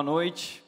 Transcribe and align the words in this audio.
Boa 0.00 0.12
noite. 0.12 0.64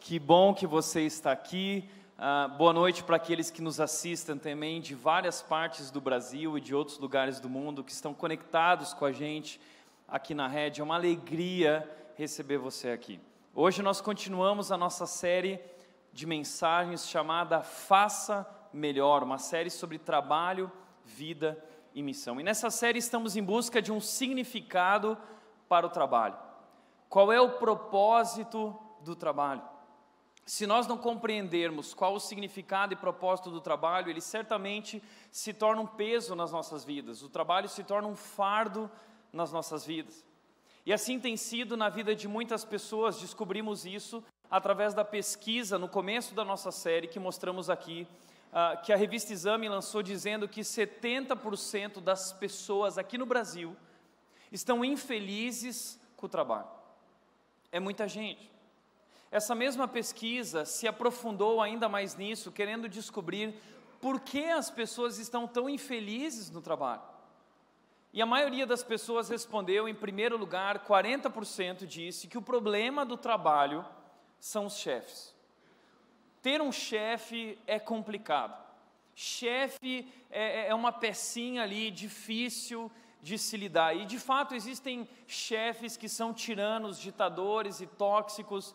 Que 0.00 0.18
bom 0.18 0.54
que 0.54 0.66
você 0.66 1.02
está 1.02 1.30
aqui. 1.30 1.86
Uh, 2.16 2.48
boa 2.56 2.72
noite 2.72 3.04
para 3.04 3.16
aqueles 3.16 3.50
que 3.50 3.60
nos 3.60 3.78
assistem 3.80 4.38
também 4.38 4.80
de 4.80 4.94
várias 4.94 5.42
partes 5.42 5.90
do 5.90 6.00
Brasil 6.00 6.56
e 6.56 6.60
de 6.62 6.74
outros 6.74 6.98
lugares 6.98 7.38
do 7.38 7.50
mundo 7.50 7.84
que 7.84 7.92
estão 7.92 8.14
conectados 8.14 8.94
com 8.94 9.04
a 9.04 9.12
gente 9.12 9.60
aqui 10.08 10.32
na 10.34 10.48
rede. 10.48 10.80
É 10.80 10.84
uma 10.84 10.94
alegria 10.94 11.86
receber 12.16 12.56
você 12.56 12.88
aqui. 12.88 13.20
Hoje 13.54 13.82
nós 13.82 14.00
continuamos 14.00 14.72
a 14.72 14.78
nossa 14.78 15.04
série 15.04 15.60
de 16.14 16.24
mensagens 16.24 17.06
chamada 17.06 17.62
Faça 17.62 18.48
Melhor, 18.72 19.22
uma 19.22 19.36
série 19.36 19.68
sobre 19.68 19.98
trabalho, 19.98 20.72
vida 21.04 21.62
e 21.94 22.02
missão. 22.02 22.40
E 22.40 22.42
nessa 22.42 22.70
série 22.70 22.98
estamos 22.98 23.36
em 23.36 23.42
busca 23.42 23.82
de 23.82 23.92
um 23.92 24.00
significado 24.00 25.18
para 25.68 25.86
o 25.86 25.90
trabalho. 25.90 26.41
Qual 27.12 27.30
é 27.30 27.38
o 27.38 27.58
propósito 27.58 28.74
do 29.02 29.14
trabalho? 29.14 29.60
Se 30.46 30.66
nós 30.66 30.86
não 30.86 30.96
compreendermos 30.96 31.92
qual 31.92 32.14
o 32.14 32.18
significado 32.18 32.94
e 32.94 32.96
propósito 32.96 33.50
do 33.50 33.60
trabalho, 33.60 34.08
ele 34.08 34.22
certamente 34.22 35.02
se 35.30 35.52
torna 35.52 35.82
um 35.82 35.86
peso 35.86 36.34
nas 36.34 36.52
nossas 36.52 36.86
vidas. 36.86 37.22
O 37.22 37.28
trabalho 37.28 37.68
se 37.68 37.84
torna 37.84 38.08
um 38.08 38.16
fardo 38.16 38.90
nas 39.30 39.52
nossas 39.52 39.84
vidas. 39.84 40.24
E 40.86 40.92
assim 40.92 41.20
tem 41.20 41.36
sido 41.36 41.76
na 41.76 41.90
vida 41.90 42.16
de 42.16 42.26
muitas 42.26 42.64
pessoas, 42.64 43.20
descobrimos 43.20 43.84
isso 43.84 44.24
através 44.50 44.94
da 44.94 45.04
pesquisa 45.04 45.78
no 45.78 45.90
começo 45.90 46.34
da 46.34 46.46
nossa 46.46 46.72
série 46.72 47.08
que 47.08 47.20
mostramos 47.20 47.68
aqui, 47.68 48.08
uh, 48.54 48.82
que 48.82 48.90
a 48.90 48.96
revista 48.96 49.34
Exame 49.34 49.68
lançou 49.68 50.02
dizendo 50.02 50.48
que 50.48 50.62
70% 50.62 52.00
das 52.00 52.32
pessoas 52.32 52.96
aqui 52.96 53.18
no 53.18 53.26
Brasil 53.26 53.76
estão 54.50 54.82
infelizes 54.82 56.00
com 56.16 56.24
o 56.24 56.28
trabalho. 56.30 56.80
É 57.72 57.80
muita 57.80 58.06
gente. 58.06 58.52
Essa 59.30 59.54
mesma 59.54 59.88
pesquisa 59.88 60.66
se 60.66 60.86
aprofundou 60.86 61.62
ainda 61.62 61.88
mais 61.88 62.14
nisso, 62.16 62.52
querendo 62.52 62.86
descobrir 62.86 63.54
por 63.98 64.20
que 64.20 64.44
as 64.44 64.70
pessoas 64.70 65.18
estão 65.18 65.48
tão 65.48 65.70
infelizes 65.70 66.50
no 66.50 66.60
trabalho. 66.60 67.00
E 68.12 68.20
a 68.20 68.26
maioria 68.26 68.66
das 68.66 68.82
pessoas 68.82 69.30
respondeu, 69.30 69.88
em 69.88 69.94
primeiro 69.94 70.36
lugar, 70.36 70.84
40% 70.86 71.86
disse 71.86 72.28
que 72.28 72.36
o 72.36 72.42
problema 72.42 73.06
do 73.06 73.16
trabalho 73.16 73.86
são 74.38 74.66
os 74.66 74.76
chefes. 74.76 75.34
Ter 76.42 76.60
um 76.60 76.70
chefe 76.70 77.58
é 77.66 77.78
complicado. 77.78 78.62
Chefe 79.14 80.06
é, 80.30 80.64
é, 80.64 80.68
é 80.68 80.74
uma 80.74 80.92
pecinha 80.92 81.62
ali 81.62 81.90
difícil 81.90 82.92
de 83.22 83.38
se 83.38 83.56
lidar. 83.56 83.96
E 83.96 84.04
de 84.04 84.18
fato 84.18 84.54
existem 84.54 85.08
chefes 85.26 85.96
que 85.96 86.08
são 86.08 86.34
tiranos, 86.34 86.98
ditadores 86.98 87.80
e 87.80 87.86
tóxicos. 87.86 88.74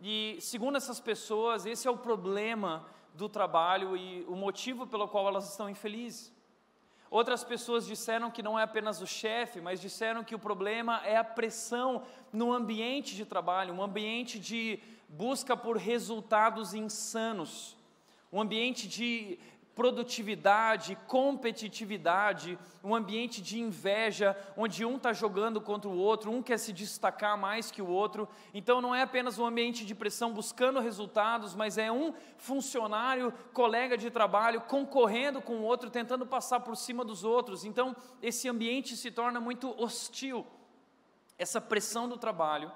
E 0.00 0.38
segundo 0.40 0.76
essas 0.76 1.00
pessoas, 1.00 1.66
esse 1.66 1.88
é 1.88 1.90
o 1.90 1.96
problema 1.96 2.86
do 3.14 3.28
trabalho 3.28 3.96
e 3.96 4.24
o 4.28 4.36
motivo 4.36 4.86
pelo 4.86 5.08
qual 5.08 5.26
elas 5.26 5.50
estão 5.50 5.68
infelizes. 5.68 6.32
Outras 7.10 7.42
pessoas 7.42 7.86
disseram 7.86 8.30
que 8.30 8.42
não 8.42 8.58
é 8.58 8.62
apenas 8.62 9.00
o 9.00 9.06
chefe, 9.06 9.60
mas 9.60 9.80
disseram 9.80 10.22
que 10.22 10.34
o 10.34 10.38
problema 10.38 11.00
é 11.04 11.16
a 11.16 11.24
pressão 11.24 12.02
no 12.32 12.52
ambiente 12.52 13.16
de 13.16 13.24
trabalho, 13.24 13.74
um 13.74 13.82
ambiente 13.82 14.38
de 14.38 14.78
busca 15.08 15.56
por 15.56 15.78
resultados 15.78 16.74
insanos, 16.74 17.76
um 18.30 18.40
ambiente 18.42 18.86
de 18.86 19.38
produtividade, 19.78 20.98
competitividade, 21.06 22.58
um 22.82 22.96
ambiente 22.96 23.40
de 23.40 23.60
inveja, 23.60 24.36
onde 24.56 24.84
um 24.84 24.96
está 24.96 25.12
jogando 25.12 25.60
contra 25.60 25.88
o 25.88 25.96
outro, 25.96 26.32
um 26.32 26.42
quer 26.42 26.58
se 26.58 26.72
destacar 26.72 27.38
mais 27.38 27.70
que 27.70 27.80
o 27.80 27.86
outro. 27.86 28.28
Então 28.52 28.80
não 28.80 28.92
é 28.92 29.02
apenas 29.02 29.38
um 29.38 29.46
ambiente 29.46 29.86
de 29.86 29.94
pressão 29.94 30.32
buscando 30.32 30.80
resultados, 30.80 31.54
mas 31.54 31.78
é 31.78 31.92
um 31.92 32.12
funcionário, 32.36 33.32
colega 33.52 33.96
de 33.96 34.10
trabalho, 34.10 34.62
concorrendo 34.62 35.40
com 35.40 35.58
o 35.58 35.62
outro, 35.62 35.88
tentando 35.88 36.26
passar 36.26 36.58
por 36.58 36.76
cima 36.76 37.04
dos 37.04 37.22
outros. 37.22 37.64
Então 37.64 37.94
esse 38.20 38.48
ambiente 38.48 38.96
se 38.96 39.12
torna 39.12 39.38
muito 39.38 39.80
hostil. 39.80 40.44
Essa 41.38 41.60
pressão 41.60 42.08
do 42.08 42.18
trabalho 42.18 42.72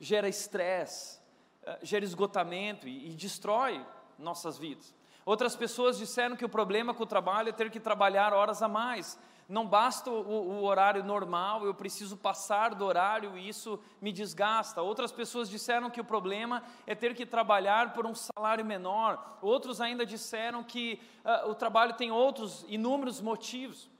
gera 0.00 0.28
estresse, 0.28 1.20
eh, 1.62 1.78
gera 1.80 2.04
esgotamento 2.04 2.88
e, 2.88 3.12
e 3.12 3.14
destrói 3.14 3.86
nossas 4.18 4.58
vidas. 4.58 4.98
Outras 5.24 5.54
pessoas 5.54 5.98
disseram 5.98 6.36
que 6.36 6.44
o 6.44 6.48
problema 6.48 6.94
com 6.94 7.02
o 7.02 7.06
trabalho 7.06 7.50
é 7.50 7.52
ter 7.52 7.70
que 7.70 7.78
trabalhar 7.78 8.32
horas 8.32 8.62
a 8.62 8.68
mais. 8.68 9.18
Não 9.48 9.66
basta 9.66 10.08
o, 10.08 10.60
o, 10.60 10.62
horário 10.62 11.02
normal, 11.02 11.64
eu 11.66 11.74
preciso 11.74 12.16
passar 12.16 12.72
do 12.72 12.84
horário 12.84 13.36
e 13.36 13.48
isso 13.48 13.80
me 14.00 14.12
desgasta. 14.12 14.80
Outras 14.80 15.10
pessoas 15.10 15.50
disseram 15.50 15.90
que 15.90 16.00
o 16.00 16.04
problema 16.04 16.62
é 16.86 16.94
ter 16.94 17.16
que 17.16 17.26
trabalhar 17.26 17.92
por 17.92 18.06
um 18.06 18.14
salário 18.14 18.64
menor. 18.64 19.38
Outros 19.42 19.80
ainda 19.80 20.06
disseram 20.06 20.62
que 20.62 21.00
uh, 21.24 21.50
o 21.50 21.54
trabalho 21.54 21.94
tem 21.94 22.12
outros 22.12 22.64
inúmeros 22.68 23.20
motivos. 23.20 23.90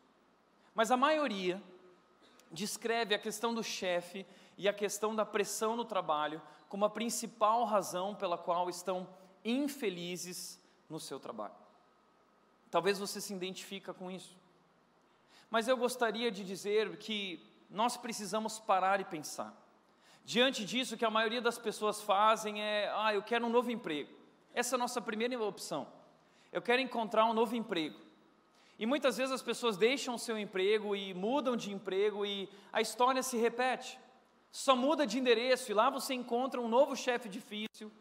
Mas 0.72 0.92
a 0.92 0.96
maioria 0.96 1.60
descreve 2.52 3.12
a 3.12 3.18
questão 3.18 3.52
do 3.52 3.64
chefe 3.64 4.24
e 4.56 4.68
a 4.68 4.72
questão 4.72 5.16
da 5.16 5.26
pressão 5.26 5.74
no 5.74 5.84
trabalho 5.84 6.40
como 6.68 6.84
a 6.84 6.90
principal 6.90 7.64
razão 7.64 8.14
pela 8.14 8.38
qual 8.38 8.70
estão 8.70 9.08
infelizes 9.44 10.59
no 10.90 11.00
seu 11.00 11.18
trabalho. 11.20 11.54
Talvez 12.70 12.98
você 12.98 13.20
se 13.20 13.32
identifica 13.32 13.94
com 13.94 14.10
isso. 14.10 14.36
Mas 15.48 15.66
eu 15.66 15.76
gostaria 15.76 16.30
de 16.30 16.44
dizer 16.44 16.96
que 16.98 17.40
nós 17.70 17.96
precisamos 17.96 18.58
parar 18.58 19.00
e 19.00 19.04
pensar. 19.04 19.56
Diante 20.24 20.64
disso, 20.64 20.96
que 20.96 21.04
a 21.04 21.10
maioria 21.10 21.40
das 21.40 21.58
pessoas 21.58 22.02
fazem 22.02 22.62
é: 22.62 22.92
ah, 22.94 23.14
eu 23.14 23.22
quero 23.22 23.46
um 23.46 23.50
novo 23.50 23.70
emprego. 23.70 24.10
Essa 24.52 24.74
é 24.74 24.76
a 24.76 24.78
nossa 24.78 25.00
primeira 25.00 25.42
opção. 25.42 25.86
Eu 26.52 26.60
quero 26.60 26.82
encontrar 26.82 27.24
um 27.24 27.32
novo 27.32 27.54
emprego. 27.56 27.98
E 28.78 28.86
muitas 28.86 29.16
vezes 29.16 29.32
as 29.32 29.42
pessoas 29.42 29.76
deixam 29.76 30.14
o 30.14 30.18
seu 30.18 30.38
emprego 30.38 30.96
e 30.96 31.12
mudam 31.14 31.54
de 31.54 31.72
emprego 31.72 32.24
e 32.24 32.48
a 32.72 32.80
história 32.80 33.22
se 33.22 33.36
repete. 33.36 33.98
Só 34.50 34.74
muda 34.74 35.06
de 35.06 35.18
endereço 35.18 35.70
e 35.70 35.74
lá 35.74 35.90
você 35.90 36.14
encontra 36.14 36.60
um 36.60 36.66
novo 36.66 36.96
chefe 36.96 37.28
difícil, 37.28 37.92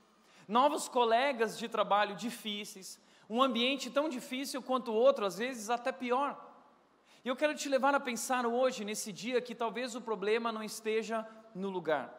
novos 0.50 0.90
colegas 0.90 1.60
de 1.60 1.70
trabalho 1.70 2.16
difíceis, 2.16 3.00
um 3.30 3.42
ambiente 3.42 3.92
tão 3.92 4.10
difícil 4.10 4.64
quanto 4.64 4.92
o 4.92 4.96
outro, 4.96 5.24
às 5.24 5.38
vezes 5.38 5.70
até 5.70 5.92
pior. 5.92 6.44
E 7.24 7.28
eu 7.28 7.36
quero 7.36 7.54
te 7.54 7.70
levar 7.70 7.94
a 7.94 8.00
pensar 8.00 8.48
hoje, 8.48 8.84
nesse 8.84 9.14
dia, 9.14 9.40
que 9.40 9.54
talvez 9.54 9.94
o 9.94 10.02
problema 10.02 10.52
não 10.52 10.64
esteja 10.64 11.28
no 11.54 11.70
lugar. 11.70 12.12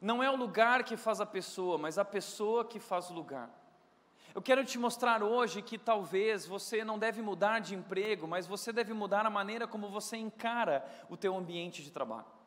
Não 0.00 0.22
é 0.22 0.30
o 0.30 0.36
lugar 0.36 0.84
que 0.84 0.96
faz 0.96 1.20
a 1.20 1.26
pessoa, 1.26 1.76
mas 1.76 1.98
a 1.98 2.04
pessoa 2.04 2.64
que 2.64 2.78
faz 2.78 3.10
o 3.10 3.14
lugar. 3.14 3.50
Eu 4.32 4.40
quero 4.40 4.64
te 4.64 4.78
mostrar 4.78 5.20
hoje 5.20 5.60
que 5.60 5.76
talvez 5.76 6.46
você 6.46 6.84
não 6.84 6.96
deve 6.96 7.20
mudar 7.20 7.58
de 7.58 7.74
emprego, 7.74 8.28
mas 8.28 8.46
você 8.46 8.72
deve 8.72 8.94
mudar 8.94 9.26
a 9.26 9.30
maneira 9.30 9.66
como 9.66 9.88
você 9.88 10.16
encara 10.16 10.88
o 11.08 11.16
teu 11.16 11.36
ambiente 11.36 11.82
de 11.82 11.90
trabalho. 11.90 12.39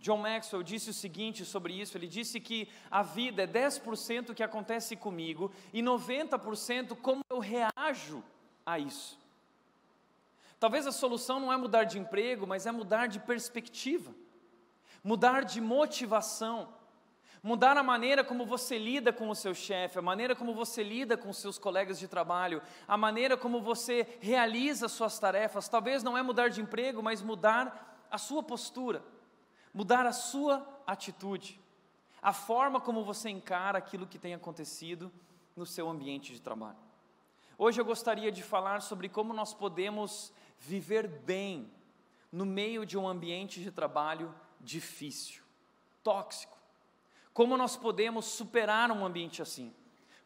John 0.00 0.16
Maxwell 0.16 0.62
disse 0.62 0.90
o 0.90 0.94
seguinte 0.94 1.44
sobre 1.44 1.74
isso: 1.74 1.96
ele 1.96 2.06
disse 2.06 2.40
que 2.40 2.68
a 2.90 3.02
vida 3.02 3.42
é 3.42 3.46
10% 3.46 4.34
que 4.34 4.42
acontece 4.42 4.96
comigo 4.96 5.52
e 5.72 5.82
90% 5.82 6.96
como 6.96 7.22
eu 7.28 7.38
reajo 7.38 8.24
a 8.64 8.78
isso. 8.78 9.18
Talvez 10.58 10.86
a 10.86 10.92
solução 10.92 11.38
não 11.38 11.52
é 11.52 11.56
mudar 11.56 11.84
de 11.84 11.98
emprego, 11.98 12.46
mas 12.46 12.66
é 12.66 12.72
mudar 12.72 13.08
de 13.08 13.20
perspectiva, 13.20 14.14
mudar 15.04 15.44
de 15.44 15.60
motivação, 15.60 16.68
mudar 17.42 17.76
a 17.76 17.82
maneira 17.82 18.24
como 18.24 18.46
você 18.46 18.78
lida 18.78 19.12
com 19.12 19.28
o 19.28 19.34
seu 19.34 19.54
chefe, 19.54 19.98
a 19.98 20.02
maneira 20.02 20.34
como 20.34 20.54
você 20.54 20.82
lida 20.82 21.16
com 21.16 21.30
seus 21.32 21.58
colegas 21.58 21.98
de 21.98 22.08
trabalho, 22.08 22.62
a 22.88 22.96
maneira 22.96 23.36
como 23.36 23.60
você 23.60 24.18
realiza 24.18 24.88
suas 24.88 25.18
tarefas. 25.18 25.68
Talvez 25.68 26.02
não 26.02 26.16
é 26.16 26.22
mudar 26.22 26.48
de 26.48 26.62
emprego, 26.62 27.02
mas 27.02 27.20
mudar 27.20 28.06
a 28.10 28.16
sua 28.16 28.42
postura 28.42 29.02
mudar 29.72 30.06
a 30.06 30.12
sua 30.12 30.66
atitude, 30.86 31.60
a 32.22 32.32
forma 32.32 32.80
como 32.80 33.04
você 33.04 33.30
encara 33.30 33.78
aquilo 33.78 34.06
que 34.06 34.18
tem 34.18 34.34
acontecido 34.34 35.10
no 35.56 35.64
seu 35.64 35.88
ambiente 35.88 36.32
de 36.32 36.40
trabalho. 36.40 36.78
Hoje 37.56 37.80
eu 37.80 37.84
gostaria 37.84 38.32
de 38.32 38.42
falar 38.42 38.80
sobre 38.80 39.08
como 39.08 39.32
nós 39.32 39.52
podemos 39.52 40.32
viver 40.58 41.06
bem 41.06 41.70
no 42.32 42.46
meio 42.46 42.86
de 42.86 42.96
um 42.96 43.08
ambiente 43.08 43.62
de 43.62 43.70
trabalho 43.70 44.34
difícil, 44.60 45.42
tóxico. 46.02 46.56
Como 47.32 47.56
nós 47.56 47.76
podemos 47.76 48.26
superar 48.26 48.90
um 48.90 49.04
ambiente 49.04 49.42
assim? 49.42 49.74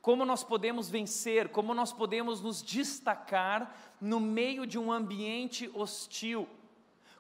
Como 0.01 0.25
nós 0.25 0.45
podemos 0.45 0.91
vencer? 0.91 1.49
Como 1.49 1.73
nós 1.73 1.93
podemos 1.93 2.41
nos 2.41 2.63
destacar 2.63 3.75
no 4.01 4.21
meio 4.21 4.67
de 4.67 4.79
um 4.79 4.93
ambiente 4.93 5.71
hostil? 5.75 6.49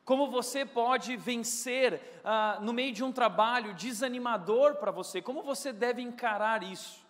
Como 0.04 0.30
você 0.30 0.66
pode 0.66 1.16
vencer 1.16 2.20
ah, 2.22 2.58
no 2.60 2.72
meio 2.74 2.92
de 2.92 3.02
um 3.02 3.10
trabalho 3.10 3.74
desanimador 3.74 4.74
para 4.74 4.90
você? 4.90 5.22
Como 5.22 5.42
você 5.42 5.72
deve 5.72 6.02
encarar 6.02 6.62
isso? 6.62 7.02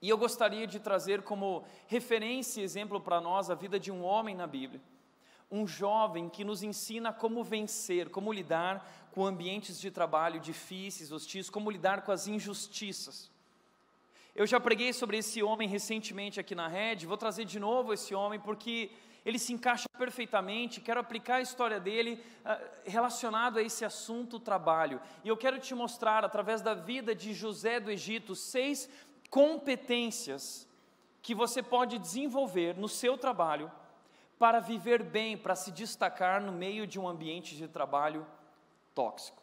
E 0.00 0.08
eu 0.08 0.18
gostaria 0.18 0.66
de 0.66 0.78
trazer 0.78 1.22
como 1.22 1.64
referência 1.86 2.60
e 2.60 2.64
exemplo 2.64 3.00
para 3.00 3.20
nós 3.20 3.50
a 3.50 3.54
vida 3.54 3.80
de 3.80 3.90
um 3.90 4.04
homem 4.04 4.34
na 4.34 4.46
Bíblia, 4.46 4.80
um 5.50 5.66
jovem 5.66 6.28
que 6.28 6.44
nos 6.44 6.62
ensina 6.62 7.12
como 7.12 7.42
vencer, 7.42 8.10
como 8.10 8.32
lidar 8.32 8.86
com 9.12 9.26
ambientes 9.26 9.80
de 9.80 9.90
trabalho 9.90 10.38
difíceis, 10.38 11.10
hostis, 11.10 11.50
como 11.50 11.70
lidar 11.70 12.02
com 12.02 12.12
as 12.12 12.28
injustiças. 12.28 13.30
Eu 14.36 14.46
já 14.46 14.60
preguei 14.60 14.92
sobre 14.92 15.18
esse 15.18 15.42
homem 15.42 15.68
recentemente 15.68 16.38
aqui 16.38 16.54
na 16.54 16.68
rede, 16.68 17.06
vou 17.06 17.16
trazer 17.16 17.44
de 17.44 17.58
novo 17.58 17.92
esse 17.92 18.14
homem 18.14 18.38
porque 18.38 18.92
ele 19.24 19.38
se 19.38 19.52
encaixa 19.52 19.88
perfeitamente. 19.98 20.80
Quero 20.80 21.00
aplicar 21.00 21.36
a 21.36 21.40
história 21.40 21.78
dele 21.78 22.22
uh, 22.44 22.80
relacionado 22.84 23.58
a 23.58 23.62
esse 23.62 23.84
assunto 23.84 24.40
trabalho. 24.40 25.00
E 25.24 25.28
eu 25.28 25.36
quero 25.36 25.58
te 25.58 25.74
mostrar, 25.74 26.24
através 26.24 26.62
da 26.62 26.74
vida 26.74 27.14
de 27.14 27.32
José 27.34 27.80
do 27.80 27.90
Egito, 27.90 28.34
seis 28.34 28.88
competências 29.30 30.66
que 31.20 31.34
você 31.34 31.62
pode 31.62 31.98
desenvolver 31.98 32.76
no 32.76 32.88
seu 32.88 33.18
trabalho 33.18 33.70
para 34.38 34.60
viver 34.60 35.02
bem, 35.02 35.36
para 35.36 35.56
se 35.56 35.70
destacar 35.72 36.40
no 36.40 36.52
meio 36.52 36.86
de 36.86 36.98
um 36.98 37.08
ambiente 37.08 37.56
de 37.56 37.66
trabalho 37.66 38.26
tóxico. 38.94 39.42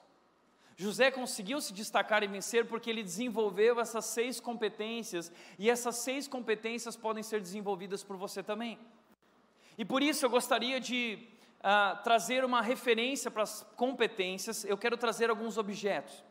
José 0.77 1.09
conseguiu 1.09 1.61
se 1.61 1.71
destacar 1.73 2.23
e 2.23 2.27
vencer 2.27 2.65
porque 2.65 2.89
ele 2.89 3.03
desenvolveu 3.03 3.79
essas 3.79 4.05
seis 4.05 4.39
competências, 4.39 5.31
e 5.57 5.69
essas 5.69 5.97
seis 5.97 6.27
competências 6.27 6.95
podem 6.95 7.23
ser 7.23 7.39
desenvolvidas 7.39 8.03
por 8.03 8.17
você 8.17 8.43
também. 8.43 8.77
E 9.77 9.83
por 9.83 10.01
isso 10.01 10.25
eu 10.25 10.29
gostaria 10.29 10.79
de 10.79 11.27
uh, 11.59 12.01
trazer 12.03 12.45
uma 12.45 12.61
referência 12.61 13.29
para 13.29 13.43
as 13.43 13.65
competências, 13.75 14.63
eu 14.63 14.77
quero 14.77 14.97
trazer 14.97 15.29
alguns 15.29 15.57
objetos. 15.57 16.23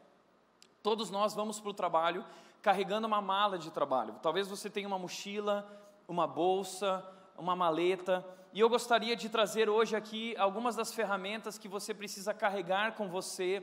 Todos 0.83 1.11
nós 1.11 1.35
vamos 1.35 1.61
para 1.61 1.71
o 1.71 1.75
trabalho 1.75 2.25
carregando 2.63 3.07
uma 3.07 3.21
mala 3.21 3.59
de 3.59 3.71
trabalho. 3.71 4.15
Talvez 4.23 4.49
você 4.49 4.71
tenha 4.71 4.89
uma 4.89 4.99
mochila, 4.99 5.67
uma 6.09 6.27
bolsa, 6.27 7.05
uma 7.37 7.55
maleta, 7.55 8.25
e 8.55 8.61
eu 8.61 8.69
gostaria 8.69 9.17
de 9.17 9.29
trazer 9.29 9.69
hoje 9.69 9.97
aqui 9.97 10.37
algumas 10.37 10.77
das 10.77 10.93
ferramentas 10.95 11.59
que 11.59 11.67
você 11.67 11.93
precisa 11.93 12.33
carregar 12.33 12.95
com 12.95 13.09
você 13.09 13.63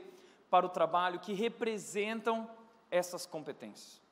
para 0.50 0.66
o 0.66 0.68
trabalho 0.68 1.18
que 1.18 1.32
representam 1.32 2.48
essas 2.90 3.24
competências. 3.24 4.02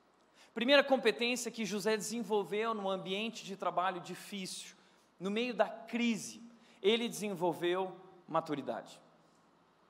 Primeira 0.55 0.83
competência 0.83 1.51
que 1.51 1.63
José 1.65 1.95
desenvolveu 1.95 2.73
no 2.73 2.89
ambiente 2.89 3.45
de 3.45 3.55
trabalho 3.55 4.01
difícil, 4.01 4.75
no 5.21 5.29
meio 5.29 5.53
da 5.53 5.69
crise, 5.69 6.41
ele 6.81 7.07
desenvolveu 7.07 7.95
maturidade. 8.27 8.99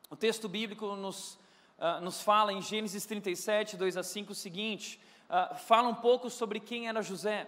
O 0.09 0.15
texto 0.15 0.49
bíblico 0.49 0.93
nos, 0.97 1.35
uh, 1.79 2.01
nos 2.01 2.21
fala 2.21 2.51
em 2.51 2.61
Gênesis 2.61 3.05
37, 3.05 3.77
2 3.77 3.95
a 3.95 4.03
5 4.03 4.33
o 4.33 4.35
seguinte: 4.35 4.99
uh, 5.29 5.55
fala 5.55 5.87
um 5.87 5.95
pouco 5.95 6.29
sobre 6.29 6.59
quem 6.59 6.89
era 6.89 7.01
José. 7.01 7.47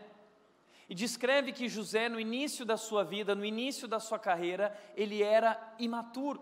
E 0.87 0.95
descreve 0.95 1.51
que 1.51 1.67
José, 1.67 2.07
no 2.07 2.19
início 2.19 2.65
da 2.65 2.77
sua 2.77 3.03
vida, 3.03 3.35
no 3.35 3.43
início 3.43 3.85
da 3.85 3.99
sua 3.99 4.17
carreira, 4.17 4.73
ele 4.95 5.21
era 5.21 5.59
imaturo. 5.77 6.41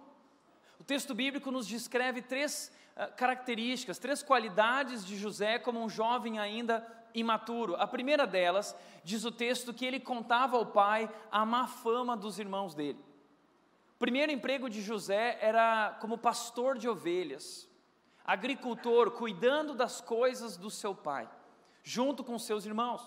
O 0.80 0.84
texto 0.84 1.16
bíblico 1.16 1.50
nos 1.50 1.66
descreve 1.66 2.22
três 2.22 2.72
uh, 2.96 3.16
características, 3.16 3.98
três 3.98 4.22
qualidades 4.22 5.04
de 5.04 5.18
José 5.18 5.58
como 5.58 5.84
um 5.84 5.90
jovem 5.90 6.38
ainda 6.38 6.86
imaturo. 7.14 7.76
A 7.76 7.88
primeira 7.88 8.26
delas, 8.26 8.76
diz 9.04 9.26
o 9.26 9.32
texto, 9.32 9.74
que 9.74 9.86
ele 9.86 10.00
contava 10.00 10.58
ao 10.58 10.66
pai 10.66 11.10
a 11.32 11.46
má 11.46 11.68
fama 11.68 12.16
dos 12.16 12.40
irmãos 12.40 12.74
dele. 12.74 13.00
O 13.96 14.00
primeiro 14.00 14.32
emprego 14.32 14.70
de 14.70 14.82
José 14.82 15.38
era 15.42 15.98
como 16.02 16.18
pastor 16.18 16.78
de 16.78 16.90
ovelhas, 16.90 17.70
agricultor, 18.26 19.12
cuidando 19.12 19.76
das 19.76 20.02
coisas 20.02 20.58
do 20.58 20.70
seu 20.70 20.96
pai, 20.96 21.30
junto 21.84 22.24
com 22.24 22.38
seus 22.40 22.66
irmãos. 22.66 23.02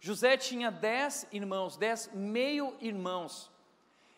José 0.00 0.36
tinha 0.36 0.70
dez 0.70 1.26
irmãos, 1.32 1.76
dez 1.76 2.10
meio-irmãos. 2.12 3.50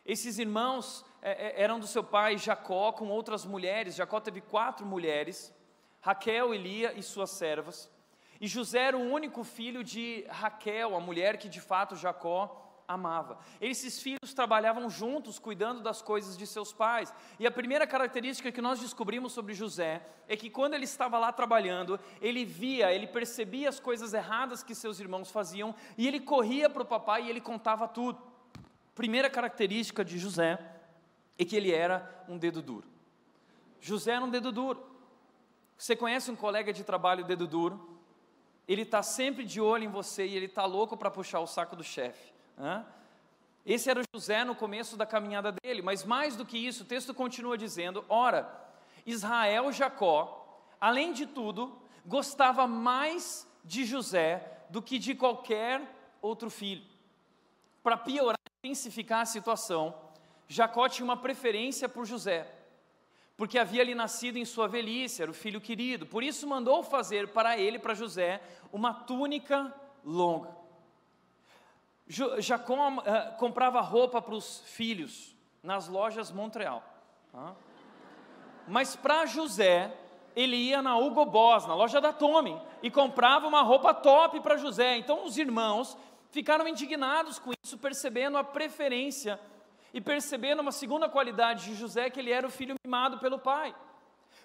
Esses 0.05 0.39
irmãos 0.39 1.05
é, 1.23 1.49
é, 1.49 1.63
eram 1.63 1.81
do 1.81 1.87
seu 1.87 2.05
pai 2.05 2.39
Jacó 2.39 2.93
com 2.93 3.09
outras 3.09 3.45
mulheres. 3.45 3.97
Jacó 3.97 4.21
teve 4.21 4.41
quatro 4.41 4.87
mulheres: 4.87 5.53
Raquel, 6.01 6.55
Elia 6.55 6.93
e 6.97 7.03
suas 7.03 7.31
servas. 7.31 7.91
E 8.41 8.47
José 8.47 8.81
era 8.81 8.97
o 8.97 9.11
único 9.11 9.43
filho 9.45 9.83
de 9.83 10.25
Raquel, 10.29 10.95
a 10.97 11.01
mulher 11.01 11.39
que 11.39 11.49
de 11.49 11.61
fato 11.61 11.97
Jacó 11.97 12.63
amava. 12.89 13.39
Esses 13.61 14.01
filhos 14.01 14.33
trabalhavam 14.33 14.89
juntos, 14.89 15.39
cuidando 15.39 15.83
das 15.83 16.01
coisas 16.01 16.37
de 16.37 16.47
seus 16.47 16.73
pais. 16.73 17.13
E 17.39 17.47
a 17.47 17.51
primeira 17.51 17.87
característica 17.87 18.53
que 18.53 18.63
nós 18.63 18.81
descobrimos 18.81 19.33
sobre 19.33 19.55
José 19.55 20.03
é 20.29 20.37
que 20.37 20.51
quando 20.51 20.75
ele 20.75 20.85
estava 20.85 21.19
lá 21.19 21.33
trabalhando, 21.33 21.99
ele 22.21 22.45
via, 22.45 22.93
ele 22.93 23.07
percebia 23.07 23.69
as 23.69 23.81
coisas 23.81 24.15
erradas 24.15 24.63
que 24.63 24.75
seus 24.75 25.01
irmãos 25.01 25.31
faziam 25.31 25.75
e 25.99 26.07
ele 26.07 26.21
corria 26.21 26.71
para 26.71 26.83
o 26.83 26.87
papai 26.87 27.25
e 27.25 27.31
ele 27.31 27.41
contava 27.41 27.89
tudo. 27.89 28.21
Primeira 28.95 29.29
característica 29.29 30.05
de 30.05 30.19
José 30.19 30.59
é 31.39 31.45
que 31.45 31.57
ele 31.57 31.73
era 31.73 32.25
um 32.29 32.39
dedo 32.39 32.63
duro. 32.63 32.89
José 33.81 34.13
era 34.13 34.25
um 34.25 34.31
dedo 34.31 34.51
duro. 34.51 34.85
Você 35.77 35.95
conhece 35.95 36.31
um 36.31 36.37
colega 36.37 36.73
de 36.73 36.83
trabalho 36.83 37.25
dedo 37.25 37.47
duro? 37.47 37.96
Ele 38.67 38.83
está 38.83 39.03
sempre 39.03 39.45
de 39.45 39.61
olho 39.61 39.85
em 39.85 39.89
você 39.89 40.27
e 40.27 40.37
ele 40.37 40.47
está 40.47 40.65
louco 40.65 40.97
para 40.97 41.11
puxar 41.11 41.41
o 41.41 41.47
saco 41.47 41.77
do 41.77 41.85
chefe. 41.85 42.33
Esse 43.65 43.91
era 43.91 44.03
José 44.15 44.45
no 44.45 44.55
começo 44.55 44.97
da 44.97 45.05
caminhada 45.05 45.53
dele, 45.53 45.83
mas 45.83 46.05
mais 46.05 46.37
do 46.37 46.47
que 46.47 46.57
isso, 46.57 46.85
o 46.85 46.87
texto 46.87 47.13
continua 47.13 47.59
dizendo: 47.59 48.05
ora, 48.09 48.49
Israel 49.05 49.73
Jacó, 49.73 50.63
além 50.81 51.13
de 51.13 51.27
tudo, 51.27 51.77
gostava 52.05 52.67
mais 52.67 53.47
de 53.65 53.85
José 53.85 54.65
do 54.71 54.81
que 54.81 54.99
de 54.99 55.15
qualquer 55.15 55.83
outro 56.23 56.49
filho. 56.51 56.85
Para 57.83 57.97
piorar 57.97 58.37
e 58.63 58.69
intensificar 58.69 59.21
a 59.21 59.27
situação, 59.27 59.95
Jacó 60.49 60.89
tinha 60.89 61.05
uma 61.05 61.17
preferência 61.17 61.89
por 61.89 62.05
José, 62.05 62.53
porque 63.37 63.59
havia 63.59 63.83
ali 63.83 63.95
nascido 63.95 64.39
em 64.39 64.45
sua 64.45 64.67
velhice, 64.67 65.23
era 65.23 65.31
o 65.31 65.35
filho 65.35 65.61
querido, 65.61 66.07
por 66.07 66.23
isso 66.23 66.47
mandou 66.47 66.83
fazer 66.83 67.29
para 67.29 67.59
ele, 67.59 67.79
para 67.79 67.95
José, 67.95 68.41
uma 68.73 68.95
túnica 68.95 69.73
longa. 70.05 70.57
Jacó 72.09 72.89
uh, 72.89 73.37
comprava 73.39 73.81
roupa 73.81 74.23
para 74.23 74.35
os 74.35 74.61
filhos 74.61 75.35
nas 75.63 75.89
lojas 75.89 76.31
Montreal. 76.31 76.83
Tá? 77.33 77.55
Mas 78.69 78.95
para 78.95 79.27
José, 79.27 79.93
ele 80.35 80.57
ia 80.57 80.81
na 80.81 80.97
Hugo 80.97 81.25
Boss, 81.27 81.67
na 81.67 81.75
loja 81.75 82.01
da 82.01 82.13
Tommy, 82.13 82.61
e 82.83 82.91
comprava 82.91 83.47
uma 83.47 83.63
roupa 83.63 83.93
top 83.93 84.41
para 84.41 84.57
José. 84.57 84.97
Então 84.97 85.25
os 85.25 85.37
irmãos 85.37 85.97
ficaram 86.31 86.67
indignados 86.69 87.39
com 87.39 87.53
isso, 87.65 87.77
percebendo 87.77 88.39
a 88.39 88.45
preferência 88.45 89.41
e 89.93 90.01
percebendo 90.01 90.61
uma 90.61 90.73
segunda 90.73 91.09
qualidade 91.09 91.67
de 91.67 91.75
José, 91.75 92.11
que 92.11 92.21
ele 92.21 92.31
era 92.31 92.47
o 92.47 92.51
filho 92.51 92.75
mimado 92.85 93.19
pelo 93.19 93.39
pai. 93.39 93.75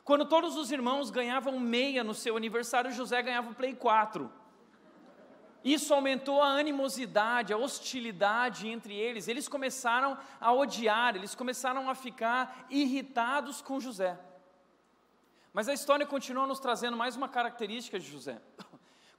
Quando 0.04 0.26
todos 0.26 0.58
os 0.58 0.72
irmãos 0.72 1.10
ganhavam 1.10 1.60
meia 1.60 2.04
no 2.04 2.14
seu 2.14 2.36
aniversário, 2.38 2.92
José 2.92 3.22
ganhava 3.22 3.52
o 3.52 3.56
Play 3.56 3.76
4. 3.76 4.32
Isso 5.64 5.94
aumentou 5.94 6.42
a 6.42 6.48
animosidade, 6.48 7.54
a 7.54 7.58
hostilidade 7.58 8.68
entre 8.68 8.96
eles. 8.96 9.28
Eles 9.28 9.48
começaram 9.48 10.18
a 10.40 10.52
odiar, 10.52 11.16
eles 11.16 11.36
começaram 11.36 11.90
a 11.90 11.94
ficar 11.94 12.66
irritados 12.70 13.62
com 13.62 13.80
José. 13.80 14.20
Mas 15.54 15.68
a 15.68 15.74
história 15.74 16.06
continua 16.06 16.48
nos 16.48 16.60
trazendo 16.60 16.98
mais 16.98 17.16
uma 17.16 17.30
característica 17.30 18.00
de 18.00 18.10
José. 18.10 18.42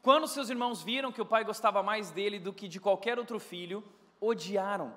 Quando 0.03 0.27
seus 0.27 0.51
irmãos 0.51 0.83
viram 0.83 1.13
que 1.13 1.21
o 1.21 1.27
pai 1.27 1.45
gostava 1.45 1.81
mais 1.81 2.11
dele 2.11 2.41
do 2.41 2.53
que 2.53 2.67
de 2.67 2.81
qualquer 2.81 3.21
outro 3.21 3.39
filho, 3.39 3.85
odiaram. 4.21 4.93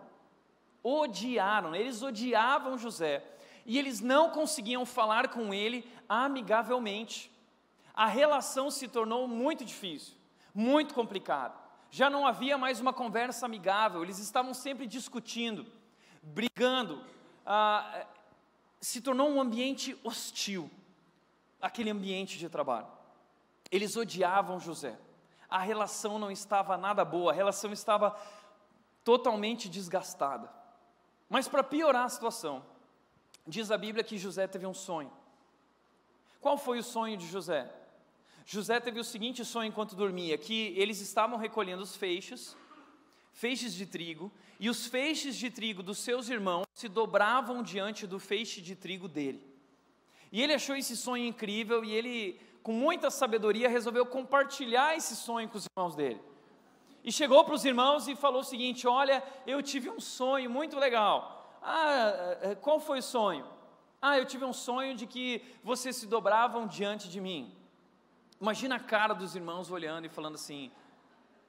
Odiaram, 0.86 1.74
eles 1.74 2.02
odiavam 2.02 2.78
José. 2.78 3.24
E 3.66 3.80
eles 3.80 4.00
não 4.02 4.30
conseguiam 4.30 4.86
falar 4.86 5.30
com 5.30 5.54
ele 5.54 5.90
amigavelmente. 6.08 7.32
A 7.94 8.06
relação 8.06 8.70
se 8.70 8.88
tornou 8.88 9.28
muito 9.28 9.66
difícil 9.66 10.16
muito 10.56 10.94
complicado. 10.94 11.60
Já 11.92 12.10
não 12.10 12.26
havia 12.26 12.58
mais 12.58 12.80
uma 12.80 12.94
conversa 12.94 13.46
amigável, 13.46 14.02
eles 14.02 14.20
estavam 14.20 14.54
sempre 14.54 14.88
discutindo, 14.88 15.66
brigando. 16.24 17.04
Ah, 17.46 18.08
se 18.80 19.02
tornou 19.02 19.30
um 19.30 19.42
ambiente 19.42 20.00
hostil, 20.04 20.72
aquele 21.62 21.90
ambiente 21.90 22.38
de 22.38 22.48
trabalho. 22.48 22.88
Eles 23.70 23.98
odiavam 23.98 24.60
José. 24.60 24.98
A 25.50 25.60
relação 25.60 26.18
não 26.18 26.32
estava 26.32 26.78
nada 26.78 27.04
boa, 27.04 27.32
a 27.32 27.36
relação 27.36 27.74
estava 27.74 28.18
totalmente 29.04 29.68
desgastada. 29.68 30.50
Mas 31.30 31.48
para 31.48 31.64
piorar 31.64 32.06
a 32.06 32.10
situação, 32.10 32.66
diz 33.48 33.72
a 33.72 33.78
Bíblia 33.78 34.04
que 34.04 34.18
José 34.18 34.48
teve 34.48 34.66
um 34.66 34.74
sonho. 34.74 35.12
Qual 36.40 36.58
foi 36.58 36.80
o 36.80 36.84
sonho 36.84 37.18
de 37.18 37.28
José? 37.28 37.72
José 38.46 38.80
teve 38.80 39.00
o 39.00 39.04
seguinte 39.04 39.44
sonho 39.44 39.70
enquanto 39.70 39.96
dormia: 39.96 40.38
que 40.38 40.74
eles 40.78 41.02
estavam 41.02 41.38
recolhendo 41.38 41.82
os 41.82 41.96
feixes, 41.96 42.56
feixes 43.34 43.74
de 43.74 43.86
trigo, 43.86 44.32
e 44.60 44.70
os 44.70 44.86
feixes 44.86 45.36
de 45.36 45.50
trigo 45.50 45.82
dos 45.82 45.98
seus 45.98 46.30
irmãos 46.30 46.66
se 46.74 46.88
dobravam 46.88 47.64
diante 47.64 48.06
do 48.06 48.20
feixe 48.20 48.62
de 48.62 48.76
trigo 48.76 49.08
dele. 49.08 49.42
E 50.32 50.42
ele 50.42 50.54
achou 50.54 50.76
esse 50.76 50.96
sonho 50.96 51.26
incrível 51.26 51.84
e 51.84 51.92
ele, 51.92 52.40
com 52.62 52.72
muita 52.72 53.10
sabedoria, 53.10 53.70
resolveu 53.70 54.06
compartilhar 54.06 54.96
esse 54.96 55.16
sonho 55.16 55.50
com 55.50 55.58
os 55.58 55.66
irmãos 55.66 55.96
dele. 55.96 56.22
E 57.06 57.12
chegou 57.12 57.46
para 57.46 57.54
os 57.54 57.64
irmãos 57.64 58.08
e 58.08 58.16
falou 58.16 58.42
o 58.42 58.44
seguinte: 58.44 58.88
Olha, 58.88 59.24
eu 59.46 59.62
tive 59.62 59.92
um 59.92 60.00
sonho 60.00 60.50
muito 60.50 60.76
legal. 60.76 61.60
Ah, 61.62 62.38
eh, 62.42 62.56
qual 62.56 62.80
foi 62.80 62.98
o 62.98 63.04
sonho? 63.04 63.46
Ah, 64.02 64.18
eu 64.18 64.26
tive 64.26 64.44
um 64.44 64.52
sonho 64.52 64.96
de 64.96 65.06
que 65.06 65.40
vocês 65.64 65.96
se 65.96 66.08
dobravam 66.08 66.66
diante 66.66 67.08
de 67.08 67.22
mim. 67.22 67.56
Imagina 68.42 68.78
a 68.78 68.80
cara 68.80 69.14
dos 69.14 69.36
irmãos 69.36 69.70
olhando 69.70 70.06
e 70.06 70.10
falando 70.10 70.34
assim: 70.34 70.72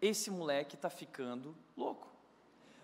esse 0.00 0.30
moleque 0.30 0.74
está 0.74 0.90
ficando 0.90 1.56
louco. 1.74 2.06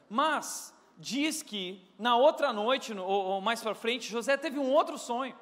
Mas 0.09 0.75
diz 0.97 1.43
que 1.43 1.87
na 1.99 2.17
outra 2.17 2.55
noite, 2.55 2.95
ou, 2.95 3.07
ou 3.07 3.41
mais 3.43 3.62
para 3.62 3.75
frente, 3.75 4.11
José 4.11 4.35
teve 4.38 4.59
um 4.59 4.71
outro 4.71 4.97
sonho. 4.97 5.37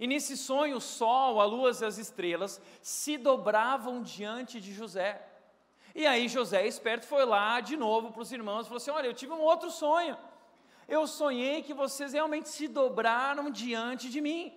E 0.00 0.08
nesse 0.08 0.36
sonho, 0.36 0.78
o 0.78 0.80
sol, 0.80 1.40
a 1.40 1.44
lua 1.44 1.70
e 1.70 1.84
as 1.84 1.98
estrelas 1.98 2.60
se 2.82 3.16
dobravam 3.16 4.02
diante 4.02 4.60
de 4.60 4.74
José. 4.74 5.33
E 5.94 6.06
aí 6.06 6.28
José, 6.28 6.66
esperto, 6.66 7.06
foi 7.06 7.24
lá 7.24 7.60
de 7.60 7.76
novo 7.76 8.10
para 8.10 8.22
os 8.22 8.32
irmãos 8.32 8.62
e 8.62 8.68
falou 8.68 8.78
assim: 8.78 8.90
Olha, 8.90 9.06
eu 9.06 9.14
tive 9.14 9.32
um 9.32 9.40
outro 9.40 9.70
sonho. 9.70 10.16
Eu 10.88 11.06
sonhei 11.06 11.62
que 11.62 11.72
vocês 11.72 12.12
realmente 12.12 12.48
se 12.48 12.66
dobraram 12.68 13.50
diante 13.50 14.10
de 14.10 14.20
mim. 14.20 14.52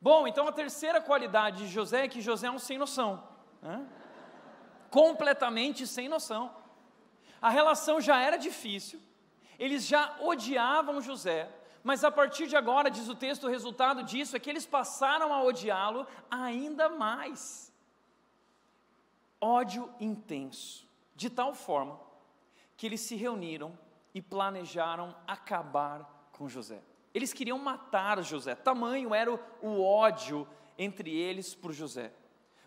Bom, 0.00 0.26
então 0.26 0.48
a 0.48 0.52
terceira 0.52 1.00
qualidade 1.00 1.58
de 1.58 1.68
José 1.68 2.04
é 2.04 2.08
que 2.08 2.20
José 2.20 2.46
é 2.46 2.50
um 2.50 2.58
sem 2.58 2.76
noção. 2.76 3.22
Né? 3.62 3.86
Completamente 4.90 5.86
sem 5.86 6.08
noção. 6.08 6.54
A 7.40 7.50
relação 7.50 8.00
já 8.00 8.20
era 8.20 8.36
difícil, 8.36 9.00
eles 9.58 9.86
já 9.86 10.16
odiavam 10.20 11.02
José, 11.02 11.50
mas 11.82 12.02
a 12.02 12.10
partir 12.10 12.46
de 12.46 12.56
agora, 12.56 12.90
diz 12.90 13.08
o 13.08 13.14
texto, 13.14 13.44
o 13.44 13.50
resultado 13.50 14.02
disso 14.02 14.34
é 14.34 14.40
que 14.40 14.48
eles 14.48 14.64
passaram 14.64 15.32
a 15.32 15.42
odiá-lo 15.42 16.06
ainda 16.30 16.88
mais. 16.88 17.73
Ódio 19.46 19.92
intenso, 20.00 20.88
de 21.14 21.28
tal 21.28 21.52
forma 21.52 22.00
que 22.78 22.86
eles 22.86 23.02
se 23.02 23.14
reuniram 23.14 23.78
e 24.14 24.22
planejaram 24.22 25.14
acabar 25.26 26.30
com 26.32 26.48
José. 26.48 26.80
Eles 27.12 27.34
queriam 27.34 27.58
matar 27.58 28.22
José, 28.22 28.54
tamanho 28.54 29.14
era 29.14 29.30
o, 29.60 29.82
ódio 29.82 30.48
entre 30.78 31.14
eles 31.14 31.54
por 31.54 31.74
José. 31.74 32.10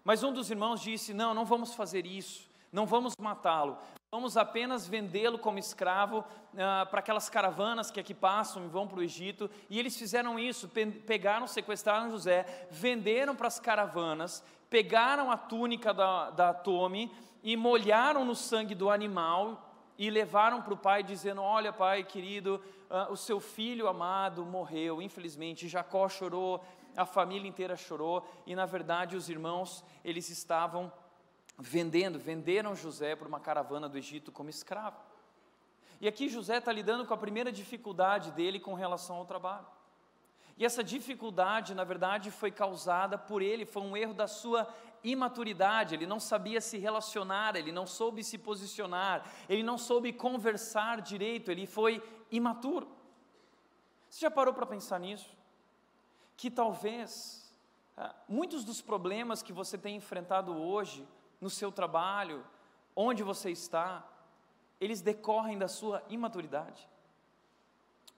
Mas 0.03 0.22
um 0.22 0.31
dos 0.31 0.51
irmãos 0.51 0.79
disse: 0.79 1.15
Não, 1.15 1.34
não 1.34 1.46
vamos 1.46 1.74
fazer 1.74 2.05
isso, 2.05 2.48
não 2.72 2.86
vamos 2.86 3.13
matá-lo, 3.19 3.79
Vamos 4.10 4.38
apenas 4.38 4.88
vendê-lo 4.88 5.38
como 5.38 5.60
escravo 5.60 6.19
uh, 6.19 6.89
para 6.89 7.00
aquelas 7.00 7.29
caravanas 7.29 7.91
que 7.91 8.00
aqui 8.00 8.13
passam 8.13 8.63
e 8.63 8.69
vão 8.69 8.88
para 8.88 9.00
o 9.00 9.03
Egito. 9.03 9.51
E 9.69 9.77
eles 9.77 9.98
fizeram 9.98 10.39
isso: 10.39 10.69
pe 10.69 10.86
pegaram, 10.86 11.46
sequestraram 11.46 12.10
José, 12.10 12.46
venderam 12.72 13.36
para 13.36 13.48
as 13.48 13.60
caravanas, 13.60 14.41
pegaram 14.69 15.31
a 15.31 15.38
túnica 15.38 15.93
da, 15.93 16.29
da 16.31 16.53
Tome 16.53 17.12
e 17.43 17.55
molharam 17.55 18.25
no 18.25 18.36
sangue 18.36 18.75
do 18.75 18.89
animal 18.89 19.63
e 19.97 20.09
levaram 20.09 20.62
para 20.62 20.74
o 20.74 20.77
pai, 20.77 21.03
dizendo: 21.03 21.41
Olha, 21.41 21.74
pai 21.74 22.03
querido, 22.03 22.62
uh, 22.89 23.12
o 23.12 23.17
seu 23.17 23.39
filho 23.39 23.88
amado 23.88 24.45
morreu, 24.45 25.01
infelizmente. 25.01 25.67
Jacó 25.67 26.07
chorou, 26.07 26.63
a 26.95 27.05
família 27.05 27.47
inteira 27.47 27.75
chorou, 27.75 28.27
e 28.45 28.55
na 28.55 28.65
verdade 28.65 29.15
os 29.15 29.29
irmãos, 29.29 29.83
eles 30.03 30.29
estavam 30.29 30.91
vendendo, 31.57 32.19
venderam 32.19 32.75
José 32.75 33.15
para 33.15 33.27
uma 33.27 33.39
caravana 33.39 33.89
do 33.89 33.97
Egito 33.97 34.31
como 34.31 34.50
escravo. 34.50 34.97
E 36.00 36.07
aqui 36.07 36.29
José 36.29 36.57
está 36.57 36.71
lidando 36.71 37.05
com 37.05 37.13
a 37.13 37.17
primeira 37.17 37.51
dificuldade 37.51 38.31
dele 38.31 38.59
com 38.59 38.75
relação 38.75 39.15
ao 39.15 39.25
trabalho. 39.25 39.65
E 40.58 40.66
essa 40.66 40.84
dificuldade, 40.84 41.76
na 41.76 41.84
verdade, 41.84 42.32
foi 42.32 42.50
causada 42.50 43.18
por 43.18 43.42
ele, 43.42 43.66
foi 43.66 43.84
um 43.84 43.96
erro 43.96 44.14
da 44.14 44.28
sua 44.28 44.68
imaturidade, 45.04 45.94
ele 45.94 46.08
não 46.08 46.20
sabia 46.20 46.60
se 46.60 46.78
relacionar, 46.78 47.56
ele 47.56 47.72
não 47.72 47.86
soube 47.86 48.24
se 48.24 48.38
posicionar, 48.38 49.24
ele 49.48 49.62
não 49.62 49.78
soube 49.78 50.12
conversar 50.12 51.02
direito, 51.02 51.52
ele 51.52 51.68
foi 51.68 52.04
imaturo. 52.32 52.88
Você 54.10 54.22
já 54.22 54.32
parou 54.32 54.54
para 54.54 54.66
pensar 54.66 55.00
nisso? 55.00 55.30
Que 56.36 56.50
talvez 56.50 57.54
ah, 57.96 58.16
muitos 58.28 58.64
dos 58.64 58.82
problemas 58.82 59.44
que 59.44 59.54
você 59.54 59.78
tem 59.78 59.96
enfrentado 59.96 60.56
hoje 60.56 61.08
no 61.40 61.50
seu 61.50 61.72
trabalho, 61.72 62.44
onde 62.96 63.22
você 63.22 63.52
está, 63.52 64.08
eles 64.82 65.02
decorrem 65.02 65.58
da 65.58 65.68
sua 65.68 66.04
imaturidade. 66.10 66.88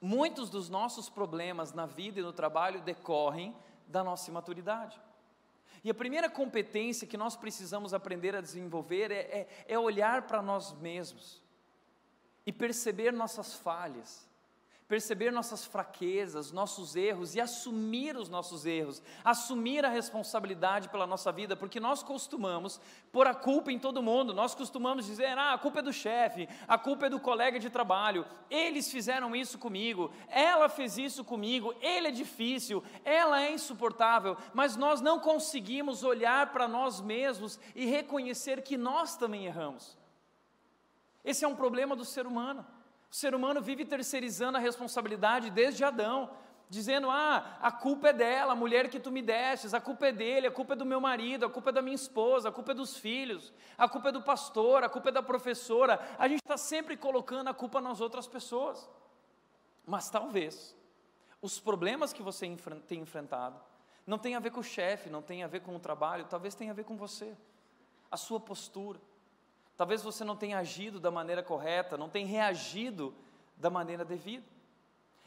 Muitos 0.00 0.48
dos 0.48 0.68
nossos 0.68 1.10
problemas 1.10 1.72
na 1.72 1.84
vida 1.86 2.20
e 2.20 2.22
no 2.22 2.32
trabalho 2.32 2.80
decorrem 2.80 3.54
da 3.86 4.02
nossa 4.02 4.30
imaturidade. 4.30 5.00
E 5.82 5.90
a 5.90 5.94
primeira 5.94 6.30
competência 6.30 7.06
que 7.06 7.16
nós 7.16 7.36
precisamos 7.36 7.92
aprender 7.92 8.36
a 8.36 8.40
desenvolver 8.40 9.10
é, 9.10 9.16
é, 9.16 9.48
é 9.68 9.78
olhar 9.78 10.22
para 10.22 10.40
nós 10.40 10.72
mesmos 10.74 11.42
e 12.46 12.52
perceber 12.52 13.12
nossas 13.12 13.54
falhas 13.54 14.29
perceber 14.90 15.30
nossas 15.30 15.64
fraquezas, 15.64 16.50
nossos 16.50 16.96
erros 16.96 17.36
e 17.36 17.40
assumir 17.40 18.16
os 18.16 18.28
nossos 18.28 18.66
erros, 18.66 19.00
assumir 19.24 19.84
a 19.84 19.88
responsabilidade 19.88 20.88
pela 20.88 21.06
nossa 21.06 21.30
vida, 21.30 21.54
porque 21.54 21.78
nós 21.78 22.02
costumamos 22.02 22.80
pôr 23.12 23.28
a 23.28 23.32
culpa 23.32 23.70
em 23.70 23.78
todo 23.78 24.02
mundo, 24.02 24.34
nós 24.34 24.52
costumamos 24.52 25.06
dizer: 25.06 25.38
ah, 25.38 25.52
a 25.52 25.58
culpa 25.58 25.78
é 25.78 25.82
do 25.82 25.92
chefe, 25.92 26.48
a 26.66 26.76
culpa 26.76 27.06
é 27.06 27.08
do 27.08 27.20
colega 27.20 27.60
de 27.60 27.70
trabalho, 27.70 28.26
eles 28.50 28.90
fizeram 28.90 29.36
isso 29.36 29.58
comigo, 29.58 30.10
ela 30.26 30.68
fez 30.68 30.98
isso 30.98 31.22
comigo, 31.22 31.72
ele 31.80 32.08
é 32.08 32.10
difícil, 32.10 32.82
ela 33.04 33.40
é 33.40 33.52
insuportável, 33.52 34.36
mas 34.52 34.74
nós 34.74 35.00
não 35.00 35.20
conseguimos 35.20 36.02
olhar 36.02 36.50
para 36.50 36.66
nós 36.66 37.00
mesmos 37.00 37.60
e 37.76 37.86
reconhecer 37.86 38.60
que 38.62 38.76
nós 38.76 39.16
também 39.16 39.46
erramos. 39.46 39.96
Esse 41.24 41.44
é 41.44 41.48
um 41.48 41.54
problema 41.54 41.94
do 41.94 42.04
ser 42.04 42.26
humano. 42.26 42.66
O 43.10 43.14
ser 43.14 43.34
humano 43.34 43.60
vive 43.60 43.84
terceirizando 43.84 44.56
a 44.56 44.60
responsabilidade 44.60 45.50
desde 45.50 45.82
Adão, 45.82 46.30
dizendo: 46.68 47.10
ah, 47.10 47.58
a 47.60 47.72
culpa 47.72 48.10
é 48.10 48.12
dela, 48.12 48.52
a 48.52 48.56
mulher 48.56 48.88
que 48.88 49.00
tu 49.00 49.10
me 49.10 49.20
destes, 49.20 49.74
a 49.74 49.80
culpa 49.80 50.06
é 50.06 50.12
dele, 50.12 50.46
a 50.46 50.50
culpa 50.50 50.74
é 50.74 50.76
do 50.76 50.86
meu 50.86 51.00
marido, 51.00 51.44
a 51.44 51.50
culpa 51.50 51.70
é 51.70 51.72
da 51.72 51.82
minha 51.82 51.96
esposa, 51.96 52.48
a 52.48 52.52
culpa 52.52 52.70
é 52.70 52.74
dos 52.74 52.96
filhos, 52.96 53.52
a 53.76 53.88
culpa 53.88 54.10
é 54.10 54.12
do 54.12 54.22
pastor, 54.22 54.84
a 54.84 54.88
culpa 54.88 55.08
é 55.08 55.12
da 55.12 55.22
professora. 55.22 56.00
A 56.16 56.28
gente 56.28 56.40
está 56.40 56.56
sempre 56.56 56.96
colocando 56.96 57.48
a 57.48 57.54
culpa 57.54 57.80
nas 57.80 58.00
outras 58.00 58.28
pessoas. 58.28 58.88
Mas 59.84 60.08
talvez 60.08 60.76
os 61.42 61.58
problemas 61.58 62.12
que 62.12 62.22
você 62.22 62.56
tem 62.86 63.00
enfrentado 63.00 63.60
não 64.06 64.18
tem 64.18 64.36
a 64.36 64.40
ver 64.40 64.50
com 64.50 64.60
o 64.60 64.64
chefe, 64.64 65.10
não 65.10 65.22
tem 65.22 65.42
a 65.42 65.48
ver 65.48 65.60
com 65.60 65.74
o 65.74 65.80
trabalho, 65.80 66.26
talvez 66.26 66.54
tenha 66.54 66.70
a 66.70 66.74
ver 66.74 66.84
com 66.84 66.96
você, 66.96 67.36
a 68.08 68.16
sua 68.16 68.38
postura 68.38 69.00
Talvez 69.80 70.02
você 70.02 70.24
não 70.24 70.36
tenha 70.36 70.58
agido 70.58 71.00
da 71.00 71.10
maneira 71.10 71.42
correta, 71.42 71.96
não 71.96 72.10
tenha 72.10 72.26
reagido 72.26 73.14
da 73.56 73.70
maneira 73.70 74.04
devida. 74.04 74.44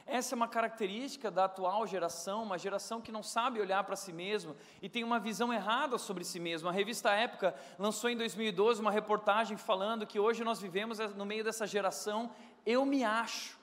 Essa 0.06 0.36
é 0.36 0.38
uma 0.38 0.48
característica 0.48 1.32
da 1.32 1.46
atual 1.46 1.88
geração, 1.88 2.44
uma 2.44 2.60
geração 2.60 3.02
que 3.02 3.12
não 3.12 3.24
sabe 3.24 3.60
olhar 3.60 3.84
para 3.84 3.96
si 3.96 4.14
mesmo 4.14 4.56
e 4.80 4.88
tem 4.88 5.04
uma 5.04 5.20
visão 5.20 5.52
errada 5.52 5.98
sobre 5.98 6.24
si 6.24 6.40
mesmo. 6.40 6.70
A 6.70 6.72
revista 6.72 7.10
Época 7.10 7.56
lançou 7.80 8.12
em 8.12 8.16
2012 8.16 8.80
uma 8.80 8.92
reportagem 8.92 9.58
falando 9.58 10.06
que 10.06 10.20
hoje 10.20 10.44
nós 10.44 10.62
vivemos 10.62 11.00
no 11.16 11.26
meio 11.26 11.44
dessa 11.44 11.66
geração 11.66 12.30
eu 12.64 12.86
me 12.86 13.04
acho. 13.04 13.58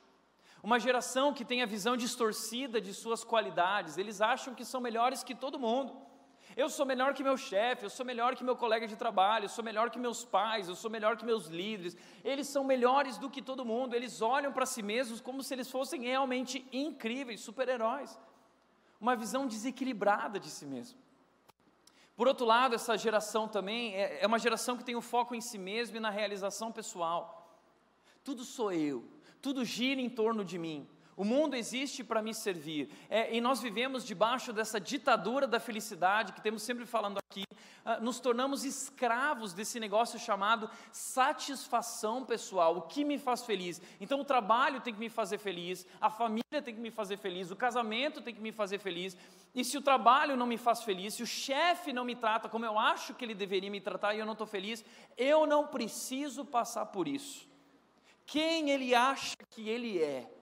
Uma 0.61 0.80
geração 0.80 1.32
que 1.32 1.44
tem 1.44 1.62
a 1.62 1.66
visão 1.66 1.97
distorcida 1.97 2.80
de 2.80 2.92
suas 2.92 3.23
qualidades, 3.23 3.97
eles 3.97 4.20
acham 4.20 4.56
que 4.56 4.64
são 4.64 4.80
melhores 4.80 5.23
que 5.23 5.37
todo 5.37 5.56
mundo. 5.56 6.09
Eu 6.62 6.68
sou 6.68 6.84
melhor 6.84 7.10
que 7.16 7.22
meu 7.28 7.36
chefe, 7.38 7.84
eu 7.86 7.92
sou 7.96 8.04
melhor 8.04 8.30
que 8.36 8.44
meu 8.48 8.54
colega 8.62 8.86
de 8.86 8.96
trabalho, 9.02 9.44
eu 9.46 9.48
sou 9.56 9.64
melhor 9.68 9.86
que 9.92 9.98
meus 10.06 10.20
pais, 10.36 10.68
eu 10.68 10.74
sou 10.74 10.90
melhor 10.96 11.16
que 11.16 11.24
meus 11.24 11.46
líderes. 11.46 11.96
Eles 12.22 12.48
são 12.48 12.62
melhores 12.62 13.16
do 13.22 13.30
que 13.34 13.40
todo 13.40 13.64
mundo, 13.64 13.94
eles 13.94 14.20
olham 14.20 14.52
para 14.52 14.66
si 14.66 14.82
mesmos 14.82 15.22
como 15.22 15.42
se 15.42 15.54
eles 15.54 15.70
fossem 15.70 16.02
realmente 16.02 16.66
incríveis, 16.70 17.40
super-heróis. 17.40 18.18
Uma 19.00 19.16
visão 19.16 19.46
desequilibrada 19.46 20.38
de 20.38 20.50
si 20.50 20.66
mesmo. 20.66 20.98
Por 22.14 22.28
outro 22.28 22.44
lado, 22.44 22.74
essa 22.74 22.94
geração 22.98 23.48
também 23.48 23.94
é, 23.94 24.18
é 24.20 24.26
uma 24.26 24.38
geração 24.38 24.76
que 24.76 24.84
tem 24.84 24.96
o 24.96 25.00
foco 25.00 25.34
em 25.34 25.40
si 25.40 25.56
mesmo 25.56 25.96
e 25.96 26.00
na 26.00 26.10
realização 26.10 26.70
pessoal. 26.70 27.22
Tudo 28.22 28.44
sou 28.44 28.70
eu, 28.70 29.02
tudo 29.40 29.64
gira 29.64 29.98
em 29.98 30.10
torno 30.10 30.44
de 30.44 30.58
mim. 30.58 30.86
O 31.20 31.24
mundo 31.24 31.54
existe 31.54 32.02
para 32.02 32.22
me 32.22 32.32
servir. 32.32 32.88
É, 33.10 33.36
e 33.36 33.42
nós 33.42 33.60
vivemos 33.60 34.06
debaixo 34.06 34.54
dessa 34.54 34.80
ditadura 34.80 35.46
da 35.46 35.60
felicidade 35.60 36.32
que 36.32 36.40
temos 36.40 36.62
sempre 36.62 36.86
falando 36.86 37.18
aqui. 37.18 37.44
Uh, 37.84 38.02
nos 38.02 38.18
tornamos 38.20 38.64
escravos 38.64 39.52
desse 39.52 39.78
negócio 39.78 40.18
chamado 40.18 40.70
satisfação 40.90 42.24
pessoal. 42.24 42.78
O 42.78 42.80
que 42.80 43.04
me 43.04 43.18
faz 43.18 43.44
feliz? 43.44 43.82
Então, 44.00 44.18
o 44.18 44.24
trabalho 44.24 44.80
tem 44.80 44.94
que 44.94 44.98
me 44.98 45.10
fazer 45.10 45.36
feliz, 45.36 45.86
a 46.00 46.08
família 46.08 46.62
tem 46.64 46.74
que 46.74 46.80
me 46.80 46.90
fazer 46.90 47.18
feliz, 47.18 47.50
o 47.50 47.56
casamento 47.56 48.22
tem 48.22 48.34
que 48.34 48.40
me 48.40 48.50
fazer 48.50 48.78
feliz. 48.78 49.14
E 49.54 49.62
se 49.62 49.76
o 49.76 49.82
trabalho 49.82 50.38
não 50.38 50.46
me 50.46 50.56
faz 50.56 50.82
feliz, 50.82 51.12
se 51.12 51.22
o 51.22 51.26
chefe 51.26 51.92
não 51.92 52.02
me 52.02 52.16
trata 52.16 52.48
como 52.48 52.64
eu 52.64 52.78
acho 52.78 53.12
que 53.12 53.26
ele 53.26 53.34
deveria 53.34 53.70
me 53.70 53.82
tratar 53.82 54.14
e 54.14 54.20
eu 54.20 54.24
não 54.24 54.32
estou 54.32 54.46
feliz, 54.46 54.82
eu 55.18 55.46
não 55.46 55.66
preciso 55.66 56.46
passar 56.46 56.86
por 56.86 57.06
isso. 57.06 57.46
Quem 58.24 58.70
ele 58.70 58.94
acha 58.94 59.36
que 59.50 59.68
ele 59.68 60.02
é? 60.02 60.39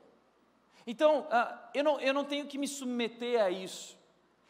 Então, 0.90 1.20
uh, 1.20 1.58
eu, 1.74 1.84
não, 1.84 2.00
eu 2.00 2.14
não 2.14 2.24
tenho 2.24 2.46
que 2.46 2.56
me 2.56 2.66
submeter 2.66 3.42
a 3.42 3.50
isso. 3.50 3.94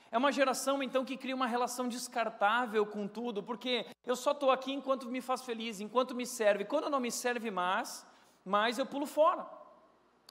É 0.09 0.17
uma 0.17 0.31
geração, 0.31 0.81
então, 0.81 1.05
que 1.05 1.17
cria 1.17 1.35
uma 1.35 1.49
relação 1.49 1.89
descartável 1.89 2.87
com 2.87 3.09
tudo, 3.09 3.43
porque 3.43 3.85
eu 4.07 4.15
só 4.15 4.31
estou 4.31 4.53
aqui 4.53 4.73
enquanto 4.73 5.09
me 5.09 5.21
faz 5.21 5.43
feliz, 5.43 5.81
enquanto 5.81 6.15
me 6.15 6.25
serve. 6.25 6.65
Quando 6.65 6.89
não 6.89 7.01
me 7.01 7.11
serve 7.11 7.51
mais, 7.51 8.07
mais 8.45 8.79
eu 8.79 8.87
pulo 8.87 9.05
fora. 9.05 9.45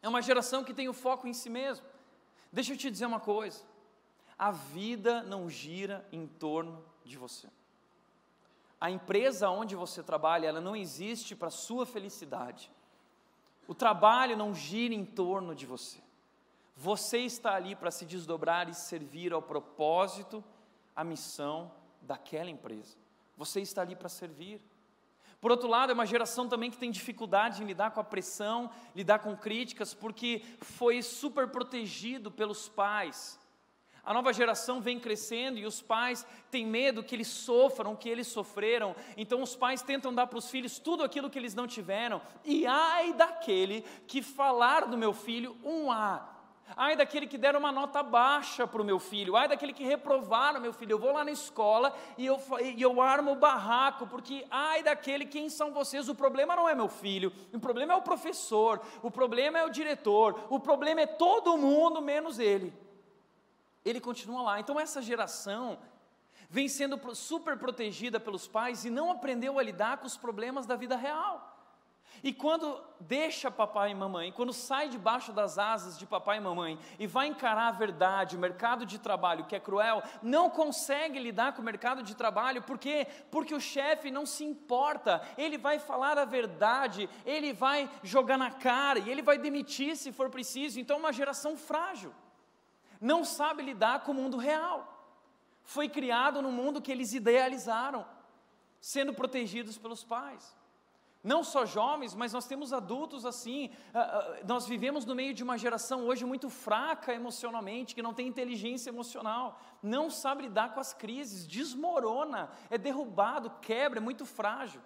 É 0.01 0.07
uma 0.07 0.21
geração 0.21 0.63
que 0.63 0.73
tem 0.73 0.87
o 0.87 0.93
foco 0.93 1.27
em 1.27 1.33
si 1.33 1.49
mesmo. 1.49 1.85
Deixa 2.53 2.71
eu 2.71 2.77
te 2.77 2.89
dizer 2.89 3.05
uma 3.05 3.19
coisa: 3.19 3.65
a 4.39 4.49
vida 4.49 5.23
não 5.23 5.49
gira 5.49 6.07
em 6.09 6.25
torno 6.25 6.85
de 7.03 7.17
você. 7.17 7.49
A 8.79 8.89
empresa 8.89 9.49
onde 9.49 9.75
você 9.75 10.01
trabalha, 10.01 10.47
ela 10.47 10.61
não 10.61 10.73
existe 10.73 11.35
para 11.35 11.49
sua 11.49 11.85
felicidade. 11.85 12.71
O 13.67 13.75
trabalho 13.75 14.37
não 14.37 14.55
gira 14.55 14.93
em 14.93 15.03
torno 15.03 15.53
de 15.53 15.65
você. 15.65 15.99
Você 16.75 17.19
está 17.19 17.53
ali 17.55 17.75
para 17.75 17.91
se 17.91 18.05
desdobrar 18.05 18.69
e 18.69 18.73
servir 18.73 19.33
ao 19.33 19.41
propósito, 19.41 20.43
à 20.95 21.03
missão 21.03 21.71
daquela 22.01 22.49
empresa. 22.49 22.95
Você 23.35 23.61
está 23.61 23.81
ali 23.81 23.95
para 23.95 24.09
servir. 24.09 24.61
Por 25.41 25.51
outro 25.51 25.67
lado, 25.67 25.91
é 25.91 25.93
uma 25.93 26.05
geração 26.05 26.47
também 26.47 26.71
que 26.71 26.77
tem 26.77 26.89
dificuldade 26.89 27.61
em 27.61 27.65
lidar 27.65 27.91
com 27.91 27.99
a 27.99 28.03
pressão, 28.03 28.71
lidar 28.95 29.19
com 29.19 29.35
críticas, 29.35 29.93
porque 29.93 30.43
foi 30.61 31.01
super 31.01 31.47
protegido 31.49 32.31
pelos 32.31 32.69
pais. 32.69 33.39
A 34.07 34.13
nova 34.13 34.31
geração 34.31 34.79
vem 34.79 34.97
crescendo 34.97 35.59
e 35.59 35.65
os 35.65 35.81
pais 35.81 36.25
têm 36.49 36.65
medo 36.65 37.03
que 37.03 37.13
eles 37.13 37.27
sofram 37.27 37.93
que 37.93 38.07
eles 38.07 38.27
sofreram. 38.27 38.95
Então 39.17 39.41
os 39.41 39.53
pais 39.53 39.81
tentam 39.81 40.13
dar 40.13 40.27
para 40.27 40.39
os 40.39 40.49
filhos 40.49 40.79
tudo 40.79 41.03
aquilo 41.03 41.29
que 41.29 41.37
eles 41.37 41.53
não 41.53 41.67
tiveram. 41.67 42.21
E 42.45 42.65
ai 42.65 43.11
daquele 43.11 43.81
que 44.07 44.21
falar 44.21 44.85
do 44.85 44.97
meu 44.97 45.11
filho 45.11 45.57
um 45.61 45.91
A. 45.91 46.25
Ai 46.77 46.95
daquele 46.95 47.27
que 47.27 47.37
der 47.37 47.53
uma 47.57 47.69
nota 47.69 48.01
baixa 48.01 48.65
para 48.65 48.81
o 48.81 48.85
meu 48.85 48.97
filho, 48.97 49.35
ai 49.35 49.49
daquele 49.49 49.73
que 49.73 49.83
reprovar 49.83 50.55
o 50.55 50.61
meu 50.61 50.71
filho. 50.71 50.93
Eu 50.93 50.99
vou 50.99 51.11
lá 51.11 51.25
na 51.25 51.31
escola 51.31 51.93
e 52.17 52.25
eu, 52.25 52.41
e 52.63 52.81
eu 52.81 53.01
armo 53.01 53.33
o 53.33 53.35
barraco, 53.35 54.07
porque 54.07 54.45
ai 54.49 54.83
daquele 54.83 55.25
quem 55.25 55.49
são 55.49 55.73
vocês. 55.73 56.07
O 56.07 56.15
problema 56.15 56.55
não 56.55 56.69
é 56.69 56.73
meu 56.73 56.87
filho, 56.87 57.33
o 57.53 57.59
problema 57.59 57.91
é 57.91 57.95
o 57.97 58.01
professor, 58.01 58.81
o 59.03 59.11
problema 59.11 59.59
é 59.59 59.65
o 59.65 59.69
diretor, 59.69 60.45
o 60.49 60.61
problema 60.61 61.01
é 61.01 61.05
todo 61.05 61.57
mundo 61.57 62.01
menos 62.01 62.39
ele 62.39 62.86
ele 63.89 63.99
continua 63.99 64.41
lá. 64.41 64.59
Então 64.59 64.79
essa 64.79 65.01
geração 65.01 65.79
vem 66.49 66.67
sendo 66.67 66.99
super 67.15 67.57
protegida 67.57 68.19
pelos 68.19 68.47
pais 68.47 68.85
e 68.85 68.89
não 68.89 69.11
aprendeu 69.11 69.59
a 69.59 69.63
lidar 69.63 69.97
com 69.97 70.07
os 70.07 70.17
problemas 70.17 70.65
da 70.65 70.75
vida 70.75 70.95
real. 70.95 71.53
E 72.23 72.33
quando 72.33 72.81
deixa 72.99 73.51
papai 73.51 73.91
e 73.91 73.95
mamãe, 73.95 74.31
quando 74.31 74.51
sai 74.51 74.89
debaixo 74.89 75.31
das 75.31 75.59
asas 75.59 75.99
de 75.99 76.05
papai 76.05 76.37
e 76.37 76.41
mamãe 76.41 76.79
e 76.97 77.05
vai 77.05 77.27
encarar 77.27 77.67
a 77.67 77.71
verdade, 77.71 78.35
o 78.35 78.39
mercado 78.39 78.85
de 78.85 78.97
trabalho 78.97 79.45
que 79.45 79.55
é 79.55 79.59
cruel, 79.59 80.01
não 80.21 80.49
consegue 80.49 81.19
lidar 81.19 81.53
com 81.53 81.61
o 81.61 81.65
mercado 81.65 82.01
de 82.01 82.15
trabalho, 82.15 82.63
por 82.63 82.79
quê? 82.79 83.05
Porque 83.29 83.53
o 83.53 83.59
chefe 83.59 84.09
não 84.09 84.25
se 84.25 84.43
importa, 84.43 85.21
ele 85.37 85.57
vai 85.57 85.77
falar 85.77 86.17
a 86.17 86.25
verdade, 86.25 87.07
ele 87.25 87.53
vai 87.53 87.89
jogar 88.01 88.37
na 88.37 88.49
cara 88.49 88.99
e 88.99 89.09
ele 89.09 89.21
vai 89.21 89.37
demitir 89.37 89.95
se 89.95 90.11
for 90.11 90.29
preciso. 90.29 90.79
Então, 90.79 90.97
é 90.97 90.99
uma 90.99 91.13
geração 91.13 91.55
frágil 91.55 92.11
não 92.99 93.23
sabe 93.23 93.63
lidar 93.63 94.03
com 94.03 94.11
o 94.11 94.15
mundo 94.15 94.37
real. 94.37 94.93
Foi 95.63 95.89
criado 95.89 96.41
no 96.41 96.51
mundo 96.51 96.81
que 96.81 96.91
eles 96.91 97.13
idealizaram, 97.13 98.05
sendo 98.79 99.13
protegidos 99.13 99.77
pelos 99.77 100.03
pais. 100.03 100.55
Não 101.23 101.43
só 101.43 101.65
jovens, 101.65 102.15
mas 102.15 102.31
nós 102.31 102.47
temos 102.47 102.71
adultos 102.71 103.25
assim. 103.25 103.69
Ah, 103.93 103.99
ah, 103.99 104.39
nós 104.47 104.65
vivemos 104.65 105.03
no 105.03 105.13
meio 105.13 105.33
de 105.33 105.43
uma 105.43 105.57
geração 105.57 106.05
hoje 106.05 106.23
muito 106.23 106.49
fraca 106.49 107.13
emocionalmente, 107.13 107.93
que 107.93 108.01
não 108.01 108.13
tem 108.13 108.27
inteligência 108.27 108.89
emocional, 108.89 109.59
não 109.83 110.09
sabe 110.09 110.43
lidar 110.43 110.73
com 110.73 110.79
as 110.79 110.93
crises, 110.93 111.45
desmorona, 111.45 112.49
é 112.69 112.77
derrubado, 112.77 113.51
quebra, 113.61 113.99
é 113.99 114.01
muito 114.01 114.25
frágil. 114.25 114.81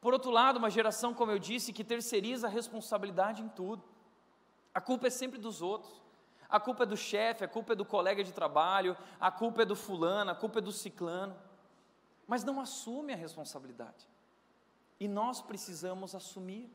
Por 0.00 0.12
outro 0.12 0.30
lado, 0.30 0.58
uma 0.58 0.70
geração, 0.70 1.12
como 1.12 1.32
eu 1.32 1.38
disse, 1.38 1.72
que 1.72 1.82
terceiriza 1.82 2.46
a 2.46 2.50
responsabilidade 2.50 3.42
em 3.42 3.48
tudo. 3.48 3.82
A 4.72 4.80
culpa 4.80 5.08
é 5.08 5.10
sempre 5.10 5.40
dos 5.40 5.60
outros. 5.60 6.07
A 6.48 6.58
culpa 6.58 6.84
é 6.84 6.86
do 6.86 6.96
chefe, 6.96 7.44
a 7.44 7.48
culpa 7.48 7.72
é 7.72 7.76
do 7.76 7.84
colega 7.84 8.24
de 8.24 8.32
trabalho, 8.32 8.96
a 9.20 9.30
culpa 9.30 9.62
é 9.62 9.64
do 9.64 9.76
fulano, 9.76 10.30
a 10.30 10.34
culpa 10.34 10.58
é 10.58 10.62
do 10.62 10.72
ciclano. 10.72 11.36
Mas 12.26 12.44
não 12.44 12.60
assume 12.60 13.12
a 13.12 13.16
responsabilidade. 13.16 14.08
E 14.98 15.06
nós 15.06 15.40
precisamos 15.40 16.14
assumir. 16.14 16.70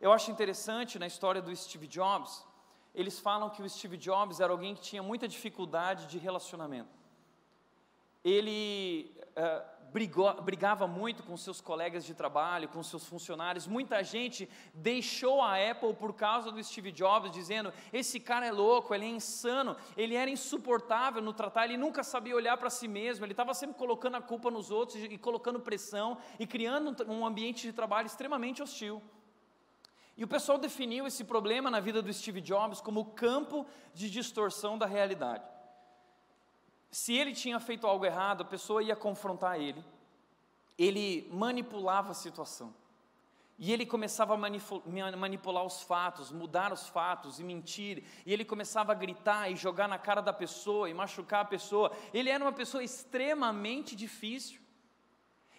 Eu 0.00 0.12
acho 0.12 0.30
interessante 0.30 0.98
na 0.98 1.06
história 1.06 1.42
do 1.42 1.54
Steve 1.54 1.86
Jobs, 1.86 2.46
eles 2.94 3.20
falam 3.20 3.50
que 3.50 3.62
o 3.62 3.68
Steve 3.68 3.96
Jobs 3.96 4.40
era 4.40 4.52
alguém 4.52 4.74
que 4.74 4.80
tinha 4.80 5.02
muita 5.02 5.28
dificuldade 5.28 6.06
de 6.06 6.18
relacionamento. 6.18 6.90
Ele 8.24 9.14
uh, 9.36 9.77
brigou, 9.92 10.32
brigava 10.42 10.86
muito 10.86 11.22
com 11.22 11.36
seus 11.36 11.60
colegas 11.60 12.04
de 12.04 12.14
trabalho, 12.14 12.68
com 12.68 12.82
seus 12.82 13.04
funcionários. 13.04 13.66
Muita 13.66 14.02
gente 14.02 14.48
deixou 14.74 15.40
a 15.40 15.56
Apple 15.70 15.94
por 15.94 16.14
causa 16.14 16.50
do 16.50 16.62
Steve 16.62 16.92
Jobs, 16.92 17.30
dizendo: 17.30 17.72
esse 17.92 18.20
cara 18.20 18.46
é 18.46 18.52
louco, 18.52 18.94
ele 18.94 19.04
é 19.04 19.08
insano, 19.08 19.76
ele 19.96 20.14
era 20.14 20.30
insuportável 20.30 21.22
no 21.22 21.32
tratar, 21.32 21.64
ele 21.64 21.76
nunca 21.76 22.02
sabia 22.02 22.34
olhar 22.34 22.56
para 22.56 22.70
si 22.70 22.88
mesmo, 22.88 23.24
ele 23.24 23.32
estava 23.32 23.54
sempre 23.54 23.76
colocando 23.76 24.16
a 24.16 24.22
culpa 24.22 24.50
nos 24.50 24.70
outros 24.70 25.02
e 25.02 25.18
colocando 25.18 25.60
pressão 25.60 26.18
e 26.38 26.46
criando 26.46 27.04
um 27.08 27.26
ambiente 27.26 27.62
de 27.66 27.72
trabalho 27.72 28.06
extremamente 28.06 28.62
hostil. 28.62 29.02
E 30.16 30.24
o 30.24 30.28
pessoal 30.28 30.58
definiu 30.58 31.06
esse 31.06 31.22
problema 31.22 31.70
na 31.70 31.78
vida 31.78 32.02
do 32.02 32.12
Steve 32.12 32.40
Jobs 32.40 32.80
como 32.80 33.04
campo 33.12 33.64
de 33.94 34.10
distorção 34.10 34.76
da 34.76 34.84
realidade. 34.84 35.57
Se 36.90 37.12
ele 37.12 37.32
tinha 37.32 37.60
feito 37.60 37.86
algo 37.86 38.04
errado, 38.04 38.42
a 38.42 38.46
pessoa 38.46 38.82
ia 38.82 38.96
confrontar 38.96 39.60
ele. 39.60 39.84
Ele 40.76 41.28
manipulava 41.32 42.12
a 42.12 42.14
situação. 42.14 42.74
E 43.58 43.72
ele 43.72 43.84
começava 43.84 44.34
a 44.34 45.16
manipular 45.16 45.64
os 45.64 45.82
fatos, 45.82 46.30
mudar 46.30 46.72
os 46.72 46.88
fatos 46.88 47.40
e 47.40 47.44
mentir. 47.44 48.04
E 48.24 48.32
ele 48.32 48.44
começava 48.44 48.92
a 48.92 48.94
gritar 48.94 49.50
e 49.50 49.56
jogar 49.56 49.88
na 49.88 49.98
cara 49.98 50.20
da 50.20 50.32
pessoa 50.32 50.88
e 50.88 50.94
machucar 50.94 51.40
a 51.40 51.44
pessoa. 51.44 51.90
Ele 52.14 52.30
era 52.30 52.42
uma 52.42 52.52
pessoa 52.52 52.84
extremamente 52.84 53.96
difícil. 53.96 54.60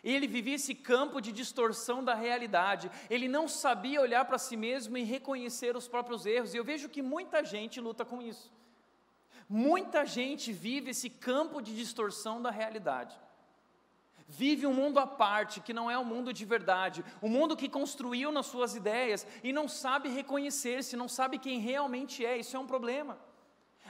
Ele 0.02 0.28
vivia 0.28 0.56
esse 0.56 0.74
campo 0.74 1.20
de 1.20 1.34
distorção 1.34 2.02
da 2.02 2.16
realidade. 2.16 2.90
Ele 3.10 3.28
não 3.28 3.50
sabia 3.50 4.00
olhar 4.00 4.24
para 4.24 4.38
si 4.38 4.56
mesmo 4.56 4.98
e 4.98 5.04
reconhecer 5.04 5.76
os 5.76 5.86
próprios 5.86 6.26
erros. 6.26 6.54
E 6.54 6.58
eu 6.58 6.64
vejo 6.64 6.88
que 6.88 7.02
muita 7.02 7.44
gente 7.44 7.82
luta 7.82 8.06
com 8.06 8.22
isso. 8.22 8.50
Muita 9.50 10.06
gente 10.06 10.54
vive 10.54 10.92
esse 10.92 11.10
campo 11.10 11.60
de 11.60 11.76
distorção 11.76 12.40
da 12.40 12.52
realidade. 12.52 13.20
Vive 14.28 14.68
um 14.68 14.74
mundo 14.74 15.00
à 15.00 15.08
parte, 15.08 15.60
que 15.60 15.74
não 15.74 15.90
é 15.90 15.98
o 15.98 16.02
um 16.02 16.06
mundo 16.06 16.32
de 16.32 16.46
verdade, 16.46 17.04
o 17.20 17.26
um 17.26 17.30
mundo 17.30 17.58
que 17.58 17.68
construiu 17.68 18.32
nas 18.32 18.46
suas 18.46 18.76
ideias 18.76 19.26
e 19.44 19.52
não 19.52 19.68
sabe 19.68 20.08
reconhecer-se, 20.08 20.96
não 20.96 21.08
sabe 21.08 21.40
quem 21.40 21.60
realmente 21.60 22.24
é, 22.24 22.38
isso 22.38 22.56
é 22.56 22.60
um 22.60 22.68
problema. 22.68 23.18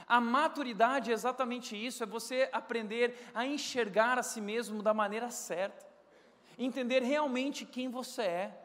A 0.06 0.18
maturidade 0.18 1.10
é 1.10 1.12
exatamente 1.12 1.76
isso, 1.76 2.02
é 2.02 2.06
você 2.06 2.48
aprender 2.52 3.30
a 3.34 3.44
enxergar 3.44 4.18
a 4.18 4.22
si 4.22 4.40
mesmo 4.40 4.82
da 4.82 4.94
maneira 4.94 5.30
certa, 5.30 5.86
entender 6.58 7.02
realmente 7.02 7.66
quem 7.66 7.90
você 7.90 8.22
é 8.22 8.59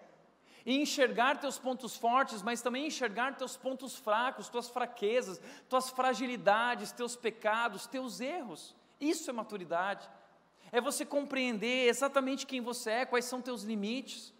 e 0.65 0.81
enxergar 0.81 1.39
teus 1.39 1.59
pontos 1.59 1.95
fortes, 1.95 2.41
mas 2.41 2.61
também 2.61 2.87
enxergar 2.87 3.37
teus 3.37 3.55
pontos 3.55 3.95
fracos, 3.95 4.49
tuas 4.49 4.67
fraquezas, 4.67 5.39
tuas 5.69 5.89
fragilidades, 5.89 6.91
teus 6.91 7.15
pecados, 7.15 7.85
teus 7.85 8.19
erros. 8.19 8.75
Isso 8.99 9.29
é 9.29 9.33
maturidade. 9.33 10.09
É 10.71 10.81
você 10.81 11.05
compreender 11.05 11.87
exatamente 11.87 12.47
quem 12.47 12.61
você 12.61 12.89
é, 12.91 13.05
quais 13.05 13.25
são 13.25 13.41
teus 13.41 13.61
limites, 13.61 14.33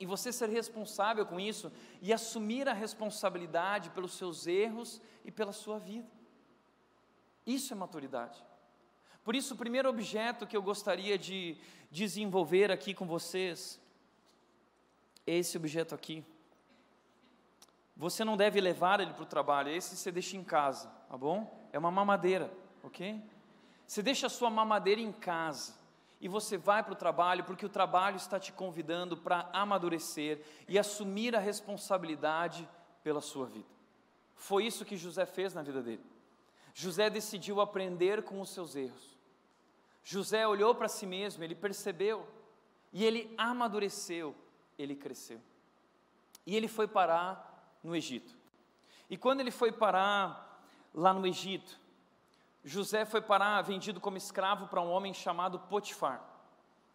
e 0.00 0.06
você 0.06 0.32
ser 0.32 0.48
responsável 0.48 1.26
com 1.26 1.40
isso 1.40 1.72
e 2.00 2.12
assumir 2.12 2.68
a 2.68 2.72
responsabilidade 2.72 3.90
pelos 3.90 4.12
seus 4.12 4.46
erros 4.46 5.02
e 5.24 5.30
pela 5.30 5.52
sua 5.52 5.78
vida. 5.78 6.08
Isso 7.44 7.72
é 7.72 7.76
maturidade. 7.76 8.42
Por 9.24 9.34
isso, 9.34 9.54
o 9.54 9.56
primeiro 9.56 9.88
objeto 9.88 10.46
que 10.46 10.56
eu 10.56 10.62
gostaria 10.62 11.18
de 11.18 11.58
desenvolver 11.90 12.70
aqui 12.70 12.94
com 12.94 13.06
vocês 13.06 13.80
esse 15.30 15.56
objeto 15.56 15.94
aqui. 15.94 16.24
Você 17.96 18.24
não 18.24 18.36
deve 18.36 18.60
levar 18.60 19.00
ele 19.00 19.12
para 19.12 19.24
o 19.24 19.26
trabalho, 19.26 19.70
esse 19.70 19.96
você 19.96 20.12
deixa 20.12 20.36
em 20.36 20.44
casa, 20.44 20.88
tá 21.08 21.16
bom? 21.16 21.68
É 21.72 21.78
uma 21.78 21.90
mamadeira, 21.90 22.52
ok? 22.82 23.20
Você 23.86 24.02
deixa 24.02 24.28
a 24.28 24.30
sua 24.30 24.50
mamadeira 24.50 25.00
em 25.00 25.10
casa 25.10 25.74
e 26.20 26.28
você 26.28 26.56
vai 26.56 26.82
para 26.82 26.92
o 26.92 26.96
trabalho 26.96 27.44
porque 27.44 27.66
o 27.66 27.68
trabalho 27.68 28.16
está 28.16 28.38
te 28.38 28.52
convidando 28.52 29.16
para 29.16 29.48
amadurecer 29.52 30.44
e 30.68 30.78
assumir 30.78 31.34
a 31.34 31.40
responsabilidade 31.40 32.68
pela 33.02 33.20
sua 33.20 33.46
vida. 33.46 33.68
Foi 34.34 34.64
isso 34.64 34.84
que 34.84 34.96
José 34.96 35.26
fez 35.26 35.52
na 35.52 35.62
vida 35.62 35.82
dele. 35.82 36.04
José 36.72 37.10
decidiu 37.10 37.60
aprender 37.60 38.22
com 38.22 38.40
os 38.40 38.50
seus 38.50 38.76
erros. 38.76 39.18
José 40.04 40.46
olhou 40.46 40.74
para 40.74 40.88
si 40.88 41.04
mesmo, 41.04 41.42
ele 41.42 41.54
percebeu 41.54 42.26
e 42.92 43.04
ele 43.04 43.34
amadureceu 43.36 44.34
ele 44.78 44.94
cresceu. 44.94 45.40
E 46.46 46.56
ele 46.56 46.68
foi 46.68 46.86
parar 46.86 47.76
no 47.82 47.94
Egito. 47.94 48.34
E 49.10 49.16
quando 49.16 49.40
ele 49.40 49.50
foi 49.50 49.72
parar 49.72 50.62
lá 50.94 51.12
no 51.12 51.26
Egito, 51.26 51.78
José 52.64 53.04
foi 53.04 53.20
parar 53.20 53.60
vendido 53.62 54.00
como 54.00 54.16
escravo 54.16 54.68
para 54.68 54.80
um 54.80 54.90
homem 54.90 55.12
chamado 55.12 55.58
Potifar. 55.58 56.22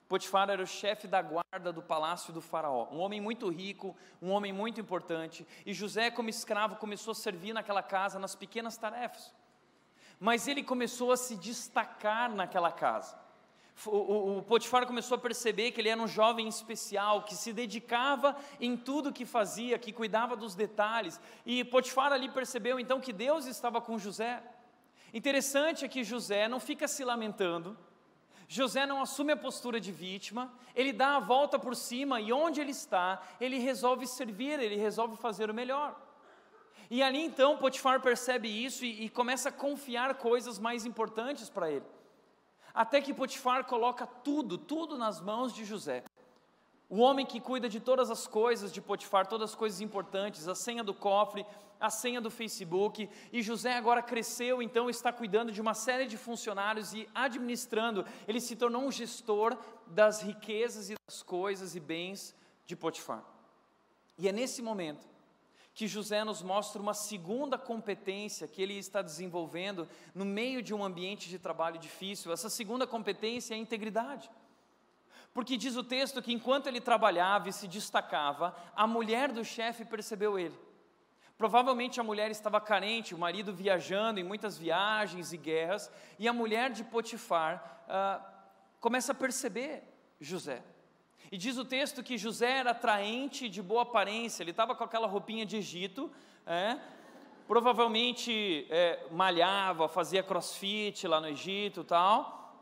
Potifar 0.07 0.49
era 0.49 0.61
o 0.61 0.67
chefe 0.67 1.07
da 1.07 1.21
guarda 1.21 1.73
do 1.73 1.81
palácio 1.81 2.31
do 2.33 2.41
Faraó, 2.41 2.87
um 2.91 2.99
homem 2.99 3.19
muito 3.19 3.49
rico, 3.49 3.95
um 4.21 4.29
homem 4.29 4.53
muito 4.53 4.79
importante. 4.79 5.47
E 5.65 5.73
José, 5.73 6.11
como 6.11 6.29
escravo, 6.29 6.75
começou 6.75 7.13
a 7.13 7.15
servir 7.15 7.53
naquela 7.53 7.81
casa 7.81 8.19
nas 8.19 8.35
pequenas 8.35 8.77
tarefas. 8.77 9.33
Mas 10.19 10.47
ele 10.47 10.63
começou 10.63 11.11
a 11.11 11.17
se 11.17 11.35
destacar 11.35 12.31
naquela 12.31 12.71
casa. 12.71 13.22
O, 13.85 14.37
o, 14.37 14.43
Potifar 14.43 14.85
começou 14.85 15.15
a 15.15 15.19
perceber 15.19 15.71
que 15.71 15.81
ele 15.81 15.89
era 15.89 16.01
um 16.01 16.07
jovem 16.07 16.47
especial, 16.47 17.23
que 17.23 17.35
se 17.35 17.51
dedicava 17.51 18.35
em 18.59 18.77
tudo 18.77 19.11
que 19.11 19.25
fazia, 19.25 19.79
que 19.79 19.91
cuidava 19.91 20.35
dos 20.35 20.55
detalhes. 20.55 21.19
E 21.45 21.63
Potifar 21.63 22.13
ali 22.13 22.29
percebeu 22.29 22.79
então 22.79 23.01
que 23.01 23.11
Deus 23.11 23.45
estava 23.45 23.81
com 23.81 23.97
José. 23.97 24.41
Interessante 25.13 25.83
é 25.83 25.87
que 25.87 26.03
José 26.03 26.47
não 26.47 26.59
fica 26.59 26.87
se 26.87 27.03
lamentando, 27.03 27.77
José 28.47 28.85
não 28.85 29.01
assume 29.01 29.31
a 29.31 29.37
postura 29.37 29.79
de 29.79 29.91
vítima, 29.91 30.53
ele 30.75 30.93
dá 30.93 31.15
a 31.15 31.19
volta 31.19 31.57
por 31.57 31.75
cima 31.75 32.21
e 32.21 32.31
onde 32.31 32.61
ele 32.61 32.71
está, 32.71 33.21
ele 33.39 33.57
resolve 33.57 34.05
servir, 34.05 34.59
ele 34.59 34.75
resolve 34.75 35.17
fazer 35.17 35.49
o 35.49 35.53
melhor. 35.53 35.99
E 36.89 37.01
ali 37.01 37.23
então 37.23 37.57
Potifar 37.57 38.01
percebe 38.01 38.47
isso 38.47 38.85
e, 38.85 39.05
e 39.05 39.09
começa 39.09 39.49
a 39.49 39.51
confiar 39.51 40.13
coisas 40.15 40.59
mais 40.59 40.85
importantes 40.85 41.49
para 41.49 41.71
ele. 41.71 41.85
Até 42.73 42.99
que 42.99 43.13
Potifar 43.13 43.65
coloca 43.65 44.07
tudo, 44.07 44.57
tudo 44.57 44.97
nas 44.97 45.21
mãos 45.21 45.53
de 45.53 45.63
José. 45.63 46.03
O 46.89 46.99
homem 46.99 47.25
que 47.25 47.39
cuida 47.39 47.69
de 47.69 47.79
todas 47.79 48.09
as 48.09 48.25
coisas 48.27 48.71
de 48.71 48.81
Potifar, 48.81 49.27
todas 49.27 49.51
as 49.51 49.55
coisas 49.55 49.79
importantes, 49.79 50.47
a 50.47 50.55
senha 50.55 50.83
do 50.83 50.93
cofre, 50.93 51.45
a 51.79 51.89
senha 51.89 52.21
do 52.21 52.31
Facebook, 52.31 53.09
e 53.31 53.41
José 53.41 53.73
agora 53.73 54.01
cresceu, 54.01 54.61
então 54.61 54.89
está 54.89 55.11
cuidando 55.11 55.51
de 55.51 55.59
uma 55.59 55.73
série 55.73 56.05
de 56.05 56.17
funcionários 56.17 56.93
e 56.93 57.07
administrando, 57.13 58.05
ele 58.27 58.39
se 58.39 58.55
tornou 58.55 58.83
um 58.83 58.91
gestor 58.91 59.57
das 59.85 60.21
riquezas 60.21 60.89
e 60.89 60.95
das 61.07 61.21
coisas 61.21 61.75
e 61.75 61.79
bens 61.79 62.35
de 62.65 62.75
Potifar. 62.75 63.23
E 64.17 64.27
é 64.27 64.31
nesse 64.31 64.61
momento 64.61 65.12
que 65.73 65.87
José 65.87 66.23
nos 66.23 66.43
mostra 66.43 66.81
uma 66.81 66.93
segunda 66.93 67.57
competência 67.57 68.47
que 68.47 68.61
ele 68.61 68.77
está 68.77 69.01
desenvolvendo 69.01 69.87
no 70.13 70.23
meio 70.23 70.61
de 70.61 70.73
um 70.73 70.83
ambiente 70.83 71.27
de 71.27 71.39
trabalho 71.39 71.79
difícil. 71.79 72.31
Essa 72.31 72.49
segunda 72.49 72.85
competência 72.85 73.53
é 73.53 73.57
a 73.57 73.59
integridade. 73.59 74.29
Porque 75.33 75.57
diz 75.57 75.75
o 75.75 75.83
texto 75.83 76.21
que 76.21 76.31
enquanto 76.31 76.67
ele 76.67 76.79
trabalhava 76.79 77.49
e 77.49 77.53
se 77.53 77.67
destacava, 77.67 78.55
a 78.75 78.85
mulher 78.85 79.31
do 79.31 79.43
chefe 79.43 79.83
percebeu 79.83 80.37
ele. 80.37 80.57
Provavelmente 81.35 81.99
a 81.99 82.03
mulher 82.03 82.29
estava 82.29 82.61
carente, 82.61 83.15
o 83.15 83.17
marido 83.17 83.51
viajando 83.51 84.19
em 84.19 84.23
muitas 84.23 84.55
viagens 84.55 85.33
e 85.33 85.37
guerras, 85.37 85.91
e 86.19 86.27
a 86.27 86.33
mulher 86.33 86.69
de 86.71 86.83
Potifar 86.83 87.83
ah, 87.89 88.21
começa 88.79 89.11
a 89.11 89.15
perceber 89.15 89.83
José. 90.21 90.63
E 91.33 91.37
diz 91.37 91.57
o 91.57 91.65
texto 91.65 92.03
que 92.03 92.15
José 92.15 92.59
era 92.59 92.69
atraente 92.69 93.49
de 93.49 93.59
boa 93.59 93.81
aparência, 93.81 94.43
ele 94.43 94.51
estava 94.51 94.75
com 94.75 94.83
aquela 94.83 95.07
roupinha 95.07 95.43
de 95.43 95.57
Egito, 95.57 96.11
é, 96.45 96.77
provavelmente 97.47 98.67
é, 98.69 99.07
malhava, 99.09 99.89
fazia 99.89 100.21
crossfit 100.21 101.07
lá 101.07 101.19
no 101.19 101.27
Egito 101.27 101.83
tal. 101.83 102.55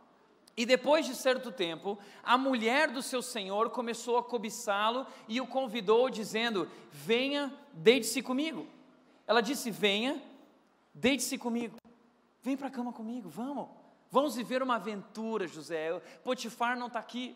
E 0.56 0.66
depois 0.66 1.06
de 1.06 1.16
certo 1.16 1.52
tempo, 1.52 2.00
a 2.24 2.38
mulher 2.38 2.90
do 2.90 3.02
seu 3.02 3.22
senhor 3.22 3.72
começou 3.72 4.18
a 4.18 4.24
cobiçá-lo 4.24 5.06
e 5.28 5.42
o 5.42 5.48
convidou, 5.48 6.10
dizendo: 6.10 6.66
Venha, 6.94 7.54
deite-se 7.74 8.22
comigo. 8.22 8.66
Ela 9.28 9.42
disse: 9.42 9.70
Venha, 9.70 10.24
deite-se 10.94 11.38
comigo. 11.38 11.76
Vem 12.42 12.56
para 12.56 12.70
a 12.70 12.72
cama 12.72 12.94
comigo, 12.94 13.28
vamos. 13.28 13.68
Vamos 14.10 14.38
viver 14.38 14.64
uma 14.64 14.76
aventura, 14.76 15.46
José. 15.46 16.00
Potifar 16.24 16.80
não 16.80 16.88
está 16.88 17.00
aqui. 17.00 17.36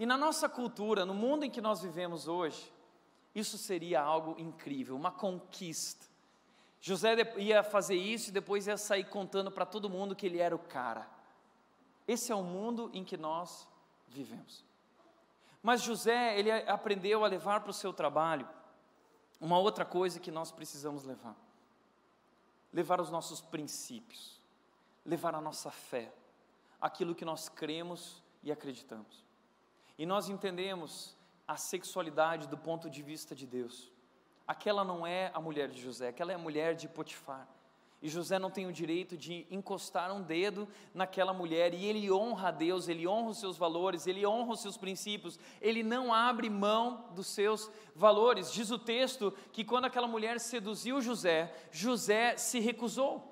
E 0.00 0.06
na 0.06 0.16
nossa 0.16 0.48
cultura, 0.48 1.04
no 1.04 1.12
mundo 1.12 1.44
em 1.44 1.50
que 1.50 1.60
nós 1.60 1.82
vivemos 1.82 2.26
hoje, 2.26 2.72
isso 3.34 3.58
seria 3.58 4.00
algo 4.00 4.34
incrível, 4.40 4.96
uma 4.96 5.12
conquista. 5.12 6.06
José 6.80 7.14
ia 7.36 7.62
fazer 7.62 7.96
isso 7.96 8.30
e 8.30 8.32
depois 8.32 8.66
ia 8.66 8.78
sair 8.78 9.04
contando 9.04 9.50
para 9.50 9.66
todo 9.66 9.90
mundo 9.90 10.16
que 10.16 10.24
ele 10.24 10.38
era 10.38 10.56
o 10.56 10.58
cara. 10.58 11.06
Esse 12.08 12.32
é 12.32 12.34
o 12.34 12.42
mundo 12.42 12.90
em 12.94 13.04
que 13.04 13.18
nós 13.18 13.68
vivemos. 14.08 14.64
Mas 15.62 15.82
José, 15.82 16.38
ele 16.38 16.50
aprendeu 16.50 17.22
a 17.22 17.28
levar 17.28 17.60
para 17.60 17.70
o 17.70 17.74
seu 17.74 17.92
trabalho 17.92 18.48
uma 19.38 19.58
outra 19.58 19.84
coisa 19.84 20.18
que 20.18 20.30
nós 20.30 20.50
precisamos 20.50 21.04
levar: 21.04 21.36
levar 22.72 23.02
os 23.02 23.10
nossos 23.10 23.42
princípios, 23.42 24.40
levar 25.04 25.34
a 25.34 25.42
nossa 25.42 25.70
fé, 25.70 26.10
aquilo 26.80 27.14
que 27.14 27.26
nós 27.26 27.50
cremos 27.50 28.22
e 28.42 28.50
acreditamos. 28.50 29.28
E 30.00 30.06
nós 30.06 30.30
entendemos 30.30 31.14
a 31.46 31.58
sexualidade 31.58 32.48
do 32.48 32.56
ponto 32.56 32.88
de 32.88 33.02
vista 33.02 33.34
de 33.34 33.46
Deus. 33.46 33.92
Aquela 34.48 34.82
não 34.82 35.06
é 35.06 35.30
a 35.34 35.40
mulher 35.42 35.68
de 35.68 35.78
José, 35.78 36.08
aquela 36.08 36.32
é 36.32 36.36
a 36.36 36.38
mulher 36.38 36.74
de 36.74 36.88
Potifar. 36.88 37.46
E 38.00 38.08
José 38.08 38.38
não 38.38 38.50
tem 38.50 38.66
o 38.66 38.72
direito 38.72 39.14
de 39.14 39.46
encostar 39.50 40.10
um 40.10 40.22
dedo 40.22 40.66
naquela 40.94 41.34
mulher, 41.34 41.74
e 41.74 41.84
ele 41.84 42.10
honra 42.10 42.48
a 42.48 42.50
Deus, 42.50 42.88
ele 42.88 43.06
honra 43.06 43.28
os 43.28 43.40
seus 43.40 43.58
valores, 43.58 44.06
ele 44.06 44.24
honra 44.24 44.54
os 44.54 44.62
seus 44.62 44.78
princípios, 44.78 45.38
ele 45.60 45.82
não 45.82 46.14
abre 46.14 46.48
mão 46.48 47.10
dos 47.14 47.26
seus 47.26 47.70
valores. 47.94 48.50
Diz 48.50 48.70
o 48.70 48.78
texto 48.78 49.30
que 49.52 49.62
quando 49.62 49.84
aquela 49.84 50.08
mulher 50.08 50.40
seduziu 50.40 51.02
José, 51.02 51.54
José 51.70 52.38
se 52.38 52.58
recusou. 52.58 53.29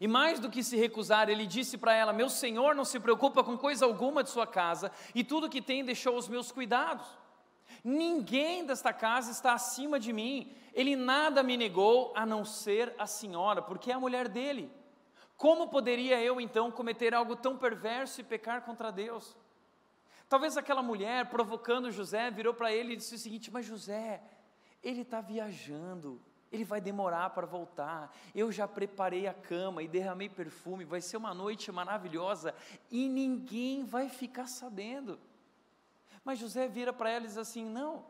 E 0.00 0.08
mais 0.08 0.40
do 0.40 0.48
que 0.48 0.62
se 0.62 0.76
recusar, 0.76 1.28
ele 1.28 1.46
disse 1.46 1.76
para 1.76 1.92
ela: 1.92 2.12
Meu 2.12 2.30
senhor 2.30 2.74
não 2.74 2.86
se 2.86 2.98
preocupa 2.98 3.44
com 3.44 3.58
coisa 3.58 3.84
alguma 3.84 4.24
de 4.24 4.30
sua 4.30 4.46
casa, 4.46 4.90
e 5.14 5.22
tudo 5.22 5.50
que 5.50 5.60
tem 5.60 5.84
deixou 5.84 6.16
os 6.16 6.26
meus 6.26 6.50
cuidados. 6.50 7.06
Ninguém 7.84 8.64
desta 8.64 8.92
casa 8.92 9.30
está 9.30 9.52
acima 9.52 10.00
de 10.00 10.12
mim. 10.12 10.52
Ele 10.72 10.96
nada 10.96 11.42
me 11.42 11.56
negou 11.56 12.12
a 12.16 12.24
não 12.24 12.44
ser 12.44 12.94
a 12.98 13.06
senhora, 13.06 13.60
porque 13.60 13.90
é 13.90 13.94
a 13.94 14.00
mulher 14.00 14.26
dele. 14.26 14.72
Como 15.36 15.68
poderia 15.68 16.20
eu 16.20 16.40
então 16.40 16.70
cometer 16.70 17.14
algo 17.14 17.36
tão 17.36 17.56
perverso 17.56 18.20
e 18.20 18.24
pecar 18.24 18.62
contra 18.62 18.90
Deus? 18.90 19.36
Talvez 20.28 20.56
aquela 20.56 20.82
mulher, 20.82 21.28
provocando 21.28 21.90
José, 21.90 22.30
virou 22.30 22.54
para 22.54 22.72
ele 22.72 22.92
e 22.92 22.96
disse 22.96 23.14
o 23.14 23.18
seguinte: 23.18 23.50
Mas 23.50 23.66
José, 23.66 24.22
ele 24.82 25.02
está 25.02 25.20
viajando, 25.20 26.22
ele 26.50 26.64
vai 26.64 26.80
demorar 26.80 27.30
para 27.30 27.46
voltar. 27.46 28.14
Eu 28.34 28.50
já 28.50 28.66
preparei 28.66 29.26
a 29.26 29.34
cama 29.34 29.82
e 29.82 29.88
derramei 29.88 30.28
perfume, 30.28 30.84
vai 30.84 31.00
ser 31.00 31.16
uma 31.16 31.32
noite 31.32 31.70
maravilhosa 31.70 32.54
e 32.90 33.08
ninguém 33.08 33.84
vai 33.84 34.08
ficar 34.08 34.46
sabendo. 34.46 35.18
Mas 36.24 36.38
José 36.38 36.68
vira 36.68 36.92
para 36.92 37.10
ela 37.10 37.24
e 37.24 37.28
diz 37.28 37.38
assim: 37.38 37.64
Não, 37.64 38.04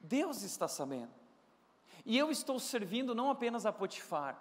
Deus 0.00 0.42
está 0.42 0.66
sabendo. 0.66 1.12
E 2.04 2.18
eu 2.18 2.30
estou 2.30 2.58
servindo 2.58 3.14
não 3.14 3.30
apenas 3.30 3.66
a 3.66 3.72
Potifar, 3.72 4.40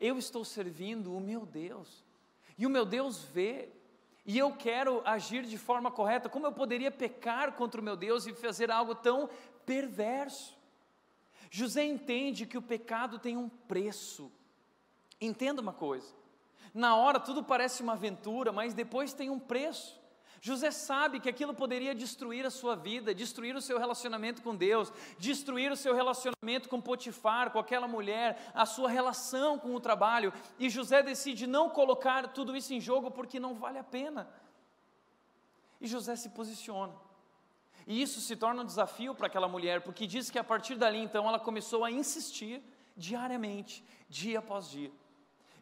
eu 0.00 0.18
estou 0.18 0.44
servindo 0.44 1.16
o 1.16 1.20
meu 1.20 1.46
Deus. 1.46 2.04
E 2.58 2.66
o 2.66 2.70
meu 2.70 2.84
Deus 2.84 3.22
vê, 3.22 3.70
e 4.26 4.36
eu 4.36 4.54
quero 4.54 5.00
agir 5.06 5.44
de 5.44 5.56
forma 5.56 5.90
correta. 5.90 6.28
Como 6.28 6.46
eu 6.46 6.52
poderia 6.52 6.90
pecar 6.90 7.52
contra 7.52 7.80
o 7.80 7.84
meu 7.84 7.96
Deus 7.96 8.26
e 8.26 8.34
fazer 8.34 8.70
algo 8.70 8.94
tão 8.94 9.30
perverso? 9.64 10.59
José 11.50 11.84
entende 11.84 12.46
que 12.46 12.56
o 12.56 12.62
pecado 12.62 13.18
tem 13.18 13.36
um 13.36 13.48
preço. 13.48 14.32
Entenda 15.20 15.60
uma 15.60 15.72
coisa: 15.72 16.14
na 16.72 16.94
hora 16.94 17.18
tudo 17.18 17.42
parece 17.42 17.82
uma 17.82 17.94
aventura, 17.94 18.52
mas 18.52 18.72
depois 18.72 19.12
tem 19.12 19.28
um 19.28 19.38
preço. 19.38 20.00
José 20.42 20.70
sabe 20.70 21.20
que 21.20 21.28
aquilo 21.28 21.52
poderia 21.52 21.94
destruir 21.94 22.46
a 22.46 22.50
sua 22.50 22.74
vida, 22.74 23.14
destruir 23.14 23.54
o 23.54 23.60
seu 23.60 23.78
relacionamento 23.78 24.40
com 24.40 24.56
Deus, 24.56 24.90
destruir 25.18 25.70
o 25.70 25.76
seu 25.76 25.94
relacionamento 25.94 26.66
com 26.66 26.80
Potifar, 26.80 27.50
com 27.50 27.58
aquela 27.58 27.86
mulher, 27.86 28.50
a 28.54 28.64
sua 28.64 28.88
relação 28.88 29.58
com 29.58 29.74
o 29.74 29.80
trabalho. 29.80 30.32
E 30.58 30.70
José 30.70 31.02
decide 31.02 31.46
não 31.46 31.68
colocar 31.68 32.32
tudo 32.32 32.56
isso 32.56 32.72
em 32.72 32.80
jogo 32.80 33.10
porque 33.10 33.38
não 33.38 33.54
vale 33.54 33.78
a 33.78 33.84
pena. 33.84 34.32
E 35.78 35.86
José 35.86 36.16
se 36.16 36.30
posiciona. 36.30 36.94
E 37.86 38.00
isso 38.00 38.20
se 38.20 38.36
torna 38.36 38.62
um 38.62 38.66
desafio 38.66 39.14
para 39.14 39.26
aquela 39.26 39.48
mulher, 39.48 39.80
porque 39.80 40.06
diz 40.06 40.30
que 40.30 40.38
a 40.38 40.44
partir 40.44 40.76
dali 40.76 40.98
então 40.98 41.28
ela 41.28 41.38
começou 41.38 41.84
a 41.84 41.90
insistir 41.90 42.62
diariamente, 42.96 43.84
dia 44.08 44.38
após 44.38 44.68
dia. 44.68 44.92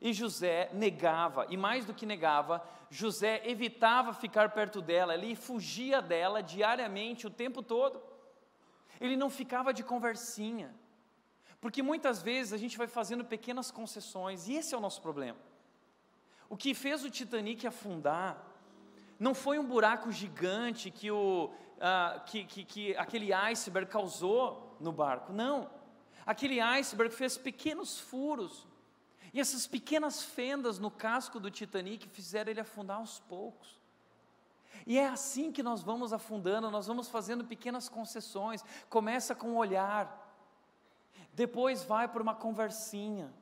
E 0.00 0.12
José 0.12 0.70
negava, 0.72 1.46
e 1.48 1.56
mais 1.56 1.84
do 1.84 1.94
que 1.94 2.06
negava, 2.06 2.64
José 2.90 3.42
evitava 3.44 4.12
ficar 4.12 4.50
perto 4.50 4.80
dela, 4.80 5.14
ele 5.14 5.34
fugia 5.34 6.00
dela 6.00 6.42
diariamente, 6.42 7.26
o 7.26 7.30
tempo 7.30 7.62
todo. 7.62 8.00
Ele 9.00 9.16
não 9.16 9.28
ficava 9.28 9.72
de 9.72 9.82
conversinha, 9.82 10.74
porque 11.60 11.82
muitas 11.82 12.22
vezes 12.22 12.52
a 12.52 12.56
gente 12.56 12.78
vai 12.78 12.86
fazendo 12.86 13.24
pequenas 13.24 13.70
concessões, 13.70 14.48
e 14.48 14.54
esse 14.54 14.74
é 14.74 14.78
o 14.78 14.80
nosso 14.80 15.02
problema. 15.02 15.38
O 16.48 16.56
que 16.56 16.74
fez 16.74 17.04
o 17.04 17.10
Titanic 17.10 17.66
afundar 17.66 18.44
não 19.18 19.34
foi 19.34 19.58
um 19.58 19.66
buraco 19.66 20.10
gigante 20.12 20.90
que, 20.90 21.10
o, 21.10 21.50
uh, 21.78 22.20
que, 22.26 22.44
que, 22.44 22.64
que 22.64 22.96
aquele 22.96 23.32
iceberg 23.32 23.90
causou 23.90 24.76
no 24.80 24.92
barco, 24.92 25.32
não. 25.32 25.70
Aquele 26.26 26.60
iceberg 26.60 27.14
fez 27.14 27.38
pequenos 27.38 27.98
furos 27.98 28.66
e 29.32 29.40
essas 29.40 29.66
pequenas 29.66 30.22
fendas 30.22 30.78
no 30.78 30.90
casco 30.90 31.38
do 31.38 31.50
Titanic 31.50 32.08
fizeram 32.08 32.50
ele 32.50 32.60
afundar 32.60 32.98
aos 32.98 33.18
poucos. 33.20 33.78
E 34.86 34.98
é 34.98 35.06
assim 35.06 35.52
que 35.52 35.62
nós 35.62 35.82
vamos 35.82 36.12
afundando, 36.12 36.70
nós 36.70 36.86
vamos 36.86 37.08
fazendo 37.08 37.44
pequenas 37.44 37.88
concessões. 37.88 38.64
Começa 38.88 39.34
com 39.34 39.50
o 39.50 39.56
olhar, 39.56 40.26
depois 41.34 41.84
vai 41.84 42.08
para 42.08 42.22
uma 42.22 42.34
conversinha, 42.34 43.32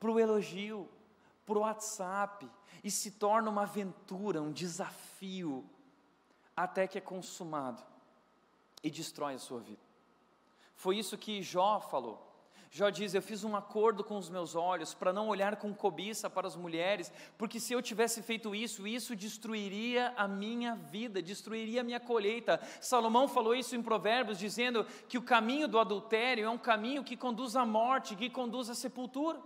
para 0.00 0.10
o 0.10 0.18
elogio, 0.18 0.88
para 1.44 1.58
o 1.58 1.60
WhatsApp, 1.60 2.50
e 2.82 2.90
se 2.90 3.12
torna 3.12 3.48
uma 3.48 3.62
aventura, 3.62 4.42
um 4.42 4.52
desafio, 4.52 5.64
até 6.56 6.86
que 6.86 6.98
é 6.98 7.00
consumado 7.00 7.82
e 8.82 8.90
destrói 8.90 9.34
a 9.34 9.38
sua 9.38 9.60
vida. 9.60 9.80
Foi 10.74 10.96
isso 10.96 11.18
que 11.18 11.42
Jó 11.42 11.80
falou. 11.80 12.26
Jó 12.70 12.90
diz: 12.90 13.14
Eu 13.14 13.22
fiz 13.22 13.44
um 13.44 13.56
acordo 13.56 14.04
com 14.04 14.16
os 14.18 14.28
meus 14.28 14.54
olhos 14.54 14.92
para 14.92 15.12
não 15.12 15.28
olhar 15.28 15.56
com 15.56 15.74
cobiça 15.74 16.28
para 16.28 16.46
as 16.46 16.56
mulheres, 16.56 17.10
porque 17.38 17.58
se 17.58 17.72
eu 17.72 17.80
tivesse 17.80 18.22
feito 18.22 18.54
isso, 18.54 18.86
isso 18.86 19.16
destruiria 19.16 20.12
a 20.16 20.28
minha 20.28 20.74
vida, 20.74 21.22
destruiria 21.22 21.80
a 21.80 21.84
minha 21.84 22.00
colheita. 22.00 22.60
Salomão 22.80 23.28
falou 23.28 23.54
isso 23.54 23.74
em 23.74 23.82
Provérbios, 23.82 24.38
dizendo 24.38 24.84
que 25.08 25.16
o 25.16 25.22
caminho 25.22 25.68
do 25.68 25.78
adultério 25.78 26.44
é 26.44 26.50
um 26.50 26.58
caminho 26.58 27.02
que 27.02 27.16
conduz 27.16 27.56
à 27.56 27.64
morte, 27.64 28.16
que 28.16 28.28
conduz 28.28 28.68
à 28.68 28.74
sepultura. 28.74 29.40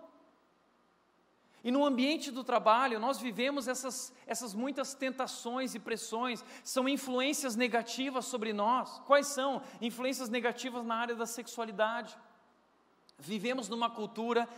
E 1.62 1.70
no 1.70 1.84
ambiente 1.84 2.30
do 2.30 2.42
trabalho, 2.42 2.98
nós 2.98 3.18
vivemos 3.18 3.68
essas, 3.68 4.12
essas 4.26 4.54
muitas 4.54 4.94
tentações 4.94 5.74
e 5.74 5.78
pressões, 5.78 6.42
são 6.64 6.88
influências 6.88 7.54
negativas 7.54 8.24
sobre 8.24 8.52
nós. 8.52 8.98
Quais 9.06 9.26
são? 9.26 9.62
Influências 9.80 10.30
negativas 10.30 10.84
na 10.84 10.94
área 10.94 11.14
da 11.14 11.26
sexualidade. 11.26 12.16
Vivemos 13.18 13.68
numa 13.68 13.90
cultura 13.90 14.48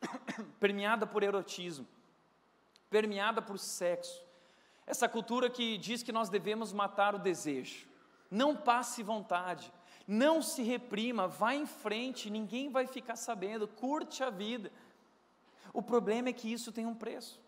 permeada 0.58 1.06
por 1.06 1.22
erotismo, 1.22 1.86
permeada 2.88 3.40
por 3.40 3.58
sexo. 3.58 4.24
Essa 4.84 5.08
cultura 5.08 5.48
que 5.48 5.78
diz 5.78 6.02
que 6.02 6.10
nós 6.10 6.28
devemos 6.28 6.72
matar 6.72 7.14
o 7.14 7.18
desejo. 7.18 7.88
Não 8.28 8.56
passe 8.56 9.04
vontade, 9.04 9.72
não 10.06 10.42
se 10.42 10.62
reprima, 10.62 11.28
vá 11.28 11.54
em 11.54 11.66
frente, 11.66 12.28
ninguém 12.28 12.70
vai 12.70 12.86
ficar 12.86 13.14
sabendo, 13.14 13.68
curte 13.68 14.24
a 14.24 14.30
vida. 14.30 14.72
O 15.72 15.82
problema 15.82 16.28
é 16.28 16.32
que 16.32 16.52
isso 16.52 16.72
tem 16.72 16.86
um 16.86 16.94
preço. 16.94 17.40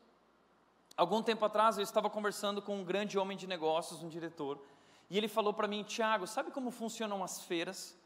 Algum 0.97 1.23
tempo 1.23 1.45
atrás 1.45 1.77
eu 1.77 1.83
estava 1.83 2.11
conversando 2.11 2.61
com 2.61 2.77
um 2.77 2.85
grande 2.85 3.19
homem 3.19 3.37
de 3.37 3.47
negócios, 3.47 4.03
um 4.03 4.09
diretor, 4.09 4.61
e 5.09 5.17
ele 5.17 5.29
falou 5.29 5.53
para 5.53 5.69
mim, 5.69 5.83
Tiago, 5.83 6.27
sabe 6.27 6.51
como 6.51 6.71
funcionam 6.71 7.23
as 7.23 7.43
feiras? 7.43 7.97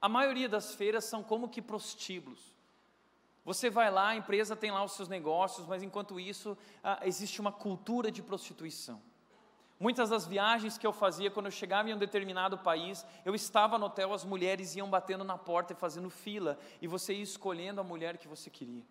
A 0.00 0.08
maioria 0.08 0.48
das 0.48 0.74
feiras 0.74 1.04
são 1.04 1.22
como 1.22 1.48
que 1.48 1.60
prostíbulos. 1.60 2.54
Você 3.44 3.70
vai 3.70 3.90
lá, 3.90 4.08
a 4.08 4.16
empresa 4.16 4.54
tem 4.54 4.70
lá 4.70 4.84
os 4.84 4.92
seus 4.92 5.08
negócios, 5.08 5.66
mas 5.66 5.82
enquanto 5.82 6.20
isso, 6.20 6.56
ah, 6.84 7.00
existe 7.02 7.40
uma 7.40 7.50
cultura 7.50 8.10
de 8.10 8.22
prostituição. 8.22 9.00
Muitas 9.78 10.10
das 10.10 10.26
viagens 10.26 10.76
que 10.76 10.86
eu 10.86 10.92
fazia, 10.92 11.30
quando 11.30 11.46
eu 11.46 11.52
chegava 11.52 11.88
em 11.88 11.94
um 11.94 11.98
determinado 11.98 12.58
país, 12.58 13.04
eu 13.24 13.34
estava 13.34 13.78
no 13.78 13.86
hotel, 13.86 14.12
as 14.12 14.24
mulheres 14.24 14.76
iam 14.76 14.90
batendo 14.90 15.24
na 15.24 15.38
porta 15.38 15.72
e 15.72 15.76
fazendo 15.76 16.10
fila, 16.10 16.58
e 16.82 16.86
você 16.86 17.14
ia 17.14 17.22
escolhendo 17.22 17.80
a 17.80 17.84
mulher 17.84 18.18
que 18.18 18.28
você 18.28 18.50
queria. 18.50 18.84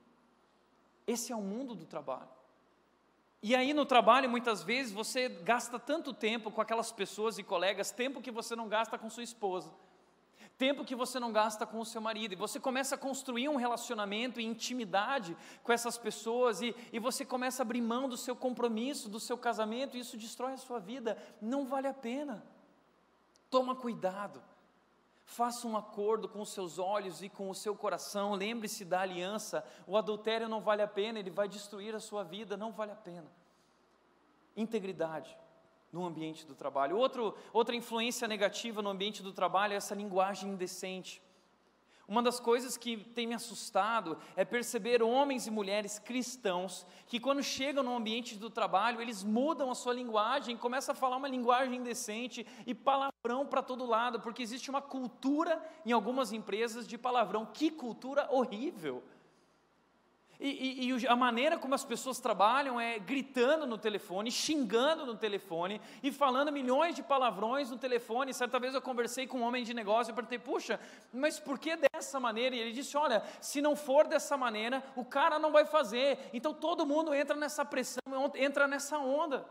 Esse 1.10 1.34
é 1.34 1.36
o 1.36 1.42
mundo 1.42 1.74
do 1.74 1.88
trabalho. 1.88 2.30
E 3.42 3.56
aí 3.56 3.74
no 3.74 3.84
trabalho, 3.84 4.30
muitas 4.30 4.62
vezes, 4.62 4.92
você 4.92 5.28
gasta 5.28 5.80
tanto 5.80 6.14
tempo 6.14 6.52
com 6.52 6.62
aquelas 6.62 6.92
pessoas 6.92 7.40
e 7.40 7.44
colegas, 7.44 7.90
tempo 7.90 8.22
que 8.22 8.30
você 8.30 8.56
não 8.56 8.68
gasta 8.68 8.96
com 8.96 9.10
sua 9.10 9.24
esposa, 9.24 9.72
tempo 10.56 10.86
que 10.86 10.94
você 10.94 11.20
não 11.20 11.32
gasta 11.32 11.66
com 11.66 11.80
o 11.80 11.86
seu 11.86 12.00
marido, 12.00 12.34
e 12.34 12.36
você 12.36 12.60
começa 12.60 12.94
a 12.94 12.98
construir 12.98 13.50
um 13.50 13.56
relacionamento 13.56 14.40
e 14.40 14.46
intimidade 14.46 15.36
com 15.64 15.74
essas 15.74 15.98
pessoas, 15.98 16.62
e, 16.62 16.76
e 16.94 17.00
você 17.00 17.26
começa 17.26 17.64
a 17.64 17.66
abrir 17.66 17.82
mão 17.82 18.08
do 18.08 18.18
seu 18.18 18.36
compromisso, 18.36 19.10
do 19.10 19.20
seu 19.20 19.38
casamento, 19.38 19.98
e 19.98 20.02
isso 20.02 20.16
destrói 20.16 20.54
a 20.54 20.58
sua 20.58 20.78
vida. 20.80 21.18
Não 21.42 21.66
vale 21.66 21.88
a 21.88 21.94
pena. 21.94 22.46
Toma 23.50 23.74
cuidado. 23.74 24.44
Faça 25.30 25.68
um 25.68 25.78
acordo 25.78 26.28
com 26.28 26.42
os 26.42 26.50
seus 26.50 26.80
olhos 26.80 27.22
e 27.22 27.30
com 27.30 27.52
o 27.52 27.54
seu 27.54 27.76
coração. 27.76 28.34
Lembre-se 28.34 28.84
da 28.84 29.02
aliança. 29.02 29.64
O 29.86 29.96
adultério 29.96 30.50
não 30.50 30.60
vale 30.60 30.82
a 30.82 30.88
pena, 30.88 31.20
ele 31.20 31.30
vai 31.30 31.48
destruir 31.48 31.94
a 31.94 32.00
sua 32.00 32.24
vida, 32.24 32.58
não 32.58 32.72
vale 32.72 32.94
a 32.94 32.96
pena. 32.96 33.32
Integridade 34.58 35.38
no 35.94 36.04
ambiente 36.04 36.48
do 36.48 36.56
trabalho. 36.56 36.98
Outro, 36.98 37.38
outra 37.54 37.76
influência 37.76 38.28
negativa 38.28 38.82
no 38.82 38.90
ambiente 38.90 39.22
do 39.22 39.32
trabalho 39.32 39.74
é 39.74 39.76
essa 39.76 39.94
linguagem 39.94 40.50
indecente. 40.50 41.22
Uma 42.10 42.24
das 42.24 42.40
coisas 42.40 42.76
que 42.76 42.98
tem 42.98 43.28
me 43.28 43.36
assustado 43.36 44.18
é 44.36 44.44
perceber 44.44 45.04
homens 45.04 45.46
e 45.46 45.52
mulheres 45.52 46.00
cristãos 46.00 46.84
que, 47.06 47.20
quando 47.20 47.44
chegam 47.44 47.84
no 47.84 47.96
ambiente 47.96 48.36
do 48.36 48.50
trabalho, 48.50 49.00
eles 49.00 49.24
mudam 49.24 49.70
a 49.70 49.76
sua 49.76 49.94
linguagem, 49.94 50.58
começam 50.58 50.94
a 50.94 50.96
falar 50.96 51.18
uma 51.18 51.28
linguagem 51.28 51.76
indecente 51.76 52.48
e 52.66 52.74
palavrão 52.74 53.46
para 53.48 53.62
todo 53.62 53.86
lado, 53.86 54.20
porque 54.20 54.42
existe 54.42 54.72
uma 54.72 54.82
cultura 54.82 55.64
em 55.86 55.92
algumas 55.92 56.34
empresas 56.34 56.88
de 56.88 56.98
palavrão. 56.98 57.46
Que 57.46 57.70
cultura 57.70 58.28
horrível! 58.32 59.04
E, 60.40 60.86
e, 60.88 60.92
e, 60.94 61.08
a 61.08 61.18
maneira 61.18 61.58
como 61.58 61.76
as 61.76 61.84
pessoas 61.84 62.18
trabalham 62.18 62.80
é 62.80 62.98
gritando 62.98 63.68
no 63.68 63.78
telefone, 63.78 64.32
xingando 64.32 65.06
no 65.06 65.16
telefone 65.16 65.82
e 66.02 66.14
falando 66.14 66.50
milhões 66.50 66.96
de 66.96 67.04
palavrões 67.04 67.70
no 67.70 67.78
telefone. 67.78 68.34
Certa 68.34 68.58
vez 68.58 68.74
eu 68.74 68.82
conversei 68.82 69.28
com 69.28 69.40
um 69.40 69.44
homem 69.44 69.66
de 69.66 69.74
negócio 69.74 70.12
e 70.12 70.16
perguntei: 70.16 70.40
puxa, 70.40 70.80
mas 71.12 71.42
por 71.42 71.60
que 71.60 71.76
dessa 71.76 72.22
maneira? 72.22 72.56
E 72.56 72.60
ele 72.60 72.72
disse: 72.72 72.96
olha, 72.96 73.22
se 73.42 73.62
não 73.62 73.76
for 73.76 74.08
dessa 74.08 74.38
maneira, 74.38 74.82
o 74.96 75.04
cara 75.04 75.38
não 75.38 75.52
vai 75.52 75.66
fazer. 75.66 76.18
Então 76.32 76.54
todo 76.54 76.86
mundo 76.86 77.14
entra 77.14 77.36
nessa 77.36 77.66
pressão, 77.66 78.02
entra 78.36 78.66
nessa 78.66 78.98
onda. 78.98 79.46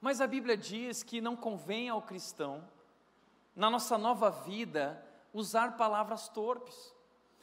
Mas 0.00 0.22
a 0.22 0.26
Bíblia 0.26 0.56
diz 0.56 1.02
que 1.02 1.20
não 1.20 1.36
convém 1.36 1.90
ao 1.90 2.00
cristão, 2.00 2.66
na 3.54 3.68
nossa 3.68 3.98
nova 3.98 4.30
vida, 4.30 5.04
usar 5.34 5.76
palavras 5.76 6.30
torpes. 6.30 6.95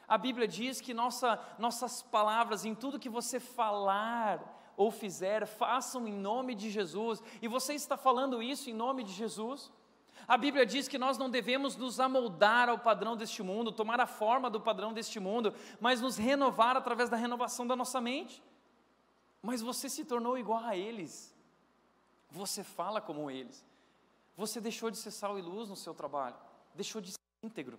A 0.08 0.18
Bíblia 0.18 0.48
diz 0.48 0.82
que 0.82 0.94
nossa, 0.94 1.39
nossas 1.58 2.02
palavras, 2.02 2.66
em 2.66 2.76
tudo 2.76 3.00
que 3.00 3.10
você 3.10 3.39
falar 3.39 4.74
ou 4.76 4.92
fizer, 4.92 5.46
façam 5.46 6.08
em 6.08 6.13
nome 6.13 6.56
de 6.56 6.70
Jesus. 6.70 7.22
E 7.42 7.48
você 7.48 7.74
está 7.74 7.96
falando 7.96 8.42
isso 8.42 8.70
em 8.70 8.74
nome 8.74 9.04
de 9.04 9.13
Jesus? 9.13 9.72
A 10.28 10.38
Bíblia 10.38 10.66
diz 10.66 10.88
que 10.88 10.98
nós 10.98 11.18
não 11.18 11.30
devemos 11.30 11.76
nos 11.76 12.00
amoldar 12.00 12.70
ao 12.70 12.80
padrão 12.80 13.16
deste 13.16 13.44
mundo, 13.44 13.72
tomar 13.72 14.00
a 14.00 14.08
forma 14.08 14.50
do 14.50 14.60
padrão 14.60 14.94
deste 14.94 15.20
mundo, 15.20 15.54
mas 15.80 16.00
nos 16.00 16.18
renovar 16.18 16.78
através 16.78 17.10
da 17.10 17.18
renovação 17.18 17.68
da 17.68 17.76
nossa 17.76 18.00
mente. 18.00 18.42
Mas 19.42 19.62
você 19.62 19.89
se 19.89 20.06
tornou 20.06 20.38
igual 20.38 20.63
a 20.63 20.78
eles, 20.78 21.36
você 22.32 22.63
fala 22.63 23.02
como 23.02 23.30
eles, 23.30 23.66
você 24.38 24.62
deixou 24.62 24.89
de 24.89 24.98
ser 24.98 25.12
sal 25.12 25.38
e 25.38 25.42
luz 25.42 25.70
no 25.70 25.76
seu 25.76 25.94
trabalho, 25.94 26.38
deixou 26.74 27.02
de 27.02 27.12
ser 27.12 27.20
íntegro, 27.44 27.78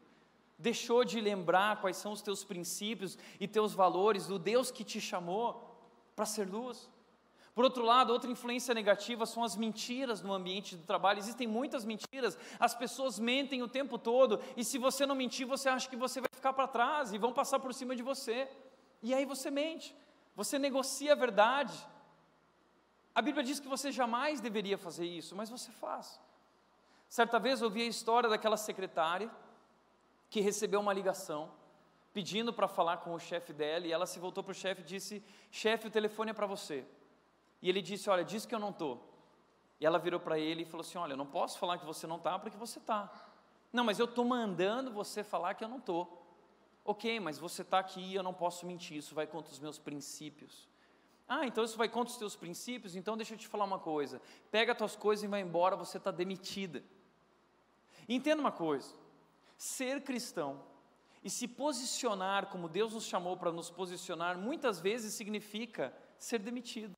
deixou 0.58 1.04
de 1.04 1.20
lembrar 1.20 1.80
quais 1.80 1.96
são 1.96 2.12
os 2.12 2.22
teus 2.22 2.44
princípios 2.44 3.18
e 3.40 3.48
teus 3.48 3.74
valores, 3.74 4.26
do 4.26 4.38
Deus 4.38 4.70
que 4.70 4.84
te 4.84 5.00
chamou 5.00 5.78
para 6.14 6.26
ser 6.26 6.48
luz. 6.48 6.88
Por 7.54 7.64
outro 7.64 7.84
lado, 7.84 8.12
outra 8.12 8.30
influência 8.30 8.74
negativa 8.74 9.24
são 9.26 9.44
as 9.44 9.56
mentiras 9.56 10.22
no 10.22 10.32
ambiente 10.32 10.74
do 10.74 10.84
trabalho. 10.84 11.20
Existem 11.20 11.46
muitas 11.46 11.84
mentiras, 11.84 12.36
as 12.58 12.74
pessoas 12.74 13.18
mentem 13.18 13.62
o 13.62 13.68
tempo 13.68 13.96
todo, 13.96 14.40
e 14.56 14.64
se 14.64 14.76
você 14.76 15.06
não 15.06 15.14
mentir, 15.14 15.46
você 15.46 15.68
acha 15.68 15.88
que 15.88 15.96
você 15.96 16.20
vai 16.20 16.30
ficar 16.34 16.52
para 16.52 16.66
trás 16.66 17.12
e 17.12 17.18
vão 17.18 17.32
passar 17.32 17.60
por 17.60 17.72
cima 17.72 17.94
de 17.94 18.02
você. 18.02 18.48
E 19.00 19.14
aí 19.14 19.24
você 19.24 19.50
mente, 19.50 19.94
você 20.34 20.58
negocia 20.58 21.12
a 21.12 21.16
verdade. 21.16 21.74
A 23.14 23.22
Bíblia 23.22 23.44
diz 23.44 23.60
que 23.60 23.68
você 23.68 23.92
jamais 23.92 24.40
deveria 24.40 24.76
fazer 24.76 25.06
isso, 25.06 25.36
mas 25.36 25.48
você 25.48 25.70
faz. 25.70 26.20
Certa 27.08 27.38
vez 27.38 27.60
eu 27.60 27.68
ouvi 27.68 27.82
a 27.82 27.86
história 27.86 28.28
daquela 28.28 28.56
secretária 28.56 29.30
que 30.34 30.40
recebeu 30.40 30.80
uma 30.80 30.92
ligação 30.92 31.48
pedindo 32.12 32.52
para 32.52 32.66
falar 32.66 32.96
com 32.96 33.14
o 33.14 33.20
chefe 33.20 33.52
dela, 33.52 33.86
e 33.86 33.92
ela 33.92 34.04
se 34.04 34.18
voltou 34.18 34.42
para 34.42 34.50
o 34.50 34.54
chefe 34.54 34.80
e 34.80 34.84
disse: 34.84 35.22
Chefe, 35.48 35.86
o 35.86 35.90
telefone 35.92 36.32
é 36.32 36.34
para 36.34 36.44
você. 36.44 36.84
E 37.62 37.68
ele 37.68 37.80
disse: 37.80 38.10
Olha, 38.10 38.24
diz 38.24 38.44
que 38.44 38.52
eu 38.52 38.58
não 38.58 38.70
estou. 38.70 39.00
E 39.78 39.86
ela 39.86 39.96
virou 39.96 40.18
para 40.18 40.36
ele 40.36 40.62
e 40.62 40.64
falou 40.64 40.80
assim: 40.80 40.98
Olha, 40.98 41.12
eu 41.12 41.16
não 41.16 41.24
posso 41.24 41.56
falar 41.56 41.78
que 41.78 41.86
você 41.86 42.04
não 42.04 42.16
está 42.16 42.36
porque 42.36 42.56
você 42.56 42.80
está. 42.80 43.08
Não, 43.72 43.84
mas 43.84 44.00
eu 44.00 44.06
estou 44.06 44.24
mandando 44.24 44.90
você 44.90 45.22
falar 45.22 45.54
que 45.54 45.62
eu 45.62 45.68
não 45.68 45.78
estou. 45.78 46.26
Ok, 46.84 47.20
mas 47.20 47.38
você 47.38 47.62
está 47.62 47.78
aqui 47.78 48.00
e 48.00 48.16
eu 48.16 48.22
não 48.24 48.34
posso 48.34 48.66
mentir, 48.66 48.96
isso 48.96 49.14
vai 49.14 49.28
contra 49.28 49.52
os 49.52 49.60
meus 49.60 49.78
princípios. 49.78 50.68
Ah, 51.28 51.46
então 51.46 51.62
isso 51.62 51.78
vai 51.78 51.88
contra 51.88 52.10
os 52.10 52.18
teus 52.18 52.34
princípios? 52.34 52.96
Então 52.96 53.16
deixa 53.16 53.34
eu 53.34 53.38
te 53.38 53.46
falar 53.46 53.66
uma 53.66 53.78
coisa: 53.78 54.20
pega 54.50 54.72
as 54.72 54.78
tuas 54.78 54.96
coisas 54.96 55.22
e 55.22 55.28
vai 55.28 55.42
embora, 55.42 55.76
você 55.76 55.96
está 55.96 56.10
demitida. 56.10 56.82
Entenda 58.08 58.40
uma 58.40 58.50
coisa: 58.50 59.03
ser 59.64 60.02
cristão 60.02 60.60
e 61.22 61.30
se 61.30 61.48
posicionar 61.48 62.48
como 62.48 62.68
Deus 62.68 62.92
nos 62.92 63.06
chamou 63.06 63.34
para 63.34 63.50
nos 63.50 63.70
posicionar, 63.70 64.36
muitas 64.36 64.78
vezes 64.78 65.14
significa 65.14 65.90
ser 66.18 66.38
demitido. 66.38 66.92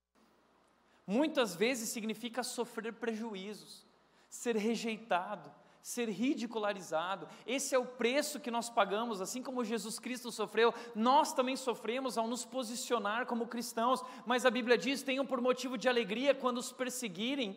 Muitas 1.06 1.54
vezes 1.54 1.90
significa 1.90 2.42
sofrer 2.42 2.92
prejuízos, 2.94 3.86
ser 4.28 4.56
rejeitado, 4.56 5.48
ser 5.80 6.08
ridicularizado. 6.08 7.28
Esse 7.46 7.72
é 7.72 7.78
o 7.78 7.86
preço 7.86 8.40
que 8.40 8.50
nós 8.50 8.68
pagamos, 8.68 9.20
assim 9.20 9.44
como 9.44 9.64
Jesus 9.64 10.00
Cristo 10.00 10.32
sofreu, 10.32 10.74
nós 10.92 11.32
também 11.32 11.56
sofremos 11.56 12.18
ao 12.18 12.26
nos 12.26 12.44
posicionar 12.44 13.26
como 13.26 13.46
cristãos. 13.46 14.02
Mas 14.26 14.44
a 14.44 14.50
Bíblia 14.50 14.76
diz: 14.76 15.04
tenham 15.04 15.24
por 15.24 15.40
motivo 15.40 15.78
de 15.78 15.88
alegria 15.88 16.34
quando 16.34 16.58
os 16.58 16.72
perseguirem 16.72 17.56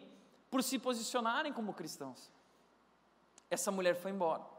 por 0.51 0.61
se 0.61 0.77
posicionarem 0.77 1.51
como 1.51 1.73
cristãos. 1.73 2.31
Essa 3.49 3.71
mulher 3.71 3.95
foi 3.95 4.11
embora. 4.11 4.58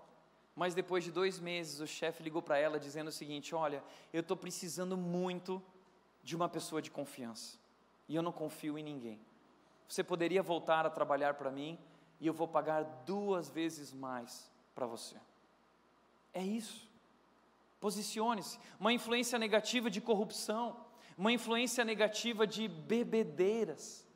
Mas 0.55 0.75
depois 0.75 1.05
de 1.05 1.11
dois 1.11 1.39
meses, 1.39 1.81
o 1.81 1.87
chefe 1.87 2.23
ligou 2.23 2.43
para 2.43 2.59
ela 2.59 2.79
dizendo 2.79 3.09
o 3.09 3.13
seguinte: 3.13 3.55
Olha, 3.55 3.83
eu 4.13 4.21
estou 4.21 4.37
precisando 4.37 4.97
muito 4.97 5.63
de 6.23 6.37
uma 6.37 6.49
pessoa 6.49 6.83
de 6.83 6.91
confiança. 6.91 7.59
E 8.09 8.15
eu 8.15 8.23
não 8.23 8.33
confio 8.33 8.77
em 8.77 8.83
ninguém. 8.83 9.21
Você 9.89 10.05
poderia 10.05 10.43
voltar 10.43 10.85
a 10.87 10.91
trabalhar 10.91 11.35
para 11.35 11.51
mim 11.51 11.79
e 12.21 12.27
eu 12.27 12.35
vou 12.35 12.47
pagar 12.47 12.83
duas 13.05 13.49
vezes 13.49 13.93
mais 13.93 14.51
para 14.75 14.87
você. 14.87 15.17
É 16.33 16.43
isso. 16.43 16.89
Posicione-se. 17.81 18.59
Uma 18.79 18.93
influência 18.93 19.39
negativa 19.39 19.91
de 19.91 20.01
corrupção, 20.01 20.77
uma 21.17 21.33
influência 21.33 21.85
negativa 21.85 22.47
de 22.47 22.69
bebedeiras. 22.69 24.07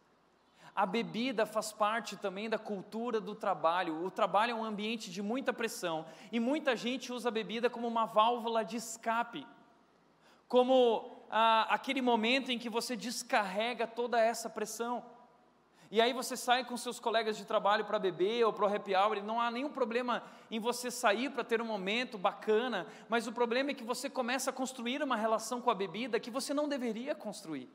A 0.75 0.85
bebida 0.85 1.47
faz 1.47 1.73
parte 1.73 2.17
também 2.17 2.51
da 2.51 2.59
cultura 2.59 3.21
do 3.21 3.35
trabalho. 3.35 4.05
O 4.05 4.11
trabalho 4.11 4.51
é 4.51 4.55
um 4.55 4.65
ambiente 4.65 5.09
de 5.09 5.23
muita 5.23 5.53
pressão 5.53 6.05
e 6.33 6.41
muita 6.41 6.75
gente 6.75 7.13
usa 7.13 7.29
a 7.29 7.33
bebida 7.33 7.71
como 7.71 7.87
uma 7.87 8.07
válvula 8.07 8.65
de 8.65 8.77
escape, 8.77 9.47
como 10.49 11.27
ah, 11.31 11.69
aquele 11.71 12.03
momento 12.03 12.51
em 12.51 12.59
que 12.59 12.69
você 12.69 12.97
descarrega 12.97 13.87
toda 13.87 14.21
essa 14.21 14.51
pressão. 14.51 15.05
E 15.93 16.01
aí 16.01 16.13
você 16.13 16.37
sai 16.37 16.65
com 16.65 16.77
seus 16.77 16.99
colegas 16.99 17.37
de 17.37 17.45
trabalho 17.45 17.85
para 17.85 18.01
beber 18.01 18.45
ou 18.45 18.53
para 18.53 18.65
o 18.65 18.75
happy 18.75 18.97
hour, 18.97 19.23
não 19.23 19.41
há 19.41 19.49
nenhum 19.53 19.71
problema 19.71 20.25
em 20.51 20.59
você 20.59 20.91
sair 20.91 21.31
para 21.31 21.45
ter 21.45 21.63
um 21.63 21.67
momento 21.67 22.19
bacana, 22.19 22.89
mas 23.09 23.29
o 23.29 23.33
problema 23.33 23.71
é 23.71 23.75
que 23.75 23.85
você 23.85 24.11
começa 24.11 24.51
a 24.51 24.53
construir 24.53 25.01
uma 25.05 25.15
relação 25.15 25.61
com 25.61 25.71
a 25.71 25.75
bebida 25.75 26.19
que 26.19 26.33
você 26.33 26.53
não 26.53 26.69
deveria 26.69 27.15
construir. 27.15 27.71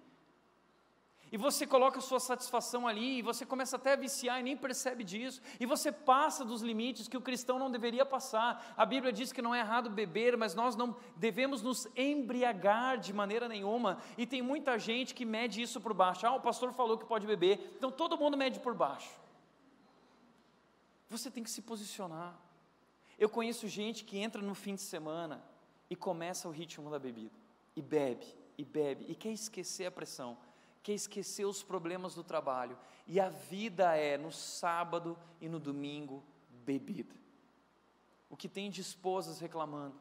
E 1.31 1.37
você 1.37 1.67
coloca 1.67 2.01
sua 2.01 2.19
satisfação 2.19 2.87
ali, 2.87 3.19
e 3.19 3.21
você 3.21 3.45
começa 3.45 3.75
até 3.75 3.93
a 3.93 3.95
viciar 3.95 4.39
e 4.39 4.43
nem 4.43 4.57
percebe 4.57 5.03
disso, 5.03 5.41
e 5.59 5.65
você 5.65 5.91
passa 5.91 6.43
dos 6.43 6.61
limites 6.61 7.07
que 7.07 7.17
o 7.17 7.21
cristão 7.21 7.59
não 7.59 7.69
deveria 7.69 8.03
passar. 8.03 8.73
A 8.75 8.85
Bíblia 8.85 9.13
diz 9.13 9.31
que 9.31 9.41
não 9.41 9.53
é 9.53 9.59
errado 9.59 9.89
beber, 9.91 10.35
mas 10.35 10.55
nós 10.55 10.75
não 10.75 10.95
devemos 11.15 11.61
nos 11.61 11.87
embriagar 11.95 12.97
de 12.97 13.13
maneira 13.13 13.47
nenhuma. 13.47 13.99
E 14.17 14.25
tem 14.25 14.41
muita 14.41 14.79
gente 14.79 15.13
que 15.13 15.23
mede 15.23 15.61
isso 15.61 15.79
por 15.79 15.93
baixo. 15.93 16.25
Ah, 16.25 16.35
o 16.35 16.41
pastor 16.41 16.73
falou 16.73 16.97
que 16.97 17.05
pode 17.05 17.27
beber, 17.27 17.75
então 17.77 17.91
todo 17.91 18.17
mundo 18.17 18.35
mede 18.35 18.59
por 18.59 18.73
baixo. 18.73 19.11
Você 21.09 21.29
tem 21.29 21.43
que 21.43 21.49
se 21.49 21.61
posicionar. 21.61 22.35
Eu 23.19 23.29
conheço 23.29 23.67
gente 23.67 24.03
que 24.03 24.17
entra 24.17 24.41
no 24.41 24.55
fim 24.55 24.73
de 24.73 24.81
semana 24.81 25.43
e 25.89 25.95
começa 25.95 26.47
o 26.47 26.51
ritmo 26.51 26.89
da 26.89 26.97
bebida, 26.97 27.35
e 27.75 27.81
bebe, 27.81 28.25
e 28.57 28.63
bebe, 28.63 29.05
e 29.07 29.15
quer 29.15 29.31
esquecer 29.31 29.85
a 29.85 29.91
pressão 29.91 30.37
quer 30.81 30.93
esquecer 30.93 31.45
os 31.45 31.61
problemas 31.61 32.15
do 32.15 32.23
trabalho. 32.23 32.77
E 33.07 33.19
a 33.19 33.29
vida 33.29 33.95
é 33.95 34.17
no 34.17 34.31
sábado 34.31 35.17
e 35.41 35.49
no 35.49 35.59
domingo 35.59 36.23
bebida. 36.65 37.15
O 38.29 38.37
que 38.37 38.47
tem 38.47 38.69
de 38.69 38.81
esposas 38.81 39.39
reclamando, 39.39 39.95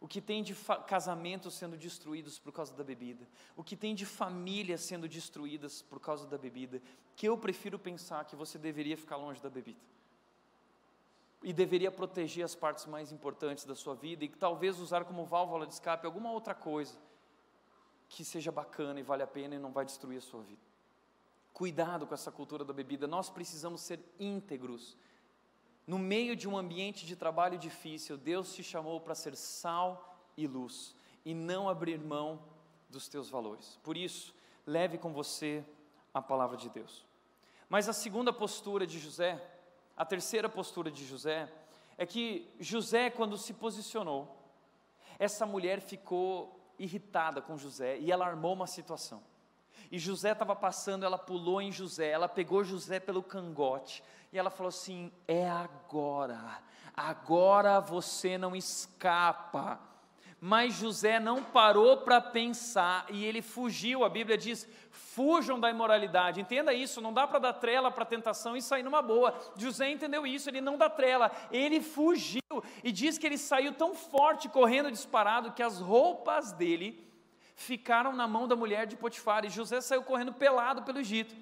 o 0.00 0.06
que 0.06 0.20
tem 0.20 0.42
de 0.42 0.54
casamentos 0.86 1.54
sendo 1.54 1.76
destruídos 1.76 2.38
por 2.38 2.52
causa 2.52 2.74
da 2.74 2.84
bebida, 2.84 3.26
o 3.56 3.64
que 3.64 3.76
tem 3.76 3.94
de 3.94 4.06
famílias 4.06 4.82
sendo 4.82 5.08
destruídas 5.08 5.82
por 5.82 5.98
causa 5.98 6.26
da 6.26 6.38
bebida, 6.38 6.80
que 7.16 7.28
eu 7.28 7.36
prefiro 7.36 7.78
pensar 7.78 8.24
que 8.24 8.36
você 8.36 8.58
deveria 8.58 8.96
ficar 8.96 9.16
longe 9.16 9.42
da 9.42 9.50
bebida. 9.50 9.80
E 11.42 11.52
deveria 11.52 11.90
proteger 11.90 12.44
as 12.44 12.54
partes 12.54 12.86
mais 12.86 13.12
importantes 13.12 13.64
da 13.64 13.74
sua 13.74 13.94
vida 13.94 14.24
e 14.24 14.28
talvez 14.28 14.78
usar 14.78 15.04
como 15.04 15.26
válvula 15.26 15.66
de 15.66 15.74
escape 15.74 16.06
alguma 16.06 16.30
outra 16.30 16.54
coisa 16.54 16.96
que 18.08 18.24
seja 18.24 18.52
bacana 18.52 19.00
e 19.00 19.02
vale 19.02 19.22
a 19.22 19.26
pena 19.26 19.54
e 19.54 19.58
não 19.58 19.72
vai 19.72 19.84
destruir 19.84 20.18
a 20.18 20.20
sua 20.20 20.42
vida. 20.42 20.62
Cuidado 21.52 22.06
com 22.06 22.14
essa 22.14 22.32
cultura 22.32 22.64
da 22.64 22.72
bebida, 22.72 23.06
nós 23.06 23.30
precisamos 23.30 23.80
ser 23.80 24.00
íntegros. 24.18 24.96
No 25.86 25.98
meio 25.98 26.34
de 26.34 26.48
um 26.48 26.56
ambiente 26.56 27.06
de 27.06 27.14
trabalho 27.14 27.58
difícil, 27.58 28.16
Deus 28.16 28.54
te 28.54 28.62
chamou 28.62 29.00
para 29.00 29.14
ser 29.14 29.36
sal 29.36 30.18
e 30.36 30.46
luz 30.46 30.96
e 31.24 31.34
não 31.34 31.68
abrir 31.68 31.98
mão 31.98 32.42
dos 32.88 33.08
teus 33.08 33.28
valores. 33.30 33.78
Por 33.82 33.96
isso, 33.96 34.34
leve 34.66 34.98
com 34.98 35.12
você 35.12 35.64
a 36.12 36.20
palavra 36.20 36.56
de 36.56 36.68
Deus. 36.68 37.04
Mas 37.68 37.88
a 37.88 37.92
segunda 37.92 38.32
postura 38.32 38.86
de 38.86 38.98
José, 38.98 39.40
a 39.96 40.04
terceira 40.04 40.48
postura 40.48 40.90
de 40.90 41.04
José, 41.06 41.52
é 41.96 42.04
que 42.04 42.52
José, 42.58 43.10
quando 43.10 43.36
se 43.38 43.54
posicionou, 43.54 44.36
essa 45.18 45.46
mulher 45.46 45.80
ficou 45.80 46.63
irritada 46.78 47.40
com 47.40 47.56
José 47.56 47.98
e 47.98 48.10
ela 48.10 48.26
armou 48.26 48.52
uma 48.52 48.66
situação. 48.66 49.22
E 49.90 49.98
José 49.98 50.32
estava 50.32 50.56
passando, 50.56 51.04
ela 51.04 51.18
pulou 51.18 51.60
em 51.60 51.70
José, 51.70 52.10
ela 52.10 52.28
pegou 52.28 52.64
José 52.64 52.98
pelo 52.98 53.22
cangote 53.22 54.02
e 54.32 54.38
ela 54.38 54.50
falou 54.50 54.68
assim: 54.68 55.12
É 55.28 55.48
agora, 55.48 56.62
agora 56.96 57.80
você 57.80 58.36
não 58.36 58.56
escapa. 58.56 59.80
Mas 60.46 60.74
José 60.74 61.18
não 61.18 61.42
parou 61.42 61.96
para 61.96 62.20
pensar 62.20 63.06
e 63.08 63.24
ele 63.24 63.40
fugiu. 63.40 64.04
A 64.04 64.10
Bíblia 64.10 64.36
diz: 64.36 64.68
fujam 64.90 65.58
da 65.58 65.70
imoralidade. 65.70 66.38
Entenda 66.38 66.74
isso, 66.74 67.00
não 67.00 67.14
dá 67.14 67.26
para 67.26 67.38
dar 67.38 67.54
trela 67.54 67.90
para 67.90 68.02
a 68.02 68.06
tentação 68.06 68.54
e 68.54 68.60
sair 68.60 68.82
numa 68.82 69.00
boa. 69.00 69.34
José 69.56 69.90
entendeu 69.90 70.26
isso, 70.26 70.50
ele 70.50 70.60
não 70.60 70.76
dá 70.76 70.90
trela, 70.90 71.32
ele 71.50 71.80
fugiu 71.80 72.42
e 72.82 72.92
diz 72.92 73.16
que 73.16 73.24
ele 73.24 73.38
saiu 73.38 73.72
tão 73.72 73.94
forte, 73.94 74.46
correndo 74.46 74.90
disparado, 74.90 75.52
que 75.52 75.62
as 75.62 75.80
roupas 75.80 76.52
dele 76.52 77.02
ficaram 77.56 78.12
na 78.12 78.28
mão 78.28 78.46
da 78.46 78.54
mulher 78.54 78.86
de 78.86 78.96
Potifar 78.96 79.46
e 79.46 79.48
José 79.48 79.80
saiu 79.80 80.02
correndo 80.02 80.34
pelado 80.34 80.82
pelo 80.82 80.98
Egito. 80.98 81.34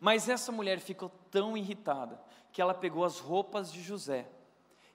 Mas 0.00 0.28
essa 0.28 0.50
mulher 0.50 0.80
ficou 0.80 1.08
tão 1.30 1.56
irritada 1.56 2.20
que 2.52 2.60
ela 2.60 2.74
pegou 2.74 3.04
as 3.04 3.20
roupas 3.20 3.72
de 3.72 3.80
José 3.80 4.26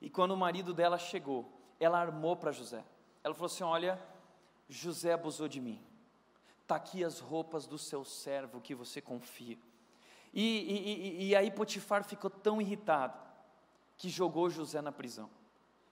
e 0.01 0.09
quando 0.09 0.31
o 0.31 0.37
marido 0.37 0.73
dela 0.73 0.97
chegou, 0.97 1.57
ela 1.79 1.99
armou 1.99 2.35
para 2.35 2.51
José. 2.51 2.83
Ela 3.23 3.33
falou 3.33 3.47
assim: 3.47 3.63
Olha, 3.63 3.99
José 4.67 5.13
abusou 5.13 5.47
de 5.47 5.61
mim. 5.61 5.81
Está 6.61 6.75
aqui 6.75 7.03
as 7.03 7.19
roupas 7.19 7.65
do 7.65 7.77
seu 7.77 8.03
servo 8.03 8.61
que 8.61 8.75
você 8.75 9.01
confia. 9.01 9.57
E, 10.33 10.43
e, 10.43 11.23
e, 11.23 11.27
e 11.29 11.35
aí 11.35 11.49
Potifar 11.49 12.03
ficou 12.03 12.29
tão 12.29 12.61
irritado 12.61 13.17
que 13.97 14.09
jogou 14.09 14.49
José 14.49 14.81
na 14.81 14.91
prisão. 14.91 15.29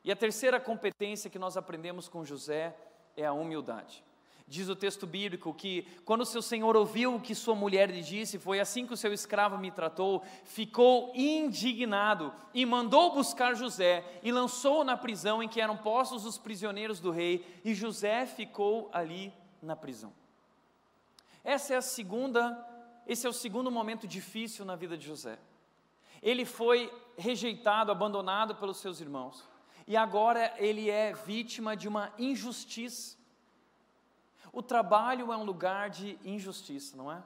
E 0.03 0.11
a 0.11 0.15
terceira 0.15 0.59
competência 0.59 1.29
que 1.29 1.39
nós 1.39 1.57
aprendemos 1.57 2.07
com 2.07 2.23
José 2.23 2.77
é 3.15 3.25
a 3.25 3.33
humildade. 3.33 4.03
Diz 4.49 4.69
o 4.69 4.75
texto 4.77 5.05
bíblico 5.05 5.53
que 5.53 5.85
quando 6.05 6.25
seu 6.25 6.41
senhor 6.41 6.77
ouviu 6.77 7.15
o 7.15 7.19
que 7.19 7.35
sua 7.35 7.53
mulher 7.53 7.89
lhe 7.89 8.01
disse, 8.01 8.39
foi 8.39 8.61
assim 8.61 8.87
que 8.87 8.93
o 8.93 8.97
seu 8.97 9.11
escravo 9.11 9.57
me 9.57 9.69
tratou, 9.69 10.23
ficou 10.45 11.11
indignado 11.13 12.33
e 12.53 12.65
mandou 12.65 13.13
buscar 13.13 13.55
José 13.55 14.05
e 14.23 14.31
lançou-o 14.31 14.85
na 14.85 14.95
prisão 14.95 15.43
em 15.43 15.49
que 15.49 15.59
eram 15.59 15.75
postos 15.75 16.25
os 16.25 16.37
prisioneiros 16.37 17.01
do 17.01 17.11
rei, 17.11 17.45
e 17.65 17.73
José 17.73 18.25
ficou 18.25 18.89
ali 18.93 19.33
na 19.61 19.75
prisão. 19.75 20.13
Essa 21.43 21.73
é 21.73 21.77
a 21.77 21.81
segunda, 21.81 22.57
esse 23.05 23.27
é 23.27 23.29
o 23.29 23.33
segundo 23.33 23.69
momento 23.69 24.07
difícil 24.07 24.63
na 24.63 24.77
vida 24.77 24.97
de 24.97 25.05
José. 25.05 25.37
Ele 26.23 26.45
foi 26.45 26.89
rejeitado, 27.17 27.91
abandonado 27.91 28.55
pelos 28.55 28.77
seus 28.77 29.01
irmãos, 29.01 29.43
e 29.85 29.97
agora 29.97 30.53
ele 30.57 30.89
é 30.89 31.13
vítima 31.13 31.75
de 31.75 31.89
uma 31.89 32.13
injustiça. 32.17 33.16
O 34.57 34.63
trabalho 34.63 35.31
é 35.31 35.37
um 35.37 35.43
lugar 35.43 35.87
de 35.87 36.17
injustiça, 36.25 36.97
não 36.97 37.11
é? 37.11 37.21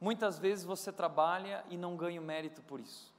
Muitas 0.00 0.36
vezes 0.36 0.64
você 0.64 0.90
trabalha 0.90 1.64
e 1.70 1.76
não 1.76 1.94
ganha 1.96 2.20
mérito 2.20 2.60
por 2.60 2.80
isso. 2.80 3.14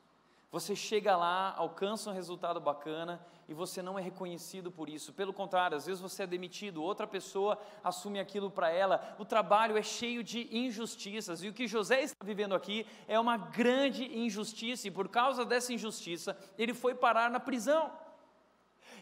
Você 0.52 0.76
chega 0.76 1.16
lá, 1.16 1.54
alcança 1.56 2.10
um 2.10 2.14
resultado 2.14 2.60
bacana 2.60 3.26
e 3.48 3.54
você 3.54 3.82
não 3.82 3.98
é 3.98 4.02
reconhecido 4.02 4.70
por 4.70 4.90
isso. 4.90 5.14
Pelo 5.14 5.32
contrário, 5.32 5.78
às 5.78 5.86
vezes 5.86 6.02
você 6.02 6.24
é 6.24 6.28
demitido, 6.28 6.84
outra 6.84 7.08
pessoa 7.08 7.58
assume 7.82 8.20
aquilo 8.20 8.52
para 8.52 8.70
ela. 8.70 9.16
O 9.18 9.24
trabalho 9.24 9.78
é 9.78 9.82
cheio 9.82 10.22
de 10.22 10.50
injustiças 10.54 11.42
e 11.42 11.48
o 11.48 11.54
que 11.54 11.70
José 11.70 12.02
está 12.02 12.26
vivendo 12.26 12.54
aqui 12.54 12.86
é 13.08 13.18
uma 13.18 13.38
grande 13.38 14.04
injustiça 14.14 14.90
e 14.90 14.92
por 14.92 15.08
causa 15.08 15.46
dessa 15.46 15.72
injustiça 15.72 16.38
ele 16.58 16.74
foi 16.74 16.94
parar 16.94 17.32
na 17.32 17.40
prisão. 17.40 17.94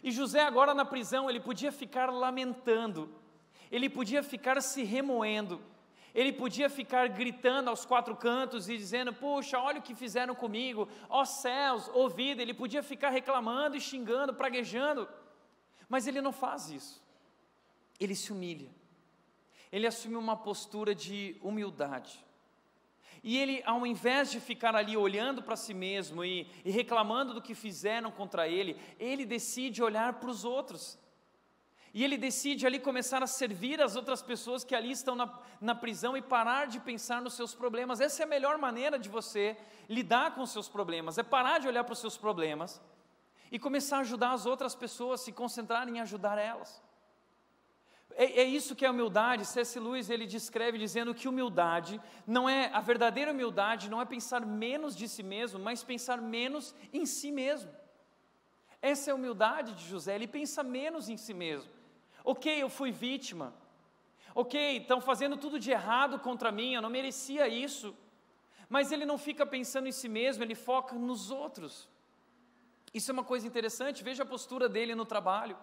E 0.04 0.12
José, 0.12 0.40
agora 0.40 0.72
na 0.72 0.84
prisão, 0.84 1.28
ele 1.28 1.40
podia 1.40 1.72
ficar 1.72 2.12
lamentando, 2.12 3.23
ele 3.74 3.88
podia 3.88 4.22
ficar 4.22 4.60
se 4.60 4.82
remoendo 4.82 5.56
ele 6.14 6.32
podia 6.32 6.70
ficar 6.70 7.08
gritando 7.08 7.68
aos 7.68 7.84
quatro 7.84 8.16
cantos 8.16 8.68
e 8.68 8.76
dizendo: 8.76 9.12
Puxa, 9.12 9.58
olha 9.58 9.80
o 9.80 9.82
que 9.82 9.96
fizeram 9.96 10.34
comigo, 10.34 10.88
ó 11.08 11.24
céus, 11.24 11.90
ó 11.92 12.08
vida. 12.08 12.40
Ele 12.40 12.54
podia 12.54 12.84
ficar 12.84 13.10
reclamando 13.10 13.76
e 13.76 13.80
xingando, 13.80 14.32
praguejando, 14.32 15.08
mas 15.88 16.06
ele 16.06 16.20
não 16.20 16.32
faz 16.32 16.70
isso. 16.70 17.02
Ele 17.98 18.14
se 18.14 18.32
humilha, 18.32 18.70
ele 19.72 19.88
assume 19.88 20.14
uma 20.14 20.36
postura 20.36 20.94
de 20.94 21.36
humildade. 21.42 22.24
E 23.20 23.38
ele, 23.38 23.62
ao 23.64 23.86
invés 23.86 24.30
de 24.30 24.38
ficar 24.38 24.76
ali 24.76 24.96
olhando 24.96 25.42
para 25.42 25.56
si 25.56 25.72
mesmo 25.72 26.24
e, 26.24 26.46
e 26.64 26.70
reclamando 26.70 27.32
do 27.32 27.40
que 27.40 27.54
fizeram 27.54 28.10
contra 28.10 28.46
ele, 28.46 28.78
ele 29.00 29.24
decide 29.24 29.82
olhar 29.82 30.20
para 30.20 30.28
os 30.28 30.44
outros 30.44 30.98
E 31.94 32.02
ele 32.02 32.18
decide 32.18 32.66
ali 32.66 32.80
começar 32.80 33.22
a 33.22 33.26
servir 33.26 33.80
as 33.80 33.94
outras 33.94 34.20
pessoas 34.20 34.64
que 34.64 34.74
ali 34.74 34.90
estão 34.90 35.14
na, 35.14 35.32
na 35.60 35.76
prisão 35.76 36.16
e 36.16 36.20
parar 36.20 36.66
de 36.66 36.80
pensar 36.80 37.22
nos 37.22 37.34
seus 37.34 37.54
problemas. 37.54 38.00
Essa 38.00 38.24
é 38.24 38.26
a 38.26 38.28
melhor 38.28 38.58
maneira 38.58 38.98
de 38.98 39.08
você 39.08 39.56
lidar 39.88 40.34
com 40.34 40.42
os 40.42 40.50
seus 40.50 40.68
problemas, 40.68 41.18
é 41.18 41.22
parar 41.22 41.60
de 41.60 41.68
olhar 41.68 41.84
para 41.84 41.92
os 41.92 42.00
seus 42.00 42.16
problemas 42.16 42.82
e 43.52 43.60
começar 43.60 43.98
a 43.98 44.00
ajudar 44.00 44.32
as 44.32 44.44
outras 44.44 44.74
pessoas, 44.74 45.20
se 45.20 45.30
concentrar 45.30 45.88
em 45.88 46.00
ajudar 46.00 46.36
elas. 46.36 46.82
É, 48.16 48.40
é, 48.40 48.44
isso 48.44 48.74
que 48.74 48.84
é 48.84 48.90
humildade. 48.90 49.44
C.S. 49.44 49.78
Lewis 49.78 50.10
ele 50.10 50.26
descreve 50.26 50.78
dizendo 50.78 51.14
que 51.14 51.28
humildade 51.28 52.00
não 52.26 52.48
é 52.48 52.70
a 52.72 52.80
verdadeira 52.80 53.30
humildade 53.30 53.88
não 53.88 54.00
é 54.00 54.04
pensar 54.04 54.44
menos 54.44 54.96
de 54.96 55.08
si 55.08 55.22
mesmo, 55.22 55.60
mas 55.60 55.84
pensar 55.84 56.20
menos 56.20 56.74
em 56.92 57.06
si 57.06 57.30
mesmo. 57.30 57.70
Essa 58.82 59.10
é 59.10 59.12
a 59.12 59.14
humildade 59.14 59.74
de 59.74 59.84
José. 59.86 60.16
Ele 60.16 60.26
pensa 60.26 60.64
menos 60.64 61.08
em 61.08 61.16
si 61.16 61.32
mesmo. 61.32 61.73
Ok, 62.24 62.62
eu 62.62 62.70
fui 62.70 62.90
vítima. 62.90 63.52
Ok, 64.34 64.78
estão 64.78 65.00
fazendo 65.00 65.36
tudo 65.36 65.60
de 65.60 65.70
errado 65.70 66.18
contra 66.18 66.50
mim, 66.50 66.72
eu 66.74 66.82
não 66.82 66.88
merecia 66.88 67.46
isso. 67.46 67.94
Mas 68.68 68.90
ele 68.90 69.04
não 69.04 69.18
fica 69.18 69.44
pensando 69.44 69.86
em 69.86 69.92
si 69.92 70.08
mesmo, 70.08 70.42
ele 70.42 70.54
foca 70.54 70.96
nos 70.96 71.30
outros. 71.30 71.86
Isso 72.92 73.10
é 73.10 73.12
uma 73.12 73.22
coisa 73.22 73.46
interessante, 73.46 74.02
veja 74.02 74.22
a 74.22 74.26
postura 74.26 74.68
dele 74.68 74.94
no 74.94 75.04
trabalho. 75.04 75.56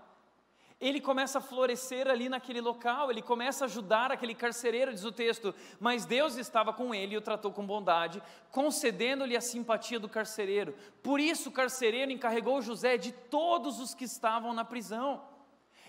Ele 0.80 1.00
começa 1.00 1.40
a 1.40 1.42
florescer 1.42 2.08
ali 2.08 2.30
naquele 2.30 2.62
local, 2.62 3.12
ele 3.12 3.22
começa 3.22 3.66
a 3.66 3.68
ajudar 3.68 4.12
aquele 4.12 4.34
carcereiro, 4.34 4.94
diz 4.94 5.04
o 5.04 5.12
texto, 5.12 5.54
mas 5.80 6.06
Deus 6.06 6.38
estava 6.38 6.74
com 6.74 6.94
ele 6.94 7.14
e 7.14 7.18
o 7.18 7.22
tratou 7.22 7.52
com 7.52 7.66
bondade, 7.66 8.22
concedendo-lhe 8.52 9.38
a 9.38 9.42
simpatia 9.42 10.00
do 10.00 10.10
carcereiro. 10.10 10.76
Por 11.04 11.20
isso 11.20 11.50
o 11.50 11.52
carcereiro 11.52 12.12
encarregou 12.12 12.62
José 12.62 12.98
de 12.98 13.12
todos 13.12 13.80
os 13.80 13.94
que 13.94 14.06
estavam 14.06 14.54
na 14.54 14.66
prisão 14.66 15.31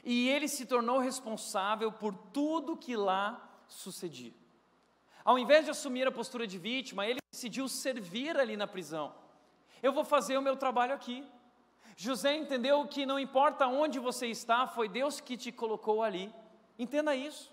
e 0.03 0.28
ele 0.28 0.48
se 0.48 0.66
tornou 0.66 0.98
responsável 0.98 1.92
por 1.92 2.14
tudo 2.32 2.76
que 2.76 2.96
lá 2.96 3.48
sucedia. 3.68 4.34
Ao 5.24 5.38
invés 5.38 5.64
de 5.64 5.70
assumir 5.70 6.07
a 6.07 6.12
postura 6.12 6.46
de 6.46 6.59
vítima, 6.59 7.07
ele 7.07 7.20
decidiu 7.32 7.68
servir 7.68 8.36
ali 8.36 8.57
na 8.57 8.66
prisão. 8.66 9.14
Eu 9.82 9.92
vou 9.92 10.05
fazer 10.05 10.36
o 10.36 10.42
meu 10.42 10.57
trabalho 10.57 10.94
aqui. 10.94 11.26
José 11.96 12.34
entendeu 12.36 12.86
que 12.88 13.07
não 13.07 13.18
importa 13.18 13.66
onde 13.66 13.98
você 13.98 14.26
está, 14.26 14.66
foi 14.66 14.88
Deus 14.88 15.20
que 15.20 15.36
te 15.36 15.53
colocou 15.53 16.03
ali. 16.03 16.32
Entenda 16.78 17.14
isso. 17.14 17.53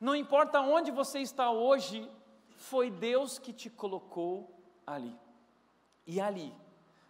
Não 0.00 0.16
importa 0.16 0.60
onde 0.60 0.90
você 0.90 1.20
está 1.20 1.50
hoje, 1.50 2.10
foi 2.56 2.90
Deus 2.90 3.38
que 3.38 3.52
te 3.52 3.70
colocou 3.70 4.50
ali. 4.86 5.16
E 6.06 6.20
ali, 6.20 6.52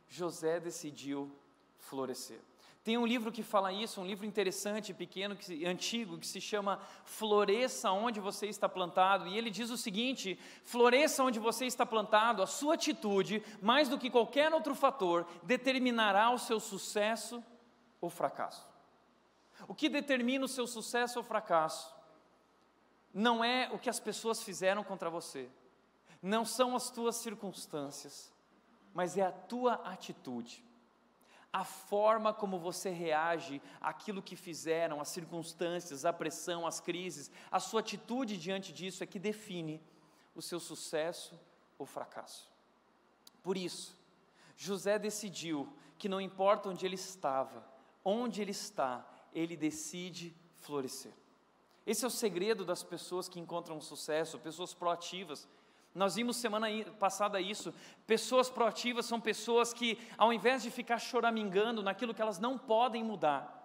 José 0.09 0.61
decidiu 0.61 1.35
florescer. 1.79 2.41
Tem 2.85 2.99
um 2.99 3.07
livro 3.07 3.33
que 3.33 3.43
fala 3.43 3.73
isso, 3.73 3.99
um 3.99 4.07
livro 4.07 4.27
interessante, 4.27 4.93
pequeno, 4.93 5.35
que, 5.35 5.65
antigo, 5.65 6.19
que 6.19 6.27
se 6.27 6.39
chama 6.39 6.79
Floresça 7.07 7.91
onde 7.91 8.21
você 8.21 8.47
está 8.47 8.69
plantado. 8.69 9.27
E 9.27 9.39
ele 9.39 9.49
diz 9.49 9.71
o 9.71 9.79
seguinte: 9.79 10.39
floresça 10.63 11.25
onde 11.25 11.39
você 11.39 11.65
está 11.65 11.87
plantado, 11.87 12.43
a 12.43 12.47
sua 12.47 12.75
atitude, 12.75 13.43
mais 13.63 13.89
do 13.89 13.97
que 13.97 14.11
qualquer 14.11 14.53
outro 14.53 14.75
fator, 14.75 15.27
determinará 15.43 16.31
o 16.31 16.39
seu 16.39 16.61
sucesso 16.61 17.43
ou 18.03 18.11
fracasso. 18.11 18.69
O 19.67 19.75
que 19.75 19.89
determina 19.89 20.45
o 20.45 20.49
seu 20.49 20.67
sucesso 20.67 21.19
ou 21.19 21.25
fracasso 21.25 21.95
não 23.15 23.43
é 23.43 23.71
o 23.73 23.79
que 23.79 23.89
as 23.89 23.99
pessoas 23.99 24.43
fizeram 24.43 24.85
contra 24.85 25.09
você, 25.09 25.49
não 26.21 26.45
são 26.45 26.77
as 26.77 26.91
tuas 26.91 27.17
circunstâncias, 27.17 28.31
mas 28.93 29.17
é 29.17 29.23
a 29.23 29.33
tua 29.33 29.75
atitude 29.87 30.63
a 31.55 31.63
forma 31.63 32.35
como 32.35 32.59
você 32.59 32.91
reage 32.91 33.63
àquilo 33.81 34.21
que 34.21 34.35
fizeram, 34.35 35.01
as 35.01 35.11
circunstâncias, 35.11 36.05
a 36.05 36.13
pressão, 36.13 36.67
as 36.67 36.81
crises, 36.81 37.31
a 37.49 37.61
sua 37.61 37.79
atitude 37.79 38.37
diante 38.37 38.73
disso 38.73 39.05
é 39.05 39.07
que 39.07 39.21
define 39.21 39.81
o 40.35 40.43
seu 40.43 40.59
sucesso 40.59 41.39
ou 41.79 41.87
fracasso. 41.87 42.51
Por 43.41 43.57
isso, 43.57 43.97
José 44.57 44.99
decidiu 44.99 45.73
que 45.97 46.09
não 46.09 46.21
importa 46.21 46.69
onde 46.69 46.85
ele 46.85 46.97
estava, 46.97 47.65
onde 48.05 48.43
ele 48.43 48.51
está, 48.51 49.09
ele 49.33 49.57
decide 49.57 50.35
florescer. 50.57 51.13
Esse 51.87 52.05
é 52.05 52.09
o 52.09 52.11
segredo 52.11 52.65
das 52.65 52.83
pessoas 52.83 53.29
que 53.29 53.39
encontram 53.39 53.81
sucesso, 53.81 54.41
pessoas 54.41 54.75
proativas, 54.75 55.47
nós 55.95 56.17
vimos 56.17 56.37
semana 56.37 56.67
passada 56.99 57.41
isso. 57.41 57.73
Pessoas 58.07 58.51
proativas 58.51 59.07
são 59.07 59.21
pessoas 59.21 59.73
que, 59.73 59.99
ao 60.19 60.33
invés 60.33 60.63
de 60.63 60.71
ficar 60.71 60.99
choramingando 60.99 61.83
naquilo 61.83 62.13
que 62.13 62.21
elas 62.21 62.39
não 62.39 62.59
podem 62.59 63.05
mudar, 63.05 63.63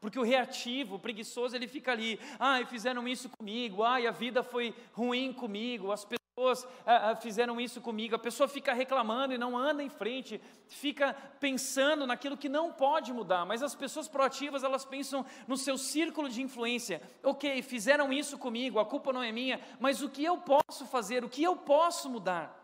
porque 0.00 0.18
o 0.18 0.22
reativo, 0.22 0.96
o 0.96 0.98
preguiçoso, 0.98 1.56
ele 1.56 1.66
fica 1.66 1.90
ali, 1.90 2.20
ai, 2.38 2.66
fizeram 2.66 3.08
isso 3.08 3.30
comigo, 3.30 3.82
ai, 3.82 4.06
a 4.06 4.10
vida 4.10 4.42
foi 4.42 4.74
ruim 4.92 5.32
comigo, 5.32 5.90
as 5.90 6.04
pessoas 6.04 6.23
pessoas 6.34 6.66
ah, 6.84 7.10
ah, 7.10 7.16
fizeram 7.16 7.60
isso 7.60 7.80
comigo. 7.80 8.16
A 8.16 8.18
pessoa 8.18 8.48
fica 8.48 8.72
reclamando 8.72 9.32
e 9.32 9.38
não 9.38 9.56
anda 9.56 9.84
em 9.84 9.88
frente, 9.88 10.40
fica 10.66 11.14
pensando 11.38 12.06
naquilo 12.06 12.36
que 12.36 12.48
não 12.48 12.72
pode 12.72 13.12
mudar. 13.12 13.46
Mas 13.46 13.62
as 13.62 13.74
pessoas 13.74 14.08
proativas, 14.08 14.64
elas 14.64 14.84
pensam 14.84 15.24
no 15.46 15.56
seu 15.56 15.78
círculo 15.78 16.28
de 16.28 16.42
influência. 16.42 17.00
Ok, 17.22 17.62
fizeram 17.62 18.12
isso 18.12 18.36
comigo, 18.36 18.80
a 18.80 18.84
culpa 18.84 19.12
não 19.12 19.22
é 19.22 19.30
minha, 19.30 19.60
mas 19.78 20.02
o 20.02 20.10
que 20.10 20.24
eu 20.24 20.38
posso 20.38 20.84
fazer, 20.86 21.24
o 21.24 21.28
que 21.28 21.42
eu 21.42 21.56
posso 21.56 22.10
mudar? 22.10 22.60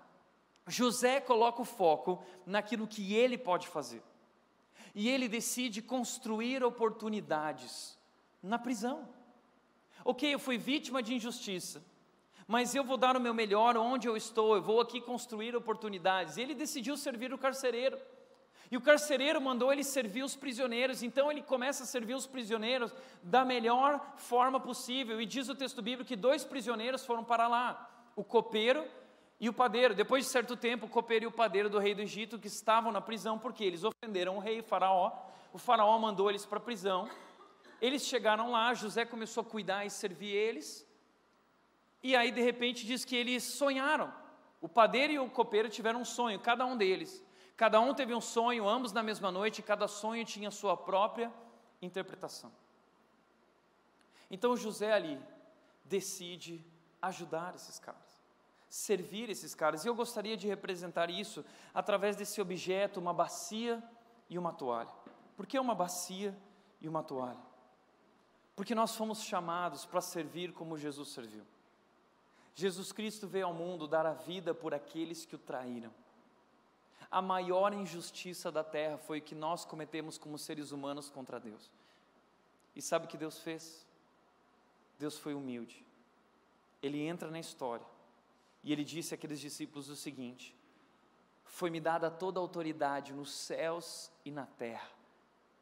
José 0.67 1.21
coloca 1.21 1.63
o 1.63 1.65
foco 1.65 2.23
naquilo 2.45 2.89
que 2.89 3.15
ele 3.15 3.39
pode 3.39 3.69
fazer. 3.69 4.03
E 4.95 5.09
ele 5.09 5.29
decide 5.29 5.81
construir 5.81 6.65
oportunidades 6.65 7.97
na 8.43 8.59
prisão. 8.59 9.09
Ok, 10.05 10.35
eu 10.35 10.39
fui 10.41 10.59
vítima 10.59 11.01
de 11.01 11.15
injustiça 11.15 11.90
mas 12.51 12.75
eu 12.75 12.83
vou 12.83 12.97
dar 12.97 13.17
o 13.17 13.21
meu 13.21 13.33
melhor 13.33 13.77
onde 13.77 14.09
eu 14.09 14.17
estou, 14.17 14.57
eu 14.57 14.61
vou 14.61 14.81
aqui 14.81 15.01
construir 15.01 15.55
oportunidades. 15.55 16.37
Ele 16.37 16.53
decidiu 16.53 16.97
servir 16.97 17.33
o 17.33 17.39
carcereiro. 17.39 17.97
E 18.69 18.77
o 18.77 18.81
carcereiro 18.81 19.41
mandou 19.41 19.73
ele 19.73 19.85
servir 19.85 20.25
os 20.25 20.35
prisioneiros, 20.35 21.01
então 21.05 21.31
ele 21.31 21.43
começa 21.43 21.85
a 21.85 21.87
servir 21.87 22.15
os 22.15 22.27
prisioneiros 22.27 22.93
da 23.23 23.45
melhor 23.45 24.05
forma 24.17 24.59
possível. 24.59 25.21
E 25.21 25.27
diz 25.27 25.49
o 25.49 25.55
texto 25.55 25.81
bíblico 25.81 26.09
que 26.09 26.17
dois 26.17 26.43
prisioneiros 26.43 27.07
foram 27.07 27.23
para 27.23 27.47
lá: 27.47 27.89
o 28.17 28.25
copeiro 28.25 28.85
e 29.39 29.49
o 29.49 29.53
padeiro. 29.53 29.95
Depois 29.95 30.25
de 30.25 30.33
certo 30.33 30.57
tempo, 30.57 30.87
o 30.87 30.91
copeiro 30.91 31.27
e 31.27 31.29
o 31.29 31.33
padeiro 31.33 31.71
do 31.71 31.79
rei 31.79 31.95
do 31.95 32.03
Egito 32.03 32.37
que 32.37 32.49
estavam 32.49 32.91
na 32.91 33.01
prisão 33.01 33.39
porque 33.39 33.63
eles 33.63 33.85
ofenderam 33.85 34.39
o 34.39 34.41
rei, 34.41 34.59
o 34.59 34.65
Faraó. 34.65 35.13
O 35.53 35.59
Faraó 35.59 35.97
mandou 36.01 36.29
eles 36.29 36.45
para 36.45 36.59
a 36.59 36.63
prisão. 36.63 37.09
Eles 37.81 38.03
chegaram 38.07 38.51
lá, 38.51 38.75
José 38.75 39.05
começou 39.05 39.43
a 39.43 39.45
cuidar 39.45 39.87
e 39.87 39.91
servir 39.91 40.35
eles. 40.35 40.90
E 42.03 42.17
aí, 42.17 42.31
de 42.31 42.41
repente, 42.41 42.87
diz 42.87 43.05
que 43.05 43.17
eles 43.17 43.43
sonharam. 43.43 44.13
O 44.61 44.69
padeiro 44.69 45.13
e 45.13 45.19
o 45.19 45.29
copeiro 45.31 45.69
tiveram 45.69 46.01
um 46.01 46.05
sonho, 46.05 46.39
cada 46.39 46.65
um 46.65 46.77
deles. 46.77 47.23
Cada 47.57 47.79
um 47.81 47.93
teve 47.93 48.15
um 48.15 48.21
sonho, 48.21 48.67
ambos 48.67 48.93
na 48.93 49.03
mesma 49.03 49.31
noite, 49.31 49.63
cada 49.63 49.87
sonho 49.87 50.25
tinha 50.25 50.51
sua 50.51 50.77
própria 50.77 51.33
interpretação. 51.83 52.51
Então 54.31 54.57
José 54.57 54.93
ali 54.93 55.21
decide 55.85 56.65
ajudar 57.03 57.55
esses 57.55 57.79
caras, 57.79 58.23
servir 58.69 59.29
esses 59.29 59.55
caras. 59.55 59.85
E 59.85 59.89
eu 59.89 59.95
gostaria 59.95 60.37
de 60.37 60.47
representar 60.47 61.11
isso 61.11 61.45
através 61.75 62.17
desse 62.17 62.41
objeto, 62.41 63.01
uma 63.01 63.13
bacia 63.13 63.83
e 64.29 64.39
uma 64.39 64.53
toalha. 64.53 64.93
Por 65.37 65.47
que 65.47 65.59
uma 65.59 65.75
bacia 65.75 66.37
e 66.81 66.89
uma 66.89 67.03
toalha? 67.03 67.41
Porque 68.55 68.75
nós 68.75 68.95
fomos 68.95 69.23
chamados 69.23 69.85
para 69.85 70.01
servir 70.01 70.53
como 70.53 70.79
Jesus 70.79 71.11
serviu. 71.11 71.45
Jesus 72.55 72.93
Cristo 72.93 73.27
veio 73.27 73.47
ao 73.47 73.55
mundo 73.55 73.87
dar 73.87 74.07
a 74.07 74.13
vida 74.13 74.55
por 74.55 74.75
aqueles 74.75 75.25
que 75.25 75.35
o 75.35 75.39
traíram. 75.39 75.93
A 77.11 77.21
maior 77.21 77.73
injustiça 77.73 78.53
da 78.53 78.63
terra 78.63 78.97
foi 78.99 79.19
o 79.19 79.23
que 79.23 79.35
nós 79.35 79.65
cometemos 79.65 80.17
como 80.17 80.39
seres 80.39 80.71
humanos 80.71 81.11
contra 81.11 81.41
Deus. 81.41 81.71
E 82.75 82.81
sabe 82.81 83.07
o 83.07 83.09
que 83.09 83.17
Deus 83.17 83.39
fez? 83.41 83.85
Deus 84.99 85.19
foi 85.19 85.35
humilde. 85.35 85.85
Ele 86.83 87.01
entra 87.01 87.31
na 87.31 87.41
história 87.41 87.87
e 88.63 88.73
ele 88.73 88.85
disse 88.85 89.15
àqueles 89.15 89.41
discípulos 89.41 89.89
o 89.89 89.97
seguinte: 89.97 90.57
Foi-me 91.45 91.81
dada 91.81 92.11
toda 92.11 92.39
a 92.39 92.43
autoridade 92.43 93.13
nos 93.13 93.33
céus 93.33 94.11
e 94.25 94.31
na 94.31 94.47
terra. 94.47 94.89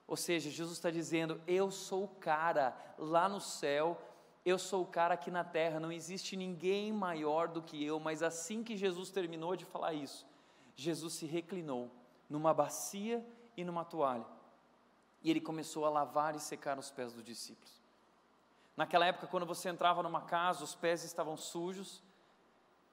Ou 0.07 0.17
seja, 0.17 0.51
Jesus 0.51 0.77
está 0.77 0.91
dizendo: 0.91 1.41
Eu 1.47 1.71
sou 1.71 2.05
o 2.05 2.09
cara 2.09 2.77
lá 2.99 3.29
no 3.29 3.41
céu 3.41 4.01
eu 4.49 4.59
sou 4.59 4.83
o 4.83 4.87
cara 4.87 5.15
aqui 5.15 5.31
na 5.31 5.45
terra, 5.45 5.79
não 5.81 5.93
existe 5.93 6.37
ninguém 6.37 6.93
maior 6.93 7.49
do 7.49 7.61
que 7.61 7.85
eu. 7.85 7.99
Mas 8.01 8.23
assim 8.23 8.63
que 8.63 8.77
Jesus 8.77 9.11
terminou 9.11 9.55
de 9.57 9.65
falar 9.65 9.95
isso, 9.95 10.27
Jesus 10.75 11.15
se 11.15 11.27
reclinou 11.27 11.91
numa 12.29 12.55
bacia 12.55 13.25
e 13.57 13.65
numa 13.65 13.85
toalha. 13.85 14.27
E 15.23 15.31
ele 15.31 15.41
começou 15.41 15.85
a 15.85 15.91
lavar 15.91 16.37
e 16.37 16.41
secar 16.41 16.79
os 16.79 16.91
pés 16.91 17.13
dos 17.13 17.25
discípulos. 17.25 17.83
Naquela 18.77 19.07
época, 19.07 19.27
quando 19.27 19.45
você 19.45 19.69
entrava 19.69 20.03
numa 20.03 20.21
casa, 20.21 20.63
os 20.63 20.75
pés 20.75 21.03
estavam 21.03 21.37
sujos, 21.37 22.01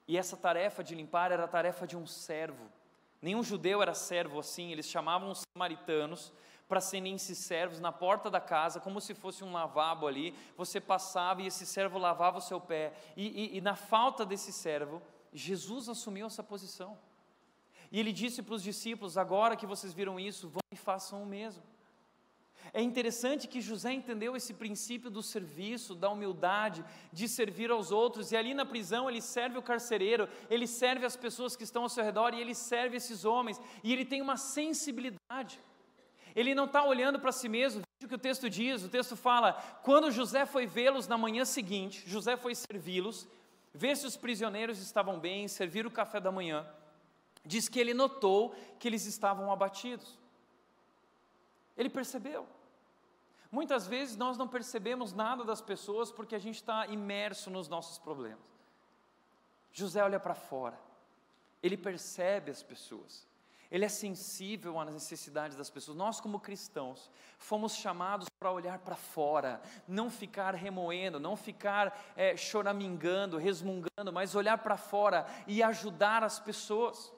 e 0.08 0.16
essa 0.16 0.36
tarefa 0.36 0.82
de 0.82 0.94
limpar 0.94 1.30
era 1.30 1.44
a 1.44 1.48
tarefa 1.48 1.86
de 1.86 1.96
um 1.96 2.06
servo. 2.06 2.66
Nenhum 3.22 3.42
judeu 3.42 3.80
era 3.80 3.94
servo 3.94 4.40
assim, 4.40 4.72
eles 4.72 4.86
chamavam 4.86 5.30
os 5.30 5.42
samaritanos 5.52 6.32
para 6.68 6.80
serem 6.80 7.14
esses 7.14 7.38
servos 7.38 7.80
na 7.80 7.92
porta 7.92 8.30
da 8.30 8.40
casa, 8.40 8.80
como 8.80 9.00
se 9.00 9.14
fosse 9.14 9.44
um 9.44 9.52
lavabo 9.52 10.06
ali. 10.06 10.34
Você 10.56 10.80
passava 10.80 11.42
e 11.42 11.46
esse 11.46 11.64
servo 11.64 11.98
lavava 11.98 12.38
o 12.38 12.42
seu 12.42 12.60
pé. 12.60 12.92
E, 13.16 13.54
e, 13.54 13.58
e 13.58 13.60
na 13.60 13.76
falta 13.76 14.24
desse 14.24 14.52
servo, 14.52 15.00
Jesus 15.32 15.88
assumiu 15.88 16.26
essa 16.26 16.42
posição. 16.42 16.98
E 17.90 18.00
ele 18.00 18.12
disse 18.12 18.42
para 18.42 18.54
os 18.54 18.62
discípulos: 18.62 19.16
agora 19.16 19.56
que 19.56 19.66
vocês 19.66 19.92
viram 19.92 20.18
isso, 20.18 20.48
vão 20.48 20.60
e 20.72 20.76
façam 20.76 21.22
o 21.22 21.26
mesmo. 21.26 21.62
É 22.72 22.82
interessante 22.82 23.46
que 23.46 23.60
José 23.60 23.92
entendeu 23.92 24.34
esse 24.34 24.52
princípio 24.52 25.10
do 25.10 25.22
serviço, 25.22 25.94
da 25.94 26.10
humildade, 26.10 26.84
de 27.12 27.28
servir 27.28 27.70
aos 27.70 27.92
outros, 27.92 28.32
e 28.32 28.36
ali 28.36 28.54
na 28.54 28.66
prisão 28.66 29.08
ele 29.08 29.22
serve 29.22 29.56
o 29.56 29.62
carcereiro, 29.62 30.28
ele 30.50 30.66
serve 30.66 31.06
as 31.06 31.16
pessoas 31.16 31.54
que 31.54 31.62
estão 31.62 31.84
ao 31.84 31.88
seu 31.88 32.04
redor 32.04 32.34
e 32.34 32.40
ele 32.40 32.54
serve 32.54 32.96
esses 32.96 33.24
homens, 33.24 33.60
e 33.84 33.92
ele 33.92 34.04
tem 34.04 34.20
uma 34.20 34.36
sensibilidade. 34.36 35.60
Ele 36.36 36.54
não 36.54 36.66
está 36.66 36.84
olhando 36.84 37.18
para 37.18 37.32
si 37.32 37.48
mesmo, 37.48 37.80
veja 37.80 38.06
o 38.06 38.08
que 38.08 38.14
o 38.14 38.18
texto 38.18 38.50
diz: 38.50 38.84
o 38.84 38.90
texto 38.90 39.16
fala, 39.16 39.54
quando 39.82 40.10
José 40.10 40.44
foi 40.44 40.66
vê-los 40.66 41.08
na 41.08 41.16
manhã 41.16 41.46
seguinte, 41.46 42.06
José 42.06 42.36
foi 42.36 42.54
servi-los, 42.54 43.26
ver 43.72 43.96
se 43.96 44.06
os 44.06 44.18
prisioneiros 44.18 44.78
estavam 44.78 45.18
bem, 45.18 45.48
servir 45.48 45.86
o 45.86 45.90
café 45.90 46.20
da 46.20 46.30
manhã. 46.30 46.68
Diz 47.42 47.70
que 47.70 47.80
ele 47.80 47.94
notou 47.94 48.54
que 48.78 48.86
eles 48.86 49.06
estavam 49.06 49.50
abatidos. 49.50 50.18
Ele 51.74 51.88
percebeu. 51.88 52.46
Muitas 53.50 53.86
vezes 53.86 54.16
nós 54.16 54.36
não 54.36 54.46
percebemos 54.46 55.14
nada 55.14 55.42
das 55.42 55.62
pessoas 55.62 56.10
porque 56.10 56.34
a 56.34 56.38
gente 56.38 56.56
está 56.56 56.86
imerso 56.86 57.48
nos 57.48 57.68
nossos 57.68 57.98
problemas. 57.98 58.54
José 59.72 60.02
olha 60.02 60.20
para 60.20 60.34
fora, 60.34 60.78
ele 61.62 61.76
percebe 61.76 62.50
as 62.50 62.62
pessoas. 62.62 63.25
Ele 63.70 63.84
é 63.84 63.88
sensível 63.88 64.78
às 64.78 64.92
necessidades 64.92 65.56
das 65.56 65.70
pessoas. 65.70 65.96
Nós, 65.96 66.20
como 66.20 66.40
cristãos, 66.40 67.10
fomos 67.38 67.74
chamados 67.74 68.28
para 68.38 68.50
olhar 68.50 68.78
para 68.78 68.96
fora, 68.96 69.60
não 69.86 70.10
ficar 70.10 70.54
remoendo, 70.54 71.18
não 71.18 71.36
ficar 71.36 72.12
é, 72.16 72.36
choramingando, 72.36 73.38
resmungando, 73.38 74.12
mas 74.12 74.34
olhar 74.34 74.58
para 74.58 74.76
fora 74.76 75.26
e 75.46 75.62
ajudar 75.62 76.22
as 76.22 76.38
pessoas. 76.38 77.12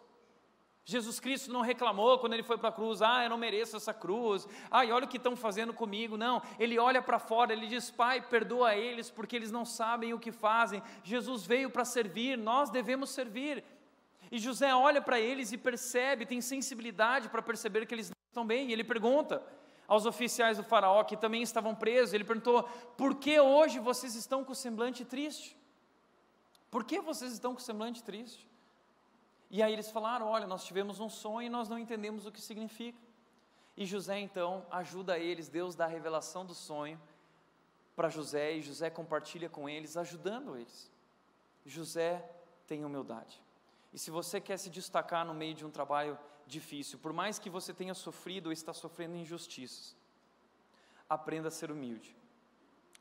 Jesus 0.89 1.21
Cristo 1.21 1.53
não 1.53 1.61
reclamou 1.61 2.19
quando 2.19 2.33
ele 2.33 2.43
foi 2.43 2.57
para 2.57 2.71
a 2.71 2.73
cruz, 2.73 3.03
ah, 3.03 3.23
eu 3.23 3.29
não 3.29 3.37
mereço 3.37 3.77
essa 3.77 3.93
cruz, 3.93 4.49
ah, 4.71 4.79
olha 4.79 5.05
o 5.05 5.07
que 5.07 5.19
estão 5.19 5.37
fazendo 5.37 5.75
comigo. 5.75 6.17
Não, 6.17 6.41
ele 6.59 6.79
olha 6.79 7.03
para 7.03 7.19
fora, 7.19 7.53
ele 7.53 7.67
diz, 7.67 7.91
Pai, 7.91 8.23
perdoa 8.23 8.75
eles 8.75 9.11
porque 9.11 9.37
eles 9.37 9.53
não 9.53 9.67
sabem 9.67 10.15
o 10.15 10.19
que 10.19 10.33
fazem. 10.33 10.83
Jesus 11.05 11.45
veio 11.45 11.69
para 11.69 11.85
servir, 11.85 12.39
nós 12.39 12.71
devemos 12.71 13.11
servir. 13.11 13.63
E 14.31 14.39
José 14.39 14.75
olha 14.75 15.01
para 15.01 15.21
eles 15.21 15.53
e 15.53 15.59
percebe, 15.59 16.27
tem 16.27 16.41
sensibilidade 16.41 17.29
para 17.29 17.43
perceber 17.43 17.87
que 17.87 17.95
eles 17.95 18.11
não 18.11 18.17
estão 18.29 18.47
bem. 18.47 18.69
E 18.69 18.73
ele 18.73 18.85
pergunta 18.85 19.43
aos 19.87 20.05
oficiais 20.05 20.59
do 20.59 20.63
Faraó, 20.63 21.03
que 21.03 21.17
também 21.17 21.43
estavam 21.43 21.75
presos, 21.75 22.13
ele 22.13 22.25
perguntou: 22.25 22.63
por 22.97 23.15
que 23.15 23.41
hoje 23.41 23.79
vocês 23.79 24.15
estão 24.15 24.45
com 24.45 24.53
o 24.53 24.55
semblante 24.55 25.05
triste? 25.05 25.57
Por 26.71 26.85
que 26.85 27.01
vocês 27.01 27.33
estão 27.33 27.55
com 27.55 27.61
o 27.61 27.63
semblante 27.63 28.03
triste? 28.03 28.47
E 29.51 29.63
aí 29.63 29.73
eles 29.73 29.91
falaram: 29.91 30.27
olha, 30.27 30.47
nós 30.47 30.65
tivemos 30.65 31.01
um 31.01 31.09
sonho 31.09 31.47
e 31.47 31.51
nós 31.51 31.69
não 31.69 31.79
entendemos 31.79 32.27
o 32.27 32.33
que 32.33 32.41
significa. 32.41 32.99
E 33.77 33.87
José 33.87 34.19
então 34.19 34.67
ajuda 34.71 35.19
eles, 35.19 35.49
Deus 35.49 35.75
dá 35.75 35.85
a 35.85 35.89
revelação 35.89 36.45
do 36.45 36.55
sonho 36.55 37.01
para 37.97 38.09
José 38.09 38.57
e 38.57 38.63
José 38.63 38.91
compartilha 38.91 39.49
com 39.49 39.69
eles, 39.69 39.97
ajudando 39.97 40.57
eles. 40.57 40.93
José 41.65 42.25
tem 42.67 42.85
humildade. 42.85 43.43
E 43.93 43.99
se 43.99 44.11
você 44.11 44.41
quer 44.41 44.59
se 44.59 44.71
destacar 44.71 45.25
no 45.25 45.35
meio 45.35 45.55
de 45.55 45.65
um 45.65 45.71
trabalho 45.71 46.19
difícil, 46.47 46.99
por 46.99 47.13
mais 47.13 47.39
que 47.39 47.51
você 47.51 47.73
tenha 47.73 47.95
sofrido 47.95 48.47
ou 48.47 48.53
está 48.53 48.73
sofrendo 48.73 49.17
injustiças, 49.17 49.97
aprenda 51.09 51.49
a 51.49 51.51
ser 51.51 51.71
humilde, 51.71 52.15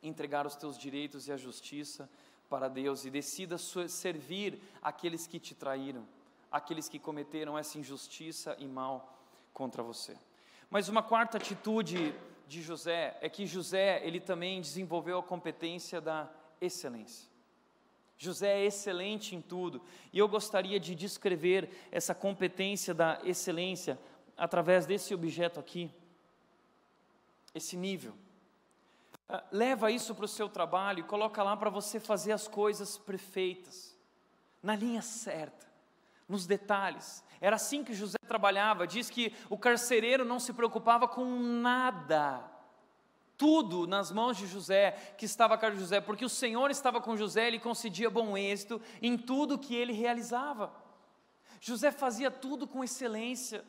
entregar 0.02 0.46
os 0.46 0.56
teus 0.56 0.78
direitos 0.78 1.28
e 1.28 1.32
a 1.32 1.38
justiça 1.38 2.10
para 2.50 2.70
Deus 2.70 3.04
e 3.06 3.10
decida 3.10 3.58
servir 3.58 4.62
aqueles 4.82 5.28
que 5.28 5.40
te 5.40 5.54
traíram, 5.54 6.08
aqueles 6.52 6.88
que 6.88 7.00
cometeram 7.00 7.58
essa 7.58 7.78
injustiça 7.78 8.56
e 8.60 8.68
mal 8.68 9.18
contra 9.54 9.84
você. 9.84 10.18
Mas 10.70 10.88
uma 10.88 11.04
quarta 11.04 11.38
atitude 11.38 12.14
de 12.48 12.62
José 12.62 13.18
é 13.22 13.30
que 13.30 13.46
José, 13.46 14.02
ele 14.06 14.20
também 14.20 14.62
desenvolveu 14.62 15.20
a 15.20 15.24
competência 15.24 16.00
da 16.00 16.30
excelência. 16.62 17.30
José 18.18 18.62
é 18.62 18.66
excelente 18.66 19.36
em 19.36 19.42
tudo, 19.42 19.82
e 20.12 20.18
eu 20.18 20.28
gostaria 20.28 20.80
de 20.80 20.96
descrever 20.96 21.70
essa 21.92 22.16
competência 22.16 22.94
da 22.94 23.20
excelência 23.24 24.00
através 24.36 24.86
desse 24.86 25.14
objeto 25.14 25.60
aqui, 25.60 25.92
esse 27.54 27.78
nível. 27.78 28.14
Ah, 29.30 29.44
leva 29.52 29.92
isso 29.92 30.16
para 30.16 30.26
o 30.26 30.28
seu 30.28 30.50
trabalho 30.50 31.02
e 31.02 31.04
coloca 31.04 31.44
lá 31.44 31.56
para 31.56 31.70
você 31.70 32.00
fazer 32.00 32.32
as 32.32 32.48
coisas 32.48 32.98
perfeitas, 32.98 33.96
na 34.64 34.76
linha 34.76 35.02
certa, 35.02 35.68
nos 36.28 36.48
detalhes. 36.48 37.24
Era 37.40 37.56
assim 37.56 37.84
que 37.84 37.94
José 37.94 38.18
trabalhava. 38.28 38.88
Diz 38.88 39.10
que 39.10 39.34
o 39.50 39.58
carcereiro 39.58 40.26
não 40.26 40.40
se 40.40 40.54
preocupava 40.54 41.08
com 41.08 41.24
nada 41.40 42.57
tudo 43.38 43.86
nas 43.86 44.12
mãos 44.12 44.36
de 44.36 44.48
José, 44.48 44.92
que 45.18 45.26
estava 45.26 45.58
com 45.58 45.72
José, 45.72 46.02
porque 46.02 46.26
o 46.26 46.30
Senhor 46.30 46.72
estava 46.72 47.00
com 47.00 47.16
José, 47.16 47.48
ele 47.48 47.60
concedia 47.60 48.10
bom 48.10 48.38
êxito 48.38 48.82
em 49.02 49.18
tudo 49.18 49.60
que 49.60 49.76
ele 49.76 49.94
realizava. 49.94 50.74
José 51.62 51.92
fazia 51.92 52.32
tudo 52.32 52.68
com 52.68 52.84
excelência. 52.84 53.64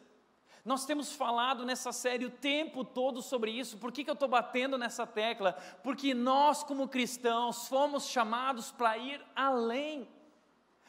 Nós 0.64 0.84
temos 0.84 1.12
falado 1.12 1.64
nessa 1.64 1.92
série 1.92 2.26
o 2.26 2.30
tempo 2.30 2.84
todo 2.84 3.22
sobre 3.22 3.50
isso. 3.50 3.78
Por 3.78 3.92
que, 3.92 4.04
que 4.04 4.10
eu 4.10 4.14
estou 4.14 4.28
batendo 4.28 4.76
nessa 4.76 5.06
tecla? 5.06 5.52
Porque 5.82 6.12
nós, 6.12 6.62
como 6.62 6.88
cristãos, 6.88 7.68
fomos 7.68 8.06
chamados 8.08 8.70
para 8.70 8.98
ir 8.98 9.24
além. 9.34 10.08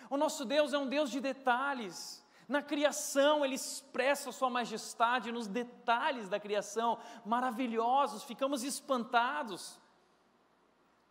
O 0.10 0.18
nosso 0.18 0.44
Deus 0.44 0.74
é 0.74 0.78
um 0.78 0.88
Deus 0.88 1.10
de 1.12 1.22
detalhes. 1.22 2.19
Na 2.50 2.64
criação, 2.64 3.46
ele 3.46 3.54
expressa 3.54 4.32
sua 4.32 4.50
majestade 4.50 5.32
nos 5.32 5.46
detalhes 5.46 6.28
da 6.28 6.40
criação, 6.40 6.98
maravilhosos, 7.24 8.24
ficamos 8.24 8.64
espantados. 8.64 9.80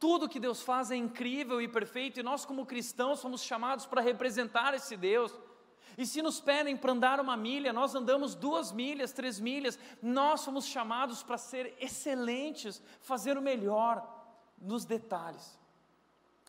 Tudo 0.01 0.29
que 0.29 0.41
Deus 0.41 0.61
faz 0.63 0.91
é 0.91 0.97
incrível 0.97 1.63
e 1.63 1.69
perfeito, 1.69 2.19
e 2.19 2.25
nós, 2.25 2.45
como 2.45 2.67
cristãos, 2.67 3.21
somos 3.21 3.41
chamados 3.41 3.87
para 3.87 4.01
representar 4.01 4.75
esse 4.75 4.97
Deus. 4.97 5.33
E 5.97 6.05
se 6.05 6.21
nos 6.21 6.41
pedem 6.41 6.77
para 6.77 6.91
andar 6.91 7.21
uma 7.21 7.37
milha, 7.37 7.73
nós 7.73 7.95
andamos 7.95 8.35
duas 8.35 8.73
milhas, 8.73 9.13
três 9.13 9.39
milhas, 9.39 9.79
nós 10.03 10.41
somos 10.41 10.67
chamados 10.67 11.23
para 11.23 11.39
ser 11.39 11.73
excelentes, 11.79 12.83
fazer 13.01 13.39
o 13.39 13.43
melhor 13.43 14.05
nos 14.61 14.85
detalhes. 14.85 15.57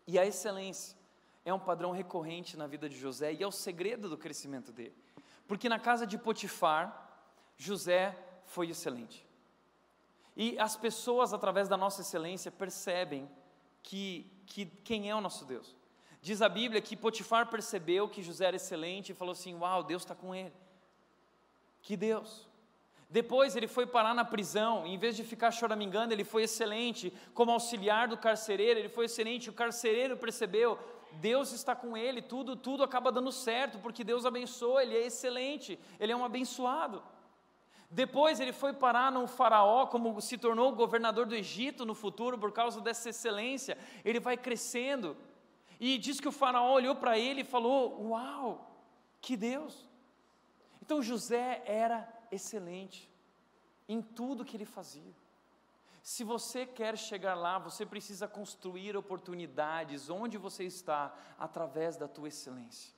E 0.07 0.17
a 0.17 0.25
excelência 0.25 0.98
é 1.49 1.53
um 1.53 1.59
padrão 1.59 1.91
recorrente 1.91 2.55
na 2.55 2.67
vida 2.67 2.87
de 2.87 2.97
José 2.97 3.33
e 3.33 3.43
é 3.43 3.47
o 3.47 3.51
segredo 3.51 4.09
do 4.09 4.17
crescimento 4.17 4.71
dele. 4.71 4.95
Porque 5.47 5.67
na 5.67 5.79
casa 5.79 6.05
de 6.05 6.17
Potifar, 6.17 7.09
José 7.57 8.17
foi 8.45 8.69
excelente. 8.69 9.27
E 10.35 10.57
as 10.57 10.77
pessoas, 10.77 11.33
através 11.33 11.67
da 11.67 11.75
nossa 11.75 12.01
excelência, 12.01 12.51
percebem 12.51 13.29
que, 13.83 14.31
que 14.45 14.65
quem 14.83 15.09
é 15.09 15.15
o 15.15 15.21
nosso 15.21 15.43
Deus. 15.45 15.75
Diz 16.21 16.41
a 16.41 16.49
Bíblia 16.49 16.81
que 16.81 16.95
Potifar 16.95 17.47
percebeu 17.49 18.07
que 18.07 18.21
José 18.21 18.45
era 18.45 18.55
excelente 18.55 19.11
e 19.11 19.15
falou 19.15 19.31
assim: 19.31 19.55
Uau, 19.55 19.83
Deus 19.83 20.03
está 20.03 20.15
com 20.15 20.35
ele. 20.35 20.53
Que 21.81 21.97
Deus. 21.97 22.47
Depois 23.09 23.55
ele 23.55 23.67
foi 23.67 23.87
parar 23.87 24.13
na 24.13 24.23
prisão, 24.23 24.85
e 24.85 24.93
em 24.93 24.97
vez 24.97 25.15
de 25.15 25.23
ficar 25.23 25.49
choramingando, 25.49 26.13
ele 26.13 26.23
foi 26.23 26.43
excelente. 26.43 27.11
Como 27.33 27.51
auxiliar 27.51 28.07
do 28.07 28.17
carcereiro, 28.17 28.79
ele 28.79 28.89
foi 28.89 29.05
excelente. 29.05 29.49
O 29.49 29.53
carcereiro 29.53 30.15
percebeu 30.15 30.77
Deus 31.13 31.51
está 31.51 31.75
com 31.75 31.97
ele, 31.97 32.21
tudo, 32.21 32.55
tudo 32.55 32.83
acaba 32.83 33.11
dando 33.11 33.31
certo, 33.31 33.79
porque 33.79 34.03
Deus 34.03 34.25
abençoa, 34.25 34.83
ele 34.83 34.95
é 34.95 35.05
excelente, 35.05 35.79
ele 35.99 36.11
é 36.11 36.15
um 36.15 36.23
abençoado. 36.23 37.03
Depois 37.89 38.39
ele 38.39 38.53
foi 38.53 38.71
parar 38.71 39.11
no 39.11 39.25
faraó, 39.27 39.87
como 39.87 40.21
se 40.21 40.37
tornou 40.37 40.71
governador 40.75 41.25
do 41.25 41.35
Egito 41.35 41.85
no 41.85 41.95
futuro, 41.95 42.37
por 42.37 42.51
causa 42.51 42.79
dessa 42.79 43.09
excelência, 43.09 43.77
ele 44.05 44.19
vai 44.19 44.37
crescendo. 44.37 45.17
E 45.79 45.97
diz 45.97 46.19
que 46.19 46.27
o 46.27 46.31
faraó 46.31 46.71
olhou 46.71 46.95
para 46.95 47.17
ele 47.17 47.41
e 47.41 47.45
falou: 47.45 48.09
Uau, 48.09 48.69
que 49.19 49.35
Deus! 49.35 49.87
Então 50.81 51.01
José 51.01 51.63
era 51.65 52.07
excelente 52.31 53.09
em 53.87 54.01
tudo 54.01 54.45
que 54.45 54.55
ele 54.55 54.65
fazia. 54.65 55.15
Se 56.11 56.23
você 56.23 56.65
quer 56.65 56.97
chegar 56.97 57.35
lá, 57.35 57.59
você 57.59 57.85
precisa 57.85 58.27
construir 58.27 58.97
oportunidades 58.97 60.09
onde 60.09 60.39
você 60.39 60.63
está, 60.63 61.15
através 61.37 61.97
da 61.97 62.07
tua 62.07 62.29
excelência. 62.29 62.91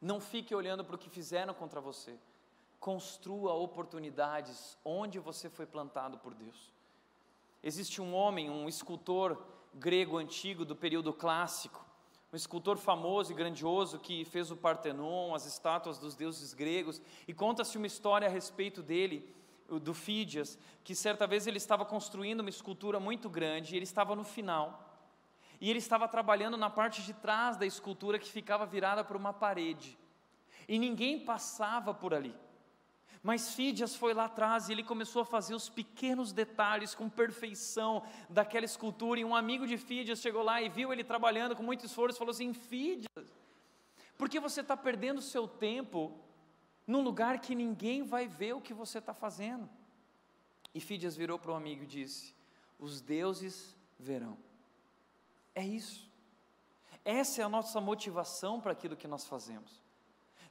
Não 0.00 0.20
fique 0.20 0.54
olhando 0.54 0.84
para 0.84 0.94
o 0.94 0.98
que 0.98 1.10
fizeram 1.10 1.52
contra 1.52 1.80
você. 1.80 2.16
Construa 2.78 3.54
oportunidades 3.54 4.78
onde 4.84 5.18
você 5.18 5.50
foi 5.50 5.66
plantado 5.66 6.16
por 6.18 6.32
Deus. 6.32 6.72
Existe 7.60 8.00
um 8.00 8.14
homem, 8.14 8.48
um 8.48 8.68
escultor 8.68 9.36
grego 9.74 10.16
antigo 10.16 10.64
do 10.64 10.76
período 10.76 11.12
clássico, 11.12 11.84
um 12.32 12.36
escultor 12.36 12.76
famoso 12.76 13.32
e 13.32 13.34
grandioso 13.34 13.98
que 13.98 14.24
fez 14.24 14.48
o 14.48 14.56
Partenon, 14.56 15.34
as 15.34 15.44
estátuas 15.44 15.98
dos 15.98 16.14
deuses 16.14 16.54
gregos, 16.54 17.02
e 17.26 17.34
conta-se 17.34 17.76
uma 17.76 17.88
história 17.88 18.28
a 18.28 18.30
respeito 18.30 18.80
dele, 18.80 19.34
do 19.68 19.94
Fídias, 19.94 20.58
que 20.82 20.94
certa 20.94 21.26
vez 21.26 21.46
ele 21.46 21.56
estava 21.56 21.84
construindo 21.84 22.40
uma 22.40 22.50
escultura 22.50 23.00
muito 23.00 23.28
grande, 23.28 23.74
e 23.74 23.78
ele 23.78 23.84
estava 23.84 24.14
no 24.14 24.24
final, 24.24 24.90
e 25.60 25.70
ele 25.70 25.78
estava 25.78 26.06
trabalhando 26.08 26.56
na 26.56 26.68
parte 26.68 27.02
de 27.02 27.14
trás 27.14 27.56
da 27.56 27.66
escultura 27.66 28.18
que 28.18 28.30
ficava 28.30 28.66
virada 28.66 29.02
para 29.02 29.16
uma 29.16 29.32
parede, 29.32 29.98
e 30.68 30.78
ninguém 30.78 31.24
passava 31.24 31.94
por 31.94 32.14
ali. 32.14 32.34
Mas 33.22 33.54
Fídias 33.54 33.96
foi 33.96 34.12
lá 34.12 34.26
atrás 34.26 34.68
e 34.68 34.72
ele 34.72 34.82
começou 34.82 35.22
a 35.22 35.24
fazer 35.24 35.54
os 35.54 35.70
pequenos 35.70 36.30
detalhes 36.30 36.94
com 36.94 37.08
perfeição 37.08 38.02
daquela 38.28 38.66
escultura. 38.66 39.18
E 39.18 39.24
um 39.24 39.34
amigo 39.34 39.66
de 39.66 39.78
Fídias 39.78 40.20
chegou 40.20 40.42
lá 40.42 40.60
e 40.60 40.68
viu 40.68 40.92
ele 40.92 41.02
trabalhando 41.02 41.56
com 41.56 41.62
muito 41.62 41.86
esforço 41.86 42.18
e 42.18 42.20
falou 42.20 42.32
assim: 42.32 42.52
Fídias, 42.52 43.08
por 44.18 44.28
que 44.28 44.38
você 44.38 44.60
está 44.60 44.76
perdendo 44.76 45.22
seu 45.22 45.48
tempo 45.48 46.20
num 46.86 47.02
lugar 47.02 47.40
que 47.40 47.54
ninguém 47.54 48.02
vai 48.02 48.26
ver 48.26 48.54
o 48.54 48.60
que 48.60 48.74
você 48.74 48.98
está 48.98 49.14
fazendo? 49.14 49.68
E 50.74 50.80
Fídias 50.80 51.16
virou 51.16 51.38
para 51.38 51.52
o 51.52 51.54
amigo 51.54 51.84
e 51.84 51.86
disse: 51.86 52.34
Os 52.78 53.00
deuses 53.00 53.76
verão. 53.98 54.36
É 55.54 55.64
isso. 55.64 56.10
Essa 57.04 57.42
é 57.42 57.44
a 57.44 57.48
nossa 57.48 57.80
motivação 57.80 58.60
para 58.60 58.72
aquilo 58.72 58.96
que 58.96 59.06
nós 59.06 59.26
fazemos. 59.26 59.82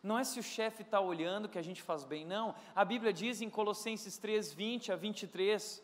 Não 0.02 0.20
é 0.20 0.24
se 0.24 0.40
o 0.40 0.44
chefe 0.44 0.82
está 0.82 1.00
olhando 1.00 1.48
que 1.48 1.58
a 1.58 1.62
gente 1.62 1.82
faz 1.82 2.04
bem, 2.04 2.26
não. 2.26 2.54
A 2.76 2.84
Bíblia 2.84 3.14
diz 3.14 3.42
em 3.42 3.50
Colossenses 3.50 4.18
3, 4.18 4.52
20 4.54 4.92
a 4.92 4.96
23, 4.96 5.82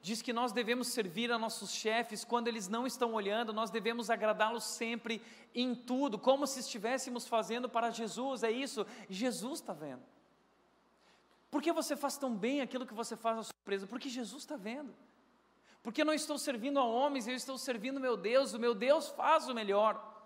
diz 0.00 0.22
que 0.22 0.32
nós 0.32 0.52
devemos 0.52 0.88
servir 0.88 1.30
a 1.32 1.38
nossos 1.38 1.70
chefes 1.70 2.24
quando 2.24 2.48
eles 2.48 2.68
não 2.68 2.86
estão 2.86 3.14
olhando, 3.14 3.52
nós 3.52 3.70
devemos 3.70 4.10
agradá-los 4.10 4.64
sempre 4.64 5.20
em 5.54 5.74
tudo, 5.74 6.18
como 6.18 6.46
se 6.46 6.60
estivéssemos 6.60 7.26
fazendo 7.26 7.68
para 7.68 7.90
Jesus, 7.90 8.42
é 8.42 8.50
isso, 8.50 8.86
Jesus 9.08 9.60
está 9.60 9.72
vendo. 9.72 10.02
Por 11.50 11.62
que 11.62 11.72
você 11.72 11.96
faz 11.96 12.16
tão 12.16 12.34
bem 12.34 12.60
aquilo 12.60 12.86
que 12.86 12.94
você 12.94 13.16
faz 13.16 13.38
à 13.38 13.42
surpresa? 13.42 13.86
Porque 13.86 14.08
Jesus 14.08 14.42
está 14.42 14.56
vendo. 14.56 14.94
Porque 15.82 16.02
eu 16.02 16.06
não 16.06 16.12
estou 16.12 16.38
servindo 16.38 16.78
a 16.78 16.84
homens, 16.84 17.26
eu 17.26 17.34
estou 17.34 17.56
servindo 17.56 17.98
meu 17.98 18.16
Deus, 18.16 18.52
o 18.52 18.58
meu 18.58 18.74
Deus 18.74 19.08
faz 19.08 19.48
o 19.48 19.54
melhor. 19.54 20.16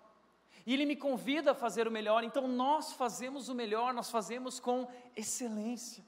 E 0.65 0.73
Ele 0.73 0.85
me 0.85 0.95
convida 0.95 1.51
a 1.51 1.55
fazer 1.55 1.87
o 1.87 1.91
melhor, 1.91 2.23
então 2.23 2.47
nós 2.47 2.93
fazemos 2.93 3.49
o 3.49 3.55
melhor, 3.55 3.93
nós 3.93 4.09
fazemos 4.09 4.59
com 4.59 4.87
excelência. 5.15 6.03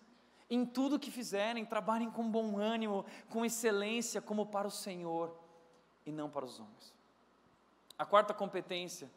Em 0.50 0.66
tudo 0.66 1.00
que 1.00 1.10
fizerem, 1.10 1.66
trabalhem 1.66 2.12
com 2.12 2.30
bom 2.30 2.58
ânimo, 2.58 3.06
com 3.30 3.44
excelência, 3.44 4.22
como 4.22 4.46
para 4.46 4.68
o 4.68 4.72
Senhor 4.72 5.36
e 6.06 6.12
não 6.12 6.30
para 6.30 6.46
os 6.46 6.60
homens. 6.60 6.94
A 7.98 8.06
quarta 8.06 8.34
competência 8.34 9.10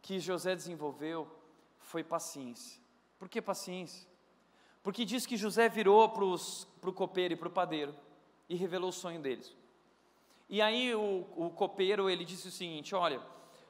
que 0.00 0.20
José 0.20 0.54
desenvolveu 0.54 1.28
foi 1.78 2.04
paciência. 2.04 2.80
Por 3.18 3.28
que 3.28 3.42
paciência? 3.42 4.06
Porque 4.82 5.04
diz 5.04 5.26
que 5.26 5.36
José 5.36 5.68
virou 5.68 6.08
para 6.08 6.24
o 6.24 6.92
copeiro 6.92 7.34
e 7.34 7.36
para 7.36 7.48
o 7.48 7.50
padeiro 7.50 7.94
e 8.48 8.54
revelou 8.54 8.90
o 8.90 8.92
sonho 8.92 9.20
deles. 9.20 9.54
E 10.48 10.62
aí 10.62 10.94
o, 10.94 11.26
o 11.36 11.50
copeiro 11.50 12.08
ele 12.08 12.24
disse 12.24 12.48
o 12.48 12.52
seguinte: 12.52 12.94
olha 12.94 13.20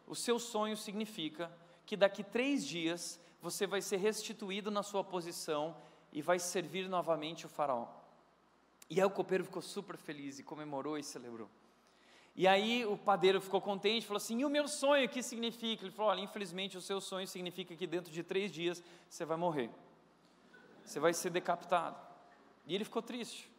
o 0.08 0.14
seu 0.14 0.38
sonho 0.38 0.76
significa 0.76 1.52
que 1.84 1.96
daqui 1.96 2.24
três 2.24 2.66
dias 2.66 3.20
você 3.40 3.66
vai 3.66 3.82
ser 3.82 3.98
restituído 3.98 4.70
na 4.70 4.82
sua 4.82 5.04
posição 5.04 5.76
e 6.12 6.22
vai 6.22 6.38
servir 6.38 6.88
novamente 6.88 7.46
o 7.46 7.48
faraó. 7.48 7.86
E 8.90 9.00
aí 9.00 9.06
o 9.06 9.10
copeiro 9.10 9.44
ficou 9.44 9.62
super 9.62 9.96
feliz 9.96 10.38
e 10.38 10.42
comemorou 10.42 10.98
e 10.98 11.02
celebrou. 11.02 11.48
E 12.34 12.46
aí 12.46 12.86
o 12.86 12.96
padeiro 12.96 13.40
ficou 13.40 13.60
contente, 13.60 14.06
falou 14.06 14.18
assim: 14.18 14.40
e 14.40 14.44
o 14.44 14.50
meu 14.50 14.68
sonho 14.68 15.06
o 15.06 15.08
que 15.08 15.22
significa? 15.22 15.84
Ele 15.84 15.92
falou: 15.92 16.12
olha, 16.12 16.20
infelizmente 16.20 16.78
o 16.78 16.80
seu 16.80 17.00
sonho 17.00 17.26
significa 17.26 17.74
que 17.74 17.86
dentro 17.86 18.12
de 18.12 18.22
três 18.22 18.50
dias 18.50 18.82
você 19.08 19.24
vai 19.24 19.36
morrer, 19.36 19.70
você 20.84 21.00
vai 21.00 21.12
ser 21.12 21.30
decapitado. 21.30 21.96
E 22.66 22.74
ele 22.74 22.84
ficou 22.84 23.02
triste. 23.02 23.50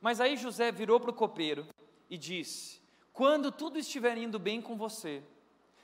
Mas 0.00 0.20
aí 0.20 0.36
José 0.36 0.72
virou 0.72 0.98
para 0.98 1.10
o 1.10 1.14
copeiro 1.14 1.66
e 2.08 2.16
disse: 2.16 2.80
quando 3.12 3.52
tudo 3.52 3.78
estiver 3.78 4.16
indo 4.16 4.38
bem 4.38 4.60
com 4.60 4.76
você, 4.76 5.22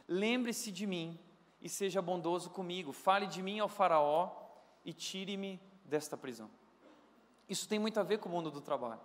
Lembre-se 0.09 0.73
de 0.73 0.87
mim 0.87 1.19
e 1.61 1.69
seja 1.69 2.01
bondoso 2.01 2.49
comigo. 2.49 2.93
Fale 2.93 3.27
de 3.27 3.43
mim 3.43 3.59
ao 3.59 3.69
Faraó 3.69 4.31
e 4.83 4.95
tire-me 4.95 5.61
desta 5.89 6.17
prisão. 6.17 6.51
Isso 7.49 7.69
tem 7.69 7.79
muito 7.79 7.99
a 7.99 8.03
ver 8.03 8.19
com 8.19 8.29
o 8.29 8.33
mundo 8.33 8.51
do 8.51 8.61
trabalho. 8.61 9.01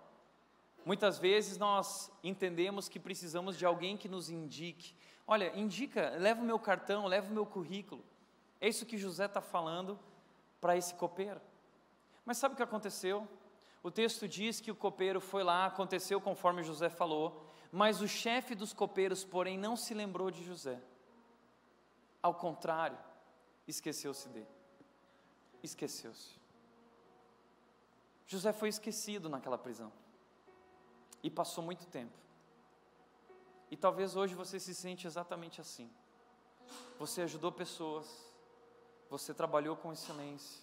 Muitas 0.84 1.18
vezes 1.18 1.56
nós 1.56 2.12
entendemos 2.22 2.88
que 2.88 3.00
precisamos 3.00 3.56
de 3.56 3.64
alguém 3.64 3.96
que 3.96 4.08
nos 4.08 4.28
indique. 4.28 4.94
Olha, 5.26 5.56
indica, 5.58 6.10
leva 6.10 6.42
o 6.42 6.44
meu 6.44 6.58
cartão, 6.58 7.06
leva 7.06 7.30
o 7.30 7.34
meu 7.34 7.46
currículo. 7.46 8.04
É 8.60 8.68
isso 8.68 8.84
que 8.84 8.98
José 8.98 9.24
está 9.24 9.40
falando 9.40 9.98
para 10.60 10.76
esse 10.76 10.94
copeiro. 10.94 11.40
Mas 12.24 12.36
sabe 12.36 12.52
o 12.52 12.56
que 12.56 12.62
aconteceu? 12.62 13.26
O 13.82 13.90
texto 13.90 14.28
diz 14.28 14.60
que 14.60 14.70
o 14.70 14.76
copeiro 14.76 15.20
foi 15.20 15.42
lá, 15.42 15.66
aconteceu 15.66 16.20
conforme 16.20 16.62
José 16.62 16.88
falou, 16.88 17.46
mas 17.72 18.00
o 18.00 18.08
chefe 18.08 18.54
dos 18.54 18.72
copeiros, 18.72 19.24
porém, 19.24 19.58
não 19.58 19.76
se 19.76 19.94
lembrou 19.94 20.30
de 20.30 20.44
José. 20.44 20.80
Ao 22.22 22.34
contrário, 22.34 22.98
esqueceu-se 23.66 24.28
dele. 24.28 24.48
Esqueceu-se. 25.62 26.43
José 28.26 28.52
foi 28.52 28.68
esquecido 28.68 29.28
naquela 29.28 29.58
prisão. 29.58 29.92
E 31.22 31.30
passou 31.30 31.64
muito 31.64 31.86
tempo. 31.86 32.16
E 33.70 33.76
talvez 33.76 34.14
hoje 34.14 34.34
você 34.34 34.60
se 34.60 34.74
sente 34.74 35.06
exatamente 35.06 35.60
assim. 35.60 35.90
Você 36.98 37.22
ajudou 37.22 37.50
pessoas, 37.50 38.06
você 39.10 39.32
trabalhou 39.32 39.76
com 39.76 39.92
excelência, 39.92 40.62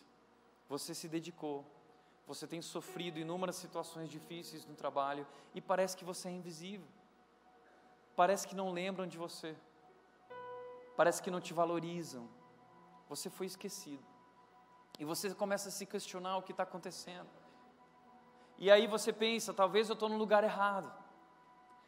você 0.70 0.94
se 0.94 1.08
dedicou, 1.08 1.66
você 2.28 2.48
tem 2.48 2.62
sofrido 2.62 3.20
inúmeras 3.20 3.56
situações 3.56 4.10
difíceis 4.10 4.66
no 4.66 4.76
trabalho 4.76 5.28
e 5.54 5.60
parece 5.60 5.98
que 5.98 6.06
você 6.06 6.30
é 6.30 6.32
invisível. 6.32 6.88
Parece 8.16 8.48
que 8.48 8.56
não 8.56 8.72
lembram 8.72 9.08
de 9.08 9.18
você 9.18 9.56
parece 11.02 11.20
que 11.20 11.32
não 11.32 11.42
te 11.42 11.52
valorizam, 11.52 12.30
você 13.10 13.28
foi 13.28 13.48
esquecido. 13.48 14.06
E 15.00 15.04
você 15.04 15.34
começa 15.34 15.70
a 15.70 15.72
se 15.72 15.84
questionar 15.84 16.38
o 16.38 16.44
que 16.44 16.52
está 16.52 16.62
acontecendo. 16.62 17.28
E 18.62 18.70
aí 18.70 18.86
você 18.86 19.12
pensa: 19.12 19.52
talvez 19.52 19.90
eu 19.90 19.96
estou 19.96 20.08
no 20.08 20.18
lugar 20.18 20.44
errado, 20.44 20.94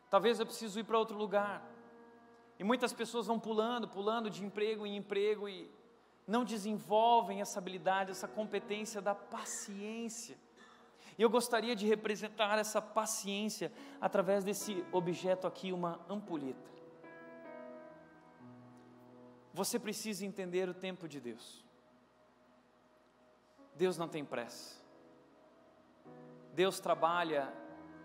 talvez 0.09 0.39
eu 0.39 0.45
preciso 0.45 0.79
ir 0.79 0.83
para 0.83 0.97
outro 0.97 1.15
lugar. 1.15 1.63
E 2.57 2.63
muitas 2.63 2.91
pessoas 2.91 3.27
vão 3.27 3.39
pulando, 3.39 3.87
pulando 3.87 4.27
de 4.27 4.43
emprego 4.43 4.85
em 4.85 4.97
emprego 4.97 5.47
e 5.47 5.69
não 6.25 6.43
desenvolvem 6.43 7.41
essa 7.41 7.59
habilidade, 7.59 8.09
essa 8.09 8.27
competência 8.27 8.99
da 9.01 9.13
paciência. 9.13 10.35
E 11.15 11.21
eu 11.21 11.29
gostaria 11.29 11.75
de 11.75 11.85
representar 11.85 12.57
essa 12.57 12.81
paciência 12.81 13.71
através 14.01 14.43
desse 14.43 14.83
objeto 14.91 15.45
aqui, 15.45 15.71
uma 15.71 15.99
ampulheta. 16.09 16.71
Você 19.53 19.77
precisa 19.77 20.25
entender 20.25 20.67
o 20.67 20.73
tempo 20.73 21.07
de 21.07 21.19
Deus. 21.19 21.63
Deus 23.75 23.95
não 23.95 24.07
tem 24.07 24.25
pressa. 24.25 24.82
Deus 26.53 26.79
trabalha 26.79 27.51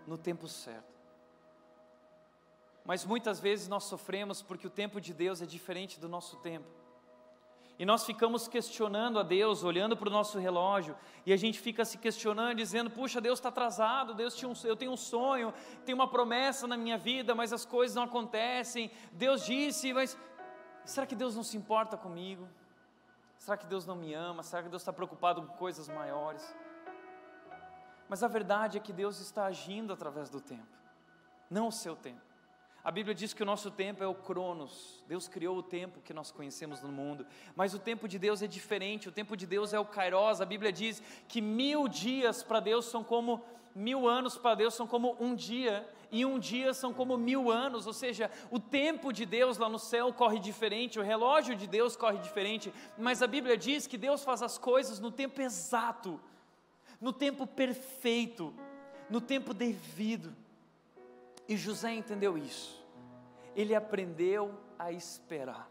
no 0.05 0.17
tempo 0.17 0.47
certo. 0.47 0.89
Mas 2.83 3.05
muitas 3.05 3.39
vezes 3.39 3.67
nós 3.67 3.83
sofremos 3.83 4.41
porque 4.41 4.67
o 4.67 4.69
tempo 4.69 4.99
de 4.99 5.13
Deus 5.13 5.41
é 5.41 5.45
diferente 5.45 5.99
do 5.99 6.09
nosso 6.09 6.37
tempo. 6.37 6.67
E 7.77 7.85
nós 7.85 8.05
ficamos 8.05 8.47
questionando 8.47 9.19
a 9.19 9.23
Deus, 9.23 9.63
olhando 9.63 9.95
para 9.95 10.09
o 10.09 10.11
nosso 10.11 10.37
relógio, 10.37 10.97
e 11.25 11.31
a 11.31 11.37
gente 11.37 11.57
fica 11.59 11.85
se 11.85 11.97
questionando, 11.97 12.57
dizendo: 12.57 12.89
Puxa, 12.89 13.21
Deus 13.21 13.39
está 13.39 13.47
atrasado, 13.47 14.13
Deus 14.13 14.35
tinha 14.35 14.49
um, 14.49 14.53
eu 14.65 14.75
tenho 14.75 14.91
um 14.91 14.97
sonho, 14.97 15.53
tenho 15.85 15.97
uma 15.97 16.09
promessa 16.09 16.67
na 16.67 16.75
minha 16.75 16.97
vida, 16.97 17.33
mas 17.33 17.53
as 17.53 17.65
coisas 17.65 17.95
não 17.95 18.03
acontecem. 18.03 18.91
Deus 19.13 19.45
disse, 19.45 19.93
mas 19.93 20.17
Será 20.89 21.05
que 21.05 21.15
Deus 21.15 21.35
não 21.35 21.43
se 21.43 21.55
importa 21.55 21.95
comigo? 21.95 22.49
Será 23.37 23.55
que 23.55 23.67
Deus 23.67 23.85
não 23.85 23.95
me 23.95 24.11
ama? 24.13 24.41
Será 24.41 24.63
que 24.63 24.69
Deus 24.69 24.81
está 24.81 24.91
preocupado 24.91 25.41
com 25.43 25.53
coisas 25.55 25.87
maiores? 25.87 26.43
Mas 28.09 28.23
a 28.23 28.27
verdade 28.27 28.77
é 28.77 28.81
que 28.81 28.91
Deus 28.91 29.19
está 29.19 29.45
agindo 29.45 29.93
através 29.93 30.29
do 30.29 30.41
tempo, 30.41 30.67
não 31.49 31.67
o 31.67 31.71
seu 31.71 31.95
tempo. 31.95 32.27
A 32.83 32.91
Bíblia 32.91 33.13
diz 33.13 33.33
que 33.33 33.43
o 33.43 33.45
nosso 33.45 33.69
tempo 33.69 34.03
é 34.03 34.07
o 34.07 34.15
Cronos. 34.15 35.03
Deus 35.07 35.27
criou 35.27 35.57
o 35.57 35.63
tempo 35.63 36.01
que 36.01 36.13
nós 36.13 36.31
conhecemos 36.31 36.81
no 36.81 36.89
mundo, 36.89 37.27
mas 37.55 37.73
o 37.73 37.79
tempo 37.79 38.07
de 38.07 38.17
Deus 38.17 38.41
é 38.41 38.47
diferente. 38.47 39.09
O 39.09 39.11
tempo 39.11 39.35
de 39.35 39.45
Deus 39.45 39.73
é 39.73 39.79
o 39.79 39.85
Kairos. 39.85 40.39
A 40.39 40.45
Bíblia 40.45 40.71
diz 40.71 41.03
que 41.27 41.41
mil 41.41 41.87
dias 41.87 42.41
para 42.41 42.59
Deus 42.59 42.85
são 42.85 43.03
como 43.03 43.43
mil 43.75 44.07
anos 44.07 44.37
para 44.37 44.55
Deus 44.55 44.73
são 44.73 44.87
como 44.87 45.15
um 45.19 45.35
dia, 45.35 45.87
e 46.11 46.25
um 46.25 46.39
dia 46.39 46.73
são 46.73 46.93
como 46.93 47.17
mil 47.17 47.51
anos, 47.51 47.85
ou 47.85 47.93
seja, 47.93 48.29
o 48.49 48.59
tempo 48.59 49.13
de 49.13 49.25
Deus 49.25 49.57
lá 49.57 49.69
no 49.69 49.79
céu 49.79 50.11
corre 50.11 50.39
diferente, 50.39 50.99
o 50.99 51.03
relógio 51.03 51.55
de 51.55 51.67
Deus 51.67 51.95
corre 51.95 52.17
diferente, 52.17 52.73
mas 52.97 53.21
a 53.21 53.27
Bíblia 53.27 53.57
diz 53.57 53.87
que 53.87 53.97
Deus 53.97 54.23
faz 54.23 54.41
as 54.41 54.57
coisas 54.57 54.99
no 54.99 55.11
tempo 55.11 55.41
exato, 55.41 56.19
no 56.99 57.13
tempo 57.13 57.47
perfeito, 57.47 58.53
no 59.09 59.21
tempo 59.21 59.53
devido, 59.53 60.35
e 61.47 61.57
José 61.57 61.93
entendeu 61.93 62.37
isso. 62.37 62.77
ele 63.55 63.73
aprendeu 63.75 64.57
a 64.77 64.91
esperar. 64.91 65.69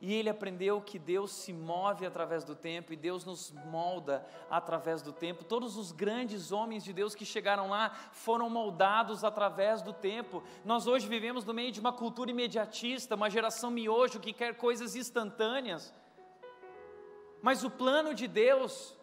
E 0.00 0.14
ele 0.14 0.30
aprendeu 0.30 0.80
que 0.80 0.98
Deus 0.98 1.30
se 1.30 1.52
move 1.52 2.06
através 2.06 2.42
do 2.42 2.54
tempo 2.54 2.90
e 2.90 2.96
Deus 2.96 3.22
nos 3.22 3.52
molda 3.66 4.26
através 4.48 5.02
do 5.02 5.12
tempo. 5.12 5.44
Todos 5.44 5.76
os 5.76 5.92
grandes 5.92 6.52
homens 6.52 6.82
de 6.82 6.92
Deus 6.94 7.14
que 7.14 7.26
chegaram 7.26 7.68
lá 7.68 7.90
foram 8.12 8.48
moldados 8.48 9.24
através 9.24 9.82
do 9.82 9.92
tempo. 9.92 10.42
Nós 10.64 10.86
hoje 10.86 11.06
vivemos 11.06 11.44
no 11.44 11.52
meio 11.52 11.70
de 11.70 11.80
uma 11.80 11.92
cultura 11.92 12.30
imediatista, 12.30 13.14
uma 13.14 13.28
geração 13.28 13.70
miojo 13.70 14.20
que 14.20 14.32
quer 14.32 14.56
coisas 14.56 14.96
instantâneas. 14.96 15.92
Mas 17.42 17.62
o 17.62 17.68
plano 17.68 18.14
de 18.14 18.26
Deus 18.26 18.96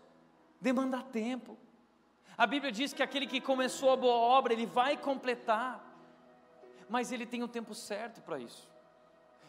demanda 0.60 1.02
tempo. 1.02 1.58
A 2.38 2.46
Bíblia 2.46 2.72
diz 2.72 2.94
que 2.94 3.02
aquele 3.02 3.26
que 3.26 3.42
começou 3.42 3.92
a 3.92 3.96
boa 3.96 4.16
obra, 4.16 4.54
ele 4.54 4.66
vai 4.66 4.96
completar. 4.96 5.84
Mas 6.90 7.12
ele 7.12 7.26
tem 7.26 7.44
o 7.44 7.48
tempo 7.48 7.74
certo 7.74 8.22
para 8.22 8.40
isso. 8.40 8.70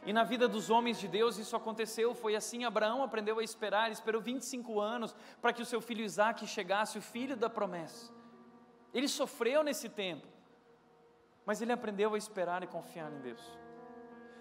E 0.04 0.12
na 0.12 0.24
vida 0.24 0.48
dos 0.48 0.70
homens 0.70 0.98
de 0.98 1.08
Deus 1.08 1.38
isso 1.38 1.56
aconteceu, 1.56 2.14
foi 2.14 2.36
assim, 2.36 2.64
Abraão 2.64 3.02
aprendeu 3.02 3.38
a 3.38 3.44
esperar, 3.44 3.86
ele 3.86 3.94
esperou 3.94 4.20
25 4.20 4.80
anos 4.80 5.14
para 5.40 5.52
que 5.52 5.60
o 5.60 5.66
seu 5.66 5.80
filho 5.80 6.04
Isaac 6.04 6.46
chegasse, 6.46 6.98
o 6.98 7.02
filho 7.02 7.36
da 7.36 7.50
promessa. 7.50 8.12
Ele 8.94 9.08
sofreu 9.08 9.62
nesse 9.62 9.88
tempo, 9.88 10.26
mas 11.44 11.60
ele 11.60 11.72
aprendeu 11.72 12.14
a 12.14 12.18
esperar 12.18 12.62
e 12.62 12.66
confiar 12.66 13.12
em 13.12 13.20
Deus. 13.20 13.67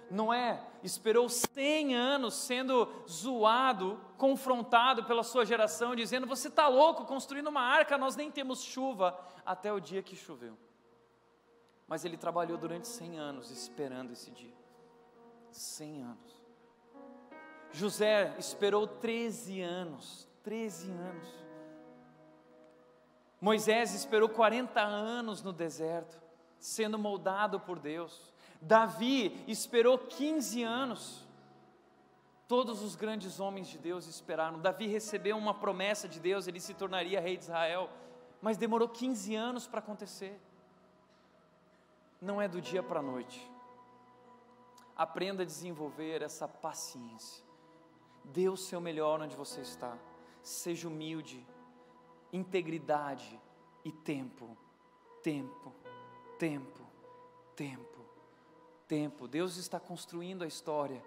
Noé 0.09 0.61
esperou 0.83 1.27
100 1.27 1.95
anos 1.95 2.33
sendo 2.33 2.87
zoado, 3.07 3.99
confrontado 4.17 5.03
pela 5.03 5.23
sua 5.23 5.45
geração, 5.45 5.95
dizendo: 5.95 6.25
Você 6.27 6.47
está 6.47 6.67
louco 6.67 7.05
construindo 7.05 7.47
uma 7.47 7.61
arca, 7.61 7.97
nós 7.97 8.15
nem 8.15 8.31
temos 8.31 8.61
chuva, 8.61 9.17
até 9.45 9.71
o 9.71 9.79
dia 9.79 10.01
que 10.01 10.15
choveu. 10.15 10.57
Mas 11.87 12.03
ele 12.03 12.17
trabalhou 12.17 12.57
durante 12.57 12.87
100 12.87 13.17
anos 13.17 13.51
esperando 13.51 14.11
esse 14.11 14.31
dia. 14.31 14.53
100 15.51 16.03
anos. 16.03 16.37
José 17.71 18.35
esperou 18.37 18.87
13 18.87 19.61
anos, 19.61 20.27
13 20.43 20.91
anos. 20.91 21.47
Moisés 23.39 23.93
esperou 23.93 24.27
40 24.29 24.81
anos 24.81 25.43
no 25.43 25.53
deserto, 25.53 26.19
sendo 26.59 26.97
moldado 26.97 27.59
por 27.59 27.79
Deus. 27.79 28.33
Davi 28.61 29.43
esperou 29.47 29.97
15 29.97 30.63
anos. 30.63 31.25
Todos 32.47 32.81
os 32.81 32.95
grandes 32.95 33.39
homens 33.39 33.67
de 33.67 33.77
Deus 33.77 34.07
esperaram. 34.07 34.59
Davi 34.59 34.87
recebeu 34.87 35.37
uma 35.37 35.53
promessa 35.53 36.07
de 36.07 36.19
Deus, 36.19 36.47
ele 36.47 36.59
se 36.59 36.73
tornaria 36.73 37.19
rei 37.19 37.35
de 37.35 37.43
Israel, 37.43 37.89
mas 38.41 38.57
demorou 38.57 38.87
15 38.87 39.35
anos 39.35 39.67
para 39.67 39.79
acontecer. 39.79 40.39
Não 42.21 42.41
é 42.41 42.47
do 42.47 42.61
dia 42.61 42.81
para 42.81 42.99
a 42.99 43.03
noite 43.03 43.57
aprenda 44.97 45.43
a 45.43 45.45
desenvolver 45.45 46.23
essa 46.23 46.47
paciência. 46.47 47.45
Dê 48.23 48.49
o 48.49 48.57
seu 48.57 48.81
melhor 48.81 49.21
onde 49.21 49.35
você 49.35 49.61
está. 49.61 49.95
Seja 50.41 50.87
humilde, 50.87 51.45
integridade 52.33 53.39
e 53.85 53.91
tempo. 53.91 54.57
Tempo, 55.21 55.73
tempo, 56.39 56.87
tempo, 57.55 57.86
tempo. 58.87 59.27
Deus 59.27 59.57
está 59.57 59.79
construindo 59.79 60.43
a 60.43 60.47
história. 60.47 61.03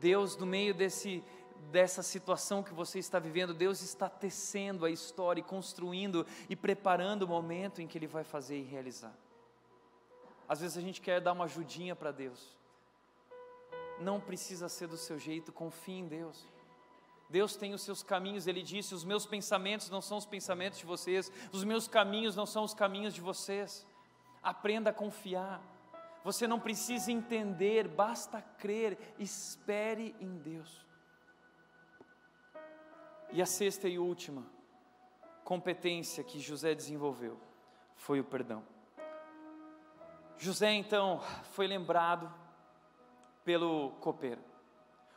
Deus, 0.00 0.36
no 0.36 0.46
meio 0.46 0.74
desse, 0.74 1.22
dessa 1.70 2.02
situação 2.02 2.62
que 2.62 2.72
você 2.72 2.98
está 2.98 3.18
vivendo, 3.18 3.52
Deus 3.52 3.82
está 3.82 4.08
tecendo 4.08 4.84
a 4.84 4.90
história 4.90 5.40
e 5.40 5.44
construindo 5.44 6.26
e 6.48 6.54
preparando 6.54 7.22
o 7.22 7.28
momento 7.28 7.80
em 7.80 7.86
que 7.86 7.98
Ele 7.98 8.06
vai 8.06 8.24
fazer 8.24 8.58
e 8.58 8.64
realizar. 8.64 9.14
Às 10.48 10.60
vezes 10.60 10.78
a 10.78 10.80
gente 10.80 11.00
quer 11.00 11.20
dar 11.20 11.32
uma 11.32 11.44
ajudinha 11.44 11.94
para 11.94 12.10
Deus 12.10 12.58
não 14.00 14.20
precisa 14.20 14.68
ser 14.68 14.86
do 14.86 14.96
seu 14.96 15.18
jeito, 15.18 15.52
confie 15.52 15.98
em 15.98 16.06
Deus. 16.06 16.46
Deus 17.28 17.56
tem 17.56 17.74
os 17.74 17.82
seus 17.82 18.02
caminhos, 18.02 18.46
Ele 18.46 18.62
disse: 18.62 18.94
os 18.94 19.04
meus 19.04 19.26
pensamentos 19.26 19.90
não 19.90 20.00
são 20.00 20.16
os 20.18 20.26
pensamentos 20.26 20.78
de 20.78 20.86
vocês, 20.86 21.30
os 21.52 21.64
meus 21.64 21.86
caminhos 21.86 22.34
não 22.34 22.46
são 22.46 22.64
os 22.64 22.74
caminhos 22.74 23.14
de 23.14 23.20
vocês. 23.20 23.86
Aprenda 24.42 24.90
a 24.90 24.92
confiar. 24.92 25.60
Você 26.24 26.46
não 26.46 26.58
precisa 26.58 27.12
entender, 27.12 27.88
basta 27.88 28.42
crer, 28.42 28.98
espere 29.18 30.14
em 30.20 30.36
Deus. 30.38 30.84
E 33.30 33.40
a 33.42 33.46
sexta 33.46 33.88
e 33.88 33.98
última 33.98 34.44
competência 35.44 36.24
que 36.24 36.40
José 36.40 36.74
desenvolveu 36.74 37.38
foi 37.94 38.20
o 38.20 38.24
perdão. 38.24 38.62
José 40.36 40.72
então 40.72 41.20
foi 41.52 41.66
lembrado 41.66 42.32
pelo 43.44 43.92
copeiro. 44.00 44.40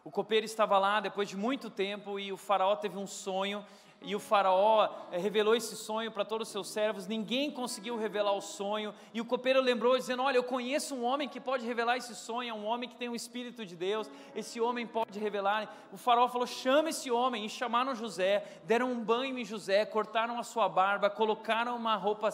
O 0.04 0.10
copeiro 0.10 0.46
estava 0.46 0.80
lá 0.80 1.00
depois 1.00 1.30
de 1.30 1.38
muito 1.38 1.70
tempo 1.70 2.20
e 2.20 2.32
o 2.32 2.38
faraó 2.38 2.76
teve 2.76 2.98
um 2.98 3.06
sonho 3.06 3.64
e 4.04 4.16
o 4.16 4.20
faraó 4.20 4.90
eh, 5.12 5.18
revelou 5.20 5.56
esse 5.56 5.76
sonho 5.76 6.12
para 6.12 6.26
todos 6.26 6.48
os 6.48 6.52
seus 6.52 6.70
servos, 6.70 7.06
ninguém 7.06 7.52
conseguiu 7.52 7.96
revelar 7.98 8.34
o 8.34 8.42
sonho, 8.42 8.94
e 9.14 9.22
o 9.22 9.26
copeiro 9.26 9.62
lembrou, 9.62 9.96
dizendo: 9.96 10.24
Olha, 10.24 10.38
eu 10.38 10.44
conheço 10.44 10.96
um 10.96 11.04
homem 11.04 11.30
que 11.30 11.40
pode 11.40 11.66
revelar 11.66 11.98
esse 11.98 12.16
sonho, 12.16 12.50
é 12.50 12.54
um 12.54 12.66
homem 12.66 12.90
que 12.90 12.96
tem 12.96 13.10
o 13.10 13.16
Espírito 13.16 13.64
de 13.64 13.76
Deus, 13.76 14.10
esse 14.36 14.60
homem 14.60 14.88
pode 14.88 15.20
revelar. 15.20 15.72
O 15.94 15.98
faraó 15.98 16.28
falou: 16.28 16.48
Chama 16.48 16.90
esse 16.90 17.12
homem, 17.12 17.46
e 17.46 17.50
chamaram 17.50 17.94
José, 17.94 18.44
deram 18.64 18.92
um 18.92 19.04
banho 19.04 19.38
em 19.38 19.46
José, 19.46 19.86
cortaram 19.86 20.40
a 20.40 20.44
sua 20.44 20.68
barba, 20.68 21.08
colocaram 21.08 21.76
uma 21.76 21.96
roupa, 21.96 22.30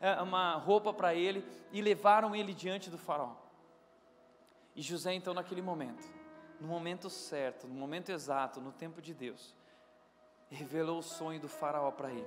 eh, 0.00 0.22
uma 0.22 0.56
roupa 0.56 0.92
para 0.92 1.14
ele 1.14 1.44
e 1.70 1.80
levaram 1.80 2.34
ele 2.34 2.52
diante 2.52 2.90
do 2.90 2.98
faraó. 2.98 3.30
E 4.74 4.82
José, 4.82 5.14
então, 5.14 5.32
naquele 5.32 5.62
momento, 5.62 6.04
no 6.60 6.66
momento 6.66 7.08
certo, 7.08 7.68
no 7.68 7.74
momento 7.74 8.10
exato, 8.10 8.60
no 8.60 8.72
tempo 8.72 9.00
de 9.00 9.14
Deus, 9.14 9.54
revelou 10.54 10.98
o 10.98 11.02
sonho 11.02 11.40
do 11.40 11.48
Faraó 11.48 11.90
para 11.90 12.10
ele. 12.10 12.26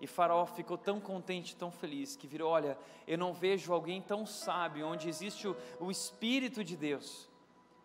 E 0.00 0.06
Faraó 0.06 0.44
ficou 0.46 0.76
tão 0.76 1.00
contente, 1.00 1.54
tão 1.54 1.70
feliz, 1.70 2.16
que 2.16 2.26
virou: 2.26 2.50
Olha, 2.50 2.76
eu 3.06 3.16
não 3.16 3.32
vejo 3.32 3.72
alguém 3.72 4.02
tão 4.02 4.26
sábio, 4.26 4.86
onde 4.86 5.08
existe 5.08 5.46
o, 5.46 5.56
o 5.78 5.90
Espírito 5.90 6.64
de 6.64 6.76
Deus, 6.76 7.28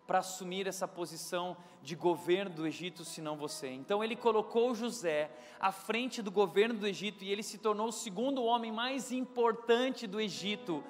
para 0.04 0.18
assumir 0.18 0.66
essa 0.66 0.88
posição 0.88 1.56
de 1.80 1.94
governo 1.94 2.50
do 2.50 2.66
Egito, 2.66 3.04
senão 3.04 3.36
você. 3.36 3.68
Então 3.68 4.02
ele 4.02 4.16
colocou 4.16 4.74
José 4.74 5.30
à 5.60 5.70
frente 5.70 6.20
do 6.20 6.30
governo 6.30 6.80
do 6.80 6.86
Egito 6.86 7.22
e 7.22 7.30
ele 7.30 7.42
se 7.42 7.58
tornou 7.58 7.88
o 7.88 7.92
segundo 7.92 8.42
homem 8.42 8.72
mais 8.72 9.12
importante 9.12 10.06
do 10.06 10.20
Egito 10.20 10.82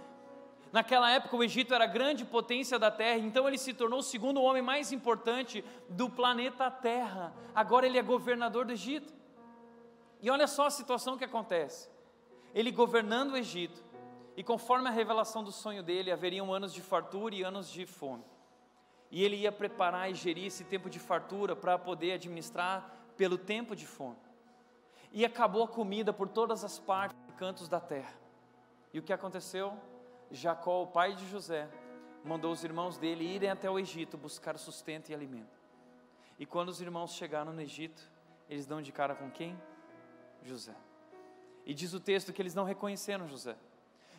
Naquela 0.73 1.11
época, 1.11 1.37
o 1.37 1.43
Egito 1.43 1.73
era 1.73 1.85
a 1.85 1.89
grande 1.89 2.25
potência 2.25 2.79
da 2.79 2.91
terra, 2.91 3.19
então 3.19 3.49
ele 3.49 3.57
se 3.57 3.73
tornou 3.73 4.01
o 4.01 4.03
segundo 4.03 4.43
homem 4.43 4.63
mais 4.63 4.93
importante 4.93 5.65
do 5.89 6.11
planeta 6.11 6.71
Terra. 6.71 7.33
Agora 7.55 7.87
ele 7.87 7.99
é 7.99 8.03
governador 8.03 8.67
do 8.67 8.73
Egito. 8.73 9.13
E 10.21 10.31
olha 10.31 10.47
só 10.47 10.67
a 10.67 10.71
situação 10.71 11.17
que 11.17 11.25
acontece: 11.25 11.89
ele 12.55 12.71
governando 12.71 13.33
o 13.33 13.37
Egito, 13.37 13.83
e 14.37 14.43
conforme 14.43 14.89
a 14.89 14.93
revelação 14.93 15.43
do 15.43 15.51
sonho 15.51 15.83
dele, 15.83 16.13
haveriam 16.13 16.53
anos 16.53 16.73
de 16.73 16.83
fartura 16.83 17.35
e 17.35 17.43
anos 17.43 17.71
de 17.71 17.87
fome. 17.87 18.25
E 19.11 19.25
ele 19.25 19.37
ia 19.37 19.51
preparar 19.51 20.11
e 20.11 20.15
gerir 20.15 20.47
esse 20.47 20.65
tempo 20.65 20.91
de 20.91 20.99
fartura 20.99 21.57
para 21.57 21.79
poder 21.79 22.13
administrar 22.13 22.95
pelo 23.17 23.39
tempo 23.39 23.75
de 23.75 23.87
fome. 23.87 24.19
E 25.11 25.25
acabou 25.25 25.65
a 25.65 25.69
comida 25.69 26.13
por 26.13 26.29
todas 26.29 26.63
as 26.63 26.79
partes 26.79 27.19
e 27.27 27.33
cantos 27.33 27.69
da 27.69 27.81
terra. 27.81 28.15
E 28.93 28.99
o 28.99 29.03
que 29.03 29.13
aconteceu? 29.13 29.73
Jacó, 30.31 30.83
o 30.83 30.87
pai 30.87 31.15
de 31.15 31.29
José, 31.29 31.69
mandou 32.25 32.53
os 32.53 32.63
irmãos 32.63 32.99
dele 32.99 33.25
irem 33.25 33.51
até 33.51 33.71
o 33.71 33.79
Egito 33.79 34.19
buscar 34.19 34.59
sustento 34.59 35.11
e 35.11 35.15
alimento. 35.15 35.59
E 36.39 36.45
quando 36.45 36.69
os 36.69 36.81
irmãos 36.81 37.15
chegaram 37.15 37.53
no 37.53 37.61
Egito, 37.61 38.03
eles 38.49 38.67
dão 38.67 38.83
de 38.83 38.93
cara 38.93 39.15
com 39.15 39.31
quem? 39.31 39.59
José. 40.43 40.75
E 41.65 41.75
diz 41.75 41.93
o 41.93 42.01
texto 42.01 42.33
que 42.33 42.41
eles 42.41 42.55
não 42.55 42.65
reconheceram 42.65 43.27
José. 43.27 43.57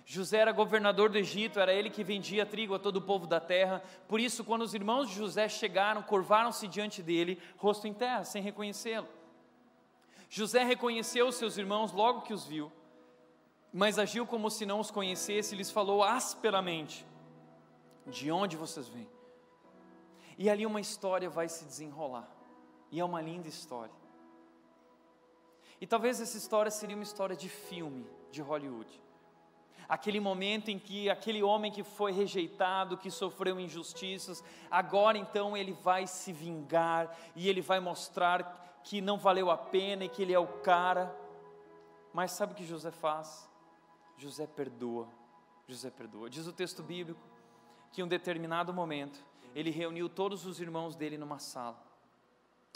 José 0.05 0.37
era 0.37 0.51
governador 0.51 1.09
do 1.09 1.17
Egito, 1.17 1.59
era 1.59 1.71
ele 1.71 1.89
que 1.89 2.03
vendia 2.03 2.45
trigo 2.45 2.73
a 2.73 2.79
todo 2.79 2.97
o 2.97 3.01
povo 3.01 3.27
da 3.27 3.39
terra. 3.39 3.83
Por 4.07 4.19
isso, 4.19 4.43
quando 4.43 4.63
os 4.63 4.73
irmãos 4.73 5.07
de 5.07 5.15
José 5.15 5.47
chegaram, 5.47 6.01
curvaram-se 6.01 6.67
diante 6.67 7.03
dele, 7.03 7.39
rosto 7.57 7.87
em 7.87 7.93
terra, 7.93 8.23
sem 8.23 8.41
reconhecê-lo. 8.41 9.07
José 10.27 10.63
reconheceu 10.63 11.27
os 11.27 11.35
seus 11.35 11.57
irmãos 11.57 11.91
logo 11.91 12.21
que 12.21 12.33
os 12.33 12.45
viu 12.45 12.71
mas 13.71 13.99
agiu 13.99 14.25
como 14.25 14.49
se 14.49 14.65
não 14.65 14.79
os 14.79 14.91
conhecesse 14.91 15.53
e 15.53 15.57
lhes 15.57 15.71
falou 15.71 16.03
asperamente: 16.03 17.05
De 18.07 18.31
onde 18.31 18.57
vocês 18.57 18.87
vêm? 18.87 19.09
E 20.37 20.49
ali 20.49 20.65
uma 20.65 20.79
história 20.79 21.29
vai 21.29 21.49
se 21.49 21.65
desenrolar, 21.65 22.29
e 22.91 22.99
é 22.99 23.05
uma 23.05 23.21
linda 23.21 23.47
história. 23.47 23.93
E 25.81 25.87
talvez 25.87 26.19
essa 26.19 26.37
história 26.37 26.71
seria 26.71 26.95
uma 26.95 27.03
história 27.03 27.35
de 27.35 27.47
filme 27.47 28.05
de 28.31 28.41
Hollywood. 28.41 28.89
Aquele 29.87 30.19
momento 30.19 30.69
em 30.69 30.77
que 30.77 31.09
aquele 31.09 31.41
homem 31.41 31.71
que 31.71 31.83
foi 31.83 32.11
rejeitado, 32.11 32.97
que 32.97 33.09
sofreu 33.09 33.59
injustiças, 33.59 34.43
agora 34.69 35.17
então 35.17 35.57
ele 35.57 35.73
vai 35.73 36.05
se 36.05 36.31
vingar 36.31 37.17
e 37.35 37.49
ele 37.49 37.61
vai 37.61 37.79
mostrar 37.79 38.79
que 38.83 39.01
não 39.01 39.17
valeu 39.17 39.49
a 39.49 39.57
pena 39.57 40.05
e 40.05 40.09
que 40.09 40.21
ele 40.21 40.33
é 40.33 40.37
o 40.37 40.47
cara. 40.59 41.15
Mas 42.13 42.31
sabe 42.31 42.53
o 42.53 42.55
que 42.55 42.65
José 42.65 42.91
faz? 42.91 43.48
José 44.19 44.45
perdoa. 44.45 45.07
José 45.65 45.89
perdoa. 45.89 46.29
Diz 46.29 46.45
o 46.45 46.51
texto 46.51 46.83
bíblico 46.83 47.21
que 47.91 48.01
em 48.01 48.03
um 48.03 48.07
determinado 48.07 48.73
momento 48.73 49.17
ele 49.55 49.71
reuniu 49.71 50.09
todos 50.09 50.45
os 50.45 50.59
irmãos 50.59 50.93
dele 50.93 51.17
numa 51.17 51.39
sala. 51.39 51.81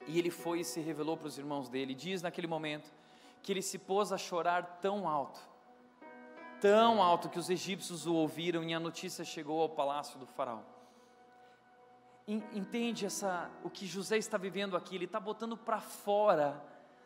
E 0.07 0.17
ele 0.17 0.31
foi 0.31 0.61
e 0.61 0.63
se 0.63 0.79
revelou 0.79 1.17
para 1.17 1.27
os 1.27 1.37
irmãos 1.37 1.67
dele. 1.67 1.93
Diz 1.93 2.21
naquele 2.21 2.47
momento 2.47 2.89
que 3.41 3.51
ele 3.51 3.61
se 3.61 3.77
pôs 3.77 4.13
a 4.13 4.17
chorar 4.17 4.79
tão 4.81 5.07
alto, 5.07 5.39
tão 6.61 7.03
alto 7.03 7.27
que 7.27 7.37
os 7.37 7.49
egípcios 7.49 8.07
o 8.07 8.15
ouviram 8.15 8.63
e 8.63 8.73
a 8.73 8.79
notícia 8.79 9.25
chegou 9.25 9.61
ao 9.61 9.69
palácio 9.69 10.17
do 10.17 10.25
faraó. 10.25 10.61
Entende 12.25 13.05
essa 13.05 13.51
o 13.65 13.69
que 13.69 13.85
José 13.85 14.17
está 14.17 14.37
vivendo 14.37 14.77
aqui? 14.77 14.95
Ele 14.95 15.03
está 15.03 15.19
botando 15.19 15.57
para 15.57 15.81
fora 15.81 16.63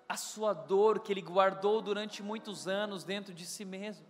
a 0.08 0.16
sua 0.16 0.54
dor 0.54 1.00
que 1.00 1.12
ele 1.12 1.24
guardou 1.24 1.82
durante 1.82 2.22
muitos 2.22 2.68
anos 2.68 3.04
dentro 3.04 3.34
de 3.34 3.48
si 3.48 3.66
mesmo. 3.66 4.06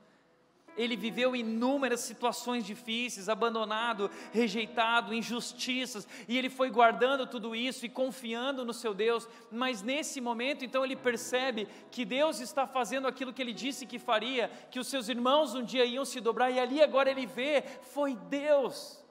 Ele 0.78 0.96
viveu 0.96 1.36
inúmeras 1.36 2.02
situações 2.02 2.66
difíceis, 2.66 3.28
abandonado, 3.28 4.12
rejeitado, 4.32 5.14
injustiças, 5.14 6.08
e 6.28 6.38
ele 6.38 6.50
foi 6.50 6.70
guardando 6.70 7.26
tudo 7.26 7.56
isso 7.56 7.86
e 7.86 7.90
confiando 7.90 8.64
no 8.64 8.74
seu 8.74 8.94
Deus, 8.94 9.28
mas 9.52 9.82
nesse 9.82 10.22
momento, 10.22 10.64
então, 10.64 10.86
ele 10.86 10.96
percebe 10.96 11.68
que 11.90 12.06
Deus 12.06 12.40
está 12.40 12.68
fazendo 12.68 13.08
aquilo 13.08 13.34
que 13.34 13.42
ele 13.42 13.54
disse 13.54 13.86
que 13.86 13.98
faria, 13.98 14.50
que 14.70 14.80
os 14.80 14.88
seus 14.88 15.10
irmãos 15.10 15.56
um 15.56 15.64
dia 15.64 15.86
iam 15.86 16.06
se 16.06 16.20
dobrar, 16.20 16.52
e 16.52 16.60
ali 16.60 16.82
agora 16.82 17.10
ele 17.10 17.26
vê: 17.26 17.64
foi 17.82 18.16
Deus, 18.16 19.04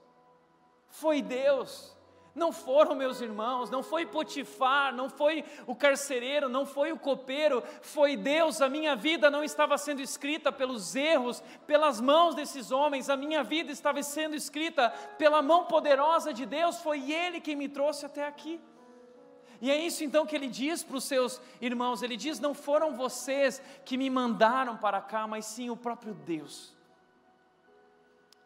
foi 0.88 1.20
Deus 1.20 1.95
não 2.36 2.52
foram 2.52 2.94
meus 2.94 3.20
irmãos, 3.22 3.70
não 3.70 3.82
foi 3.82 4.04
Potifar, 4.04 4.94
não 4.94 5.08
foi 5.08 5.42
o 5.66 5.74
carcereiro, 5.74 6.48
não 6.48 6.66
foi 6.66 6.92
o 6.92 6.98
copeiro, 6.98 7.62
foi 7.80 8.16
Deus. 8.16 8.60
A 8.60 8.68
minha 8.68 8.94
vida 8.94 9.30
não 9.30 9.42
estava 9.42 9.78
sendo 9.78 10.02
escrita 10.02 10.52
pelos 10.52 10.94
erros, 10.94 11.42
pelas 11.66 12.00
mãos 12.00 12.34
desses 12.34 12.70
homens, 12.70 13.08
a 13.08 13.16
minha 13.16 13.42
vida 13.42 13.72
estava 13.72 14.02
sendo 14.02 14.36
escrita 14.36 14.90
pela 15.16 15.40
mão 15.40 15.64
poderosa 15.64 16.32
de 16.32 16.44
Deus, 16.44 16.76
foi 16.82 17.10
Ele 17.10 17.40
quem 17.40 17.56
me 17.56 17.68
trouxe 17.68 18.04
até 18.04 18.26
aqui. 18.26 18.60
E 19.58 19.70
é 19.70 19.76
isso 19.78 20.04
então 20.04 20.26
que 20.26 20.36
ele 20.36 20.48
diz 20.48 20.84
para 20.84 20.98
os 20.98 21.04
seus 21.04 21.40
irmãos: 21.62 22.02
ele 22.02 22.14
diz, 22.14 22.38
não 22.38 22.52
foram 22.52 22.94
vocês 22.94 23.62
que 23.86 23.96
me 23.96 24.10
mandaram 24.10 24.76
para 24.76 25.00
cá, 25.00 25.26
mas 25.26 25.46
sim 25.46 25.70
o 25.70 25.76
próprio 25.76 26.12
Deus. 26.12 26.75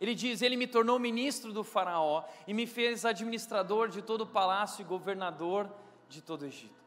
Ele 0.01 0.15
diz: 0.15 0.41
Ele 0.41 0.57
me 0.57 0.67
tornou 0.67 0.99
ministro 0.99 1.53
do 1.53 1.63
Faraó 1.63 2.25
e 2.47 2.55
me 2.55 2.67
fez 2.67 3.05
administrador 3.05 3.89
de 3.89 4.01
todo 4.01 4.23
o 4.23 4.27
palácio 4.27 4.83
e 4.83 4.85
governador 4.85 5.71
de 6.09 6.23
todo 6.23 6.43
o 6.43 6.47
Egito. 6.47 6.81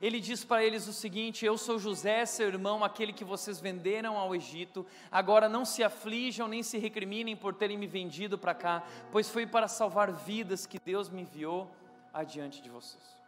Ele 0.00 0.18
diz 0.18 0.44
para 0.44 0.64
eles 0.64 0.86
o 0.86 0.92
seguinte: 0.92 1.44
Eu 1.44 1.58
sou 1.58 1.78
José, 1.78 2.24
seu 2.24 2.46
irmão, 2.46 2.84
aquele 2.84 3.12
que 3.12 3.24
vocês 3.24 3.60
venderam 3.60 4.16
ao 4.16 4.34
Egito. 4.34 4.86
Agora 5.10 5.48
não 5.48 5.64
se 5.64 5.82
aflijam 5.82 6.46
nem 6.46 6.62
se 6.62 6.78
recriminem 6.78 7.36
por 7.36 7.52
terem 7.52 7.76
me 7.76 7.86
vendido 7.86 8.38
para 8.38 8.54
cá, 8.54 8.84
pois 9.10 9.28
foi 9.28 9.46
para 9.46 9.68
salvar 9.68 10.12
vidas 10.12 10.66
que 10.66 10.78
Deus 10.78 11.08
me 11.08 11.22
enviou 11.22 11.70
adiante 12.14 12.62
de 12.62 12.70
vocês. 12.70 13.18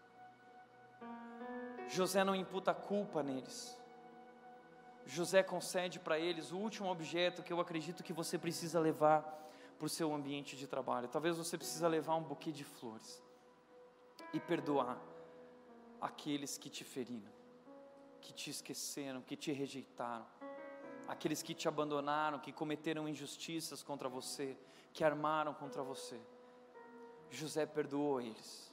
José 1.88 2.24
não 2.24 2.34
imputa 2.34 2.72
culpa 2.72 3.22
neles. 3.22 3.81
José 5.06 5.42
concede 5.42 5.98
para 5.98 6.18
eles 6.18 6.52
o 6.52 6.58
último 6.58 6.90
objeto 6.90 7.42
que 7.42 7.52
eu 7.52 7.60
acredito 7.60 8.02
que 8.02 8.12
você 8.12 8.38
precisa 8.38 8.78
levar 8.78 9.22
para 9.78 9.86
o 9.86 9.88
seu 9.88 10.14
ambiente 10.14 10.56
de 10.56 10.66
trabalho. 10.66 11.08
Talvez 11.08 11.36
você 11.36 11.58
precisa 11.58 11.88
levar 11.88 12.14
um 12.14 12.22
buquê 12.22 12.52
de 12.52 12.64
flores 12.64 13.22
e 14.32 14.38
perdoar 14.38 14.98
aqueles 16.00 16.56
que 16.56 16.70
te 16.70 16.84
feriram, 16.84 17.32
que 18.20 18.32
te 18.32 18.50
esqueceram, 18.50 19.20
que 19.22 19.36
te 19.36 19.52
rejeitaram, 19.52 20.26
aqueles 21.08 21.42
que 21.42 21.54
te 21.54 21.66
abandonaram, 21.68 22.38
que 22.38 22.52
cometeram 22.52 23.08
injustiças 23.08 23.82
contra 23.82 24.08
você, 24.08 24.56
que 24.92 25.04
armaram 25.04 25.52
contra 25.52 25.82
você. 25.82 26.20
José 27.30 27.66
perdoou 27.66 28.20
eles. 28.20 28.72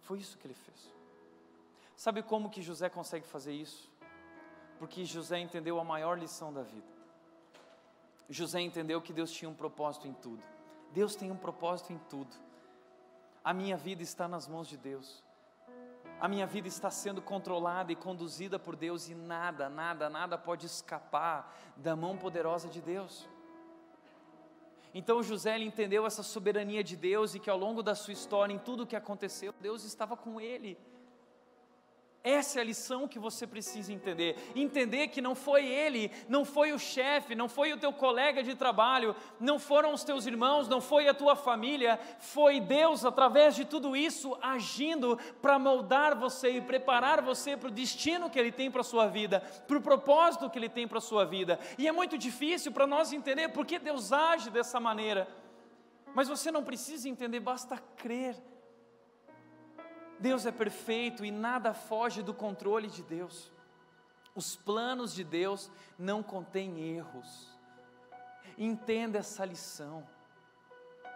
Foi 0.00 0.18
isso 0.18 0.38
que 0.38 0.46
ele 0.46 0.54
fez. 0.54 0.90
Sabe 1.96 2.22
como 2.22 2.48
que 2.48 2.62
José 2.62 2.88
consegue 2.88 3.26
fazer 3.26 3.52
isso? 3.52 3.90
Porque 4.80 5.04
José 5.04 5.38
entendeu 5.38 5.78
a 5.78 5.84
maior 5.84 6.18
lição 6.18 6.50
da 6.50 6.62
vida. 6.62 6.88
José 8.30 8.62
entendeu 8.62 8.98
que 9.02 9.12
Deus 9.12 9.30
tinha 9.30 9.50
um 9.50 9.54
propósito 9.54 10.08
em 10.08 10.14
tudo. 10.14 10.42
Deus 10.90 11.14
tem 11.14 11.30
um 11.30 11.36
propósito 11.36 11.92
em 11.92 11.98
tudo. 12.08 12.34
A 13.44 13.52
minha 13.52 13.76
vida 13.76 14.02
está 14.02 14.26
nas 14.26 14.48
mãos 14.48 14.66
de 14.66 14.78
Deus. 14.78 15.22
A 16.18 16.26
minha 16.26 16.46
vida 16.46 16.66
está 16.66 16.90
sendo 16.90 17.20
controlada 17.20 17.92
e 17.92 17.96
conduzida 17.96 18.58
por 18.58 18.74
Deus 18.74 19.06
e 19.10 19.14
nada, 19.14 19.68
nada, 19.68 20.08
nada 20.08 20.38
pode 20.38 20.64
escapar 20.64 21.54
da 21.76 21.94
mão 21.94 22.16
poderosa 22.16 22.66
de 22.66 22.80
Deus. 22.80 23.28
Então 24.94 25.22
José 25.22 25.58
entendeu 25.58 26.06
essa 26.06 26.22
soberania 26.22 26.82
de 26.82 26.96
Deus 26.96 27.34
e 27.34 27.38
que 27.38 27.50
ao 27.50 27.58
longo 27.58 27.82
da 27.82 27.94
sua 27.94 28.14
história, 28.14 28.54
em 28.54 28.58
tudo 28.58 28.84
o 28.84 28.86
que 28.86 28.96
aconteceu, 28.96 29.52
Deus 29.60 29.84
estava 29.84 30.16
com 30.16 30.40
ele. 30.40 30.78
Essa 32.22 32.58
é 32.58 32.62
a 32.62 32.64
lição 32.64 33.08
que 33.08 33.18
você 33.18 33.46
precisa 33.46 33.90
entender. 33.90 34.36
Entender 34.54 35.08
que 35.08 35.22
não 35.22 35.34
foi 35.34 35.66
ele, 35.66 36.10
não 36.28 36.44
foi 36.44 36.70
o 36.70 36.78
chefe, 36.78 37.34
não 37.34 37.48
foi 37.48 37.72
o 37.72 37.78
teu 37.78 37.94
colega 37.94 38.42
de 38.42 38.54
trabalho, 38.54 39.16
não 39.38 39.58
foram 39.58 39.94
os 39.94 40.04
teus 40.04 40.26
irmãos, 40.26 40.68
não 40.68 40.82
foi 40.82 41.08
a 41.08 41.14
tua 41.14 41.34
família, 41.34 41.98
foi 42.18 42.60
Deus 42.60 43.06
através 43.06 43.56
de 43.56 43.64
tudo 43.64 43.96
isso 43.96 44.36
agindo 44.42 45.18
para 45.40 45.58
moldar 45.58 46.14
você 46.14 46.50
e 46.50 46.60
preparar 46.60 47.22
você 47.22 47.56
para 47.56 47.68
o 47.68 47.72
destino 47.72 48.28
que 48.28 48.38
ele 48.38 48.52
tem 48.52 48.70
para 48.70 48.82
a 48.82 48.84
sua 48.84 49.06
vida, 49.06 49.40
para 49.66 49.78
o 49.78 49.82
propósito 49.82 50.50
que 50.50 50.58
ele 50.58 50.68
tem 50.68 50.86
para 50.86 50.98
a 50.98 51.02
sua 51.02 51.24
vida. 51.24 51.58
E 51.78 51.88
é 51.88 51.92
muito 51.92 52.18
difícil 52.18 52.70
para 52.70 52.86
nós 52.86 53.14
entender 53.14 53.48
por 53.48 53.64
que 53.64 53.78
Deus 53.78 54.12
age 54.12 54.50
dessa 54.50 54.78
maneira. 54.78 55.26
Mas 56.14 56.28
você 56.28 56.50
não 56.50 56.62
precisa 56.62 57.08
entender, 57.08 57.40
basta 57.40 57.78
crer 57.96 58.36
Deus 60.20 60.44
é 60.44 60.52
perfeito 60.52 61.24
e 61.24 61.30
nada 61.30 61.72
foge 61.72 62.22
do 62.22 62.34
controle 62.34 62.88
de 62.88 63.02
Deus. 63.02 63.50
Os 64.34 64.54
planos 64.54 65.14
de 65.14 65.24
Deus 65.24 65.70
não 65.98 66.22
contêm 66.22 66.78
erros. 66.78 67.48
Entenda 68.58 69.18
essa 69.18 69.46
lição. 69.46 70.06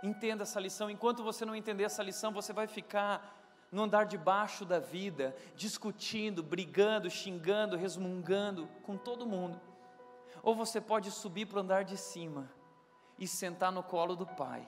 Entenda 0.03 0.45
essa 0.45 0.59
lição. 0.59 0.89
Enquanto 0.89 1.23
você 1.23 1.45
não 1.45 1.55
entender 1.55 1.85
essa 1.85 2.03
lição, 2.03 2.33
você 2.33 2.51
vai 2.55 2.67
ficar 2.67 3.39
no 3.71 3.83
andar 3.83 4.05
de 4.05 4.17
baixo 4.17 4.65
da 4.65 4.79
vida, 4.79 5.37
discutindo, 5.55 6.43
brigando, 6.43 7.11
xingando, 7.11 7.77
resmungando 7.77 8.67
com 8.85 8.97
todo 8.97 9.27
mundo. 9.27 9.61
Ou 10.43 10.55
você 10.55 10.81
pode 10.81 11.11
subir 11.11 11.45
para 11.45 11.59
o 11.59 11.61
andar 11.61 11.85
de 11.85 11.99
cima 11.99 12.51
e 13.19 13.29
sentar 13.29 13.71
no 13.71 13.83
colo 13.83 14.17
do 14.17 14.27
Pai 14.27 14.67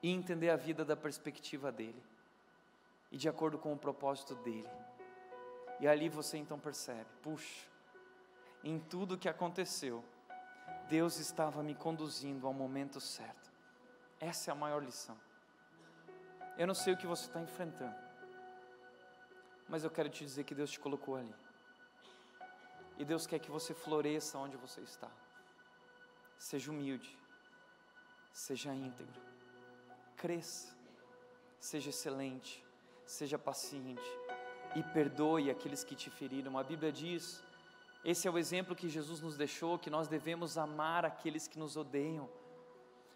e 0.00 0.10
entender 0.10 0.50
a 0.50 0.56
vida 0.56 0.84
da 0.84 0.96
perspectiva 0.96 1.72
dele 1.72 2.00
e 3.16 3.18
de 3.18 3.30
acordo 3.30 3.58
com 3.58 3.72
o 3.72 3.78
propósito 3.78 4.34
dele. 4.34 4.68
E 5.80 5.88
ali 5.88 6.06
você 6.06 6.36
então 6.36 6.58
percebe: 6.60 7.06
puxa, 7.22 7.66
em 8.62 8.78
tudo 8.78 9.16
que 9.16 9.26
aconteceu, 9.26 10.04
Deus 10.86 11.18
estava 11.18 11.62
me 11.62 11.74
conduzindo 11.74 12.46
ao 12.46 12.52
momento 12.52 13.00
certo. 13.00 13.50
Essa 14.20 14.50
é 14.50 14.52
a 14.52 14.54
maior 14.54 14.84
lição. 14.84 15.16
Eu 16.58 16.66
não 16.66 16.74
sei 16.74 16.92
o 16.92 16.96
que 16.98 17.06
você 17.06 17.24
está 17.26 17.40
enfrentando, 17.40 17.96
mas 19.66 19.82
eu 19.82 19.90
quero 19.90 20.10
te 20.10 20.22
dizer 20.22 20.44
que 20.44 20.54
Deus 20.54 20.70
te 20.70 20.78
colocou 20.78 21.16
ali. 21.16 21.34
E 22.98 23.04
Deus 23.12 23.26
quer 23.26 23.38
que 23.38 23.50
você 23.50 23.72
floresça 23.72 24.36
onde 24.36 24.58
você 24.58 24.82
está. 24.82 25.10
Seja 26.38 26.70
humilde, 26.70 27.18
seja 28.30 28.74
íntegro, 28.74 29.22
cresça, 30.18 30.76
seja 31.58 31.88
excelente, 31.88 32.65
seja 33.06 33.38
paciente 33.38 34.10
e 34.74 34.82
perdoe 34.82 35.50
aqueles 35.50 35.82
que 35.82 35.94
te 35.94 36.10
feriram. 36.10 36.58
A 36.58 36.62
Bíblia 36.62 36.92
diz, 36.92 37.42
esse 38.04 38.28
é 38.28 38.30
o 38.30 38.38
exemplo 38.38 38.76
que 38.76 38.88
Jesus 38.88 39.20
nos 39.20 39.36
deixou, 39.36 39.78
que 39.78 39.88
nós 39.88 40.08
devemos 40.08 40.58
amar 40.58 41.04
aqueles 41.04 41.48
que 41.48 41.58
nos 41.58 41.76
odeiam. 41.76 42.28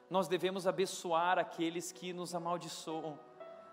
Nós 0.09 0.27
devemos 0.27 0.67
abençoar 0.67 1.39
aqueles 1.39 1.93
que 1.93 2.13
nos 2.13 2.35
amaldiçoam. 2.35 3.19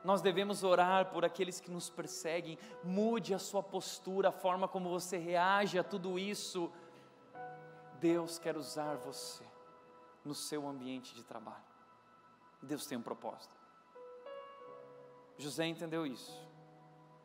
Nós 0.03 0.21
devemos 0.21 0.63
orar 0.63 1.09
por 1.11 1.25
aqueles 1.25 1.59
que 1.59 1.71
nos 1.71 1.89
perseguem. 1.89 2.59
Mude 2.83 3.33
a 3.33 3.39
sua 3.39 3.63
postura, 3.63 4.29
a 4.29 4.31
forma 4.31 4.67
como 4.67 4.89
você 4.89 5.17
reage 5.17 5.79
a 5.79 5.83
tudo 5.83 6.19
isso. 6.19 6.71
Deus 7.99 8.37
quer 8.37 8.55
usar 8.55 8.95
você 8.97 9.43
no 10.23 10.35
seu 10.35 10.67
ambiente 10.67 11.15
de 11.15 11.23
trabalho. 11.23 11.63
Deus 12.61 12.85
tem 12.85 12.97
um 12.97 13.01
propósito. 13.01 13.56
José 15.37 15.65
entendeu 15.65 16.05
isso. 16.05 16.39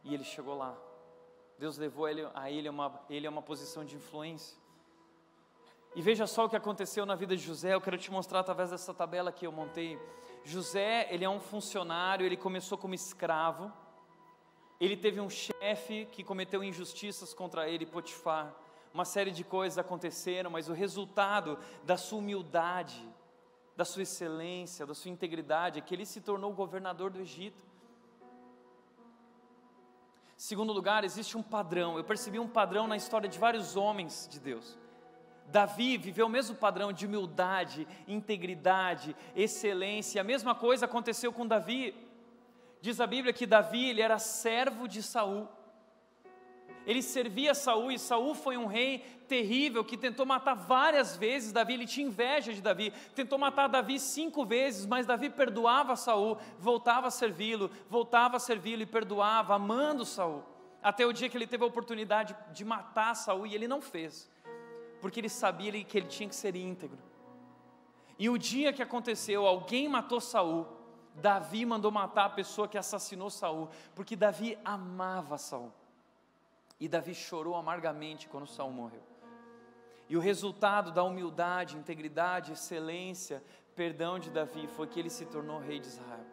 E 0.05 0.15
ele 0.15 0.25
chegou 0.25 0.57
lá. 0.57 0.77
Deus 1.59 1.79
levou 1.79 2.09
ele, 2.09 2.27
a 2.35 2.51
ele 2.51 2.69
uma, 2.69 3.01
ele 3.09 3.27
a 3.27 3.31
uma 3.31 3.43
posição 3.43 3.85
de 3.85 3.97
influência. 3.97 4.57
E 5.95 6.03
veja 6.03 6.27
só 6.27 6.45
o 6.45 6.49
que 6.49 6.57
aconteceu 6.57 7.05
na 7.07 7.15
vida 7.15 7.37
de 7.37 7.43
José. 7.43 7.75
Eu 7.75 7.81
quero 7.81 7.99
te 7.99 8.11
mostrar 8.11 8.41
através 8.41 8.71
dessa 8.71 8.93
tabela 8.93 9.31
que 9.31 9.47
eu 9.47 9.53
montei. 9.53 9.99
José, 10.45 11.07
ele 11.11 11.25
é 11.25 11.29
um 11.29 11.41
funcionário, 11.41 12.27
ele 12.27 12.37
começou 12.37 12.77
como 12.77 12.95
escravo. 12.95 13.73
Ele 14.81 14.97
teve 14.97 15.21
um 15.21 15.31
chefe 15.31 16.07
que 16.11 16.25
cometeu 16.25 16.65
injustiças 16.65 17.33
contra 17.33 17.69
ele, 17.69 17.87
Potifar. 17.87 18.55
Uma 18.93 19.05
série 19.05 19.31
de 19.31 19.45
coisas 19.45 19.79
aconteceram, 19.79 20.51
mas 20.51 20.69
o 20.69 20.73
resultado 20.73 21.59
da 21.85 21.97
sua 21.97 22.19
humildade 22.19 23.09
da 23.77 23.85
sua 23.85 24.03
excelência, 24.03 24.87
da 24.87 24.95
sua 24.95 25.11
integridade, 25.11 25.79
é 25.79 25.83
que 25.83 25.95
ele 25.95 26.05
se 26.05 26.21
tornou 26.21 26.53
governador 26.53 27.11
do 27.11 27.21
Egito. 27.21 27.65
Segundo 30.43 30.73
lugar, 30.73 31.05
existe 31.05 31.39
um 31.39 31.43
padrão. 31.43 31.97
Eu 31.97 32.03
percebi 32.03 32.37
um 32.41 32.49
padrão 32.49 32.89
na 32.89 32.97
história 32.97 33.29
de 33.29 33.39
vários 33.39 33.77
homens 33.77 34.29
de 34.29 34.41
Deus. 34.41 34.77
Davi 35.47 35.97
viveu 35.97 36.27
o 36.27 36.29
mesmo 36.29 36.57
padrão 36.57 36.93
de 36.93 37.07
humildade, 37.07 37.87
integridade, 38.09 39.15
excelência. 39.37 40.21
A 40.21 40.25
mesma 40.25 40.53
coisa 40.53 40.87
aconteceu 40.87 41.33
com 41.33 41.47
Davi. 41.47 41.95
Diz 42.81 43.01
a 43.01 43.07
Bíblia 43.07 43.33
que 43.33 43.47
Davi 43.47 43.91
ele 43.91 44.03
era 44.03 44.19
servo 44.19 44.89
de 44.89 45.01
Saul. 45.01 45.49
Ele 46.87 47.03
servia 47.03 47.55
Saul 47.55 47.93
e 47.93 47.99
Saul 47.99 48.35
foi 48.35 48.57
um 48.57 48.67
rei 48.67 48.99
terrível 49.29 49.85
que 49.85 49.97
tentou 49.97 50.27
matar 50.27 50.55
várias 50.55 51.17
vezes 51.17 51.53
Davi, 51.53 51.75
ele 51.75 51.87
tinha 51.87 52.07
inveja 52.07 52.53
de 52.53 52.61
Davi, 52.61 52.93
tentou 53.15 53.39
matar 53.39 53.69
Davi 53.69 53.99
cinco 53.99 54.45
vezes, 54.45 54.85
mas 54.85 55.07
Davi 55.07 55.31
perdoava 55.31 55.97
Saul, 55.97 56.37
voltava 56.59 57.09
a 57.09 57.11
servi-lo, 57.11 57.71
voltava 57.89 58.37
a 58.37 58.41
servi-lo 58.41 58.83
e 58.83 58.87
perdoava, 58.87 59.55
amando 59.55 60.05
Saul. 60.05 60.43
Até 60.83 61.07
o 61.07 61.13
dia 61.13 61.29
que 61.29 61.37
ele 61.37 61.47
teve 61.47 61.63
a 61.63 61.67
oportunidade 61.67 62.37
de 62.53 62.65
matar 62.65 63.15
Saul 63.15 63.47
e 63.47 63.55
ele 63.55 63.69
não 63.69 63.81
fez, 63.81 64.29
porque 65.01 65.21
ele 65.21 65.29
sabia 65.29 65.73
que 65.85 65.97
ele 65.97 66.09
tinha 66.09 66.29
que 66.29 66.35
ser 66.35 66.57
íntegro. 66.57 66.99
E 68.19 68.29
o 68.29 68.37
dia 68.37 68.73
que 68.73 68.83
aconteceu, 68.83 69.47
alguém 69.47 69.89
matou 69.89 70.21
Saul, 70.21 70.67
Davi 71.15 71.65
mandou 71.65 71.91
matar 71.91 72.27
a 72.27 72.31
pessoa 72.31 72.69
que 72.69 72.77
assassinou 72.77 73.31
Saul, 73.31 73.69
porque 73.95 74.17
Davi 74.17 74.59
amava 74.65 75.39
Saul. 75.39 75.73
E 76.83 76.89
Davi 76.89 77.15
chorou 77.15 77.55
amargamente 77.55 78.29
quando 78.29 78.45
Saul 78.45 78.73
morreu. 78.73 79.05
E 80.09 80.17
o 80.17 80.21
resultado 80.21 80.91
da 80.91 81.05
humildade, 81.05 81.77
integridade, 81.77 82.51
excelência, 82.51 83.41
perdão 83.77 84.19
de 84.19 84.31
Davi 84.31 84.67
foi 84.67 84.89
que 84.89 84.99
ele 84.99 85.09
se 85.09 85.25
tornou 85.27 85.61
rei 85.61 85.79
de 85.79 85.87
Israel. 85.87 86.27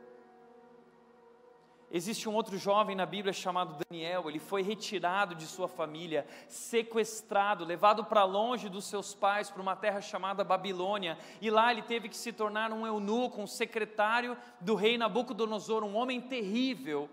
Existe 1.92 2.28
um 2.28 2.34
outro 2.34 2.58
jovem 2.58 2.96
na 2.96 3.06
Bíblia 3.06 3.32
chamado 3.32 3.78
Daniel, 3.88 4.28
ele 4.28 4.40
foi 4.40 4.64
retirado 4.64 5.36
de 5.36 5.46
sua 5.46 5.68
família, 5.68 6.26
sequestrado, 6.48 7.64
levado 7.64 8.04
para 8.04 8.24
longe 8.24 8.70
dos 8.70 8.86
seus 8.86 9.14
pais, 9.14 9.52
para 9.52 9.62
uma 9.62 9.76
terra 9.76 10.02
chamada 10.02 10.44
Babilônia, 10.44 11.16
e 11.40 11.52
lá 11.52 11.72
ele 11.72 11.84
teve 11.84 12.10
que 12.10 12.18
se 12.18 12.34
tornar 12.34 12.72
um 12.74 12.88
eunuco, 12.88 13.40
um 13.40 13.46
secretário 13.46 14.36
do 14.60 14.74
rei 14.74 14.98
Nabucodonosor, 14.98 15.84
um 15.84 15.96
homem 15.96 16.20
terrível, 16.20 17.08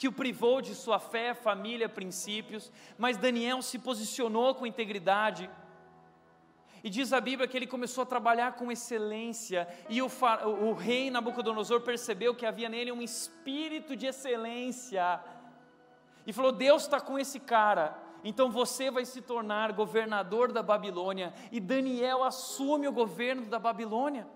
que 0.00 0.08
o 0.08 0.12
privou 0.12 0.62
de 0.62 0.74
sua 0.74 0.98
fé, 0.98 1.34
família, 1.34 1.86
princípios, 1.86 2.72
mas 2.96 3.18
Daniel 3.18 3.60
se 3.60 3.78
posicionou 3.78 4.54
com 4.54 4.64
integridade. 4.64 5.50
E 6.82 6.88
diz 6.88 7.12
a 7.12 7.20
Bíblia 7.20 7.46
que 7.46 7.54
ele 7.54 7.66
começou 7.66 8.00
a 8.04 8.06
trabalhar 8.06 8.54
com 8.54 8.72
excelência, 8.72 9.68
e 9.90 10.00
o, 10.00 10.08
o 10.62 10.72
rei 10.72 11.10
Nabucodonosor 11.10 11.82
percebeu 11.82 12.34
que 12.34 12.46
havia 12.46 12.70
nele 12.70 12.90
um 12.90 13.02
espírito 13.02 13.94
de 13.94 14.06
excelência, 14.06 15.20
e 16.26 16.32
falou: 16.32 16.50
Deus 16.50 16.84
está 16.84 16.98
com 16.98 17.18
esse 17.18 17.38
cara, 17.38 17.94
então 18.24 18.50
você 18.50 18.90
vai 18.90 19.04
se 19.04 19.20
tornar 19.20 19.70
governador 19.72 20.50
da 20.50 20.62
Babilônia, 20.62 21.34
e 21.52 21.60
Daniel 21.60 22.24
assume 22.24 22.88
o 22.88 22.92
governo 22.92 23.44
da 23.44 23.58
Babilônia. 23.58 24.26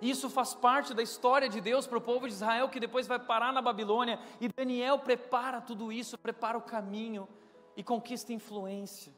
Isso 0.00 0.28
faz 0.28 0.54
parte 0.54 0.92
da 0.92 1.02
história 1.02 1.48
de 1.48 1.60
Deus 1.60 1.86
para 1.86 1.98
o 1.98 2.00
povo 2.00 2.26
de 2.26 2.34
Israel, 2.34 2.68
que 2.68 2.80
depois 2.80 3.06
vai 3.06 3.18
parar 3.18 3.52
na 3.52 3.62
Babilônia, 3.62 4.18
e 4.40 4.48
Daniel 4.48 4.98
prepara 4.98 5.60
tudo 5.60 5.90
isso, 5.90 6.18
prepara 6.18 6.58
o 6.58 6.62
caminho 6.62 7.28
e 7.76 7.82
conquista 7.82 8.32
influência. 8.32 9.12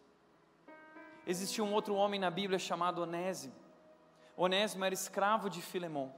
Existia 1.26 1.62
um 1.62 1.72
outro 1.72 1.94
homem 1.94 2.18
na 2.18 2.30
Bíblia 2.30 2.58
chamado 2.58 3.02
Onésimo. 3.02 3.54
Onésimo 4.36 4.84
era 4.84 4.94
escravo 4.94 5.50
de 5.50 5.60
Filemão. 5.60 6.14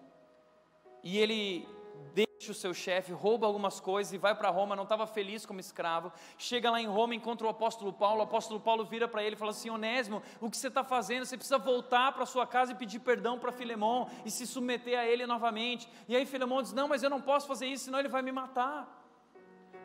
E 1.02 1.18
ele 1.18 1.66
deixa 2.14 2.52
o 2.52 2.54
seu 2.54 2.72
chefe, 2.72 3.12
rouba 3.12 3.46
algumas 3.46 3.80
coisas 3.80 4.12
e 4.12 4.18
vai 4.18 4.34
para 4.34 4.50
Roma, 4.50 4.74
não 4.74 4.84
estava 4.84 5.06
feliz 5.06 5.44
como 5.44 5.60
escravo. 5.60 6.12
Chega 6.38 6.70
lá 6.70 6.80
em 6.80 6.86
Roma, 6.86 7.14
encontra 7.14 7.46
o 7.46 7.50
apóstolo 7.50 7.92
Paulo. 7.92 8.20
O 8.20 8.24
apóstolo 8.24 8.58
Paulo 8.58 8.84
vira 8.84 9.06
para 9.06 9.22
ele 9.22 9.36
e 9.36 9.38
fala 9.38 9.50
assim: 9.50 9.70
Onésimo, 9.70 10.22
o 10.40 10.50
que 10.50 10.56
você 10.56 10.68
está 10.68 10.82
fazendo? 10.82 11.24
Você 11.24 11.36
precisa 11.36 11.58
voltar 11.58 12.12
para 12.12 12.26
sua 12.26 12.46
casa 12.46 12.72
e 12.72 12.74
pedir 12.74 13.00
perdão 13.00 13.38
para 13.38 13.52
Filemão 13.52 14.08
e 14.24 14.30
se 14.30 14.46
submeter 14.46 14.98
a 14.98 15.06
ele 15.06 15.26
novamente. 15.26 15.88
E 16.08 16.16
aí 16.16 16.26
Filemão 16.26 16.62
diz: 16.62 16.72
Não, 16.72 16.88
mas 16.88 17.02
eu 17.02 17.10
não 17.10 17.20
posso 17.20 17.46
fazer 17.46 17.66
isso, 17.66 17.84
senão 17.84 17.98
ele 17.98 18.08
vai 18.08 18.22
me 18.22 18.32
matar. 18.32 18.98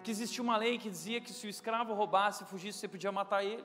Que 0.03 0.11
existia 0.11 0.43
uma 0.43 0.55
lei 0.55 0.77
que 0.77 0.89
dizia 0.89 1.19
que 1.19 1.33
se 1.33 1.47
o 1.47 1.49
escravo 1.49 1.93
roubasse 1.93 2.43
e 2.43 2.45
fugisse, 2.45 2.79
você 2.79 2.87
podia 2.87 3.11
matar 3.11 3.43
ele. 3.43 3.63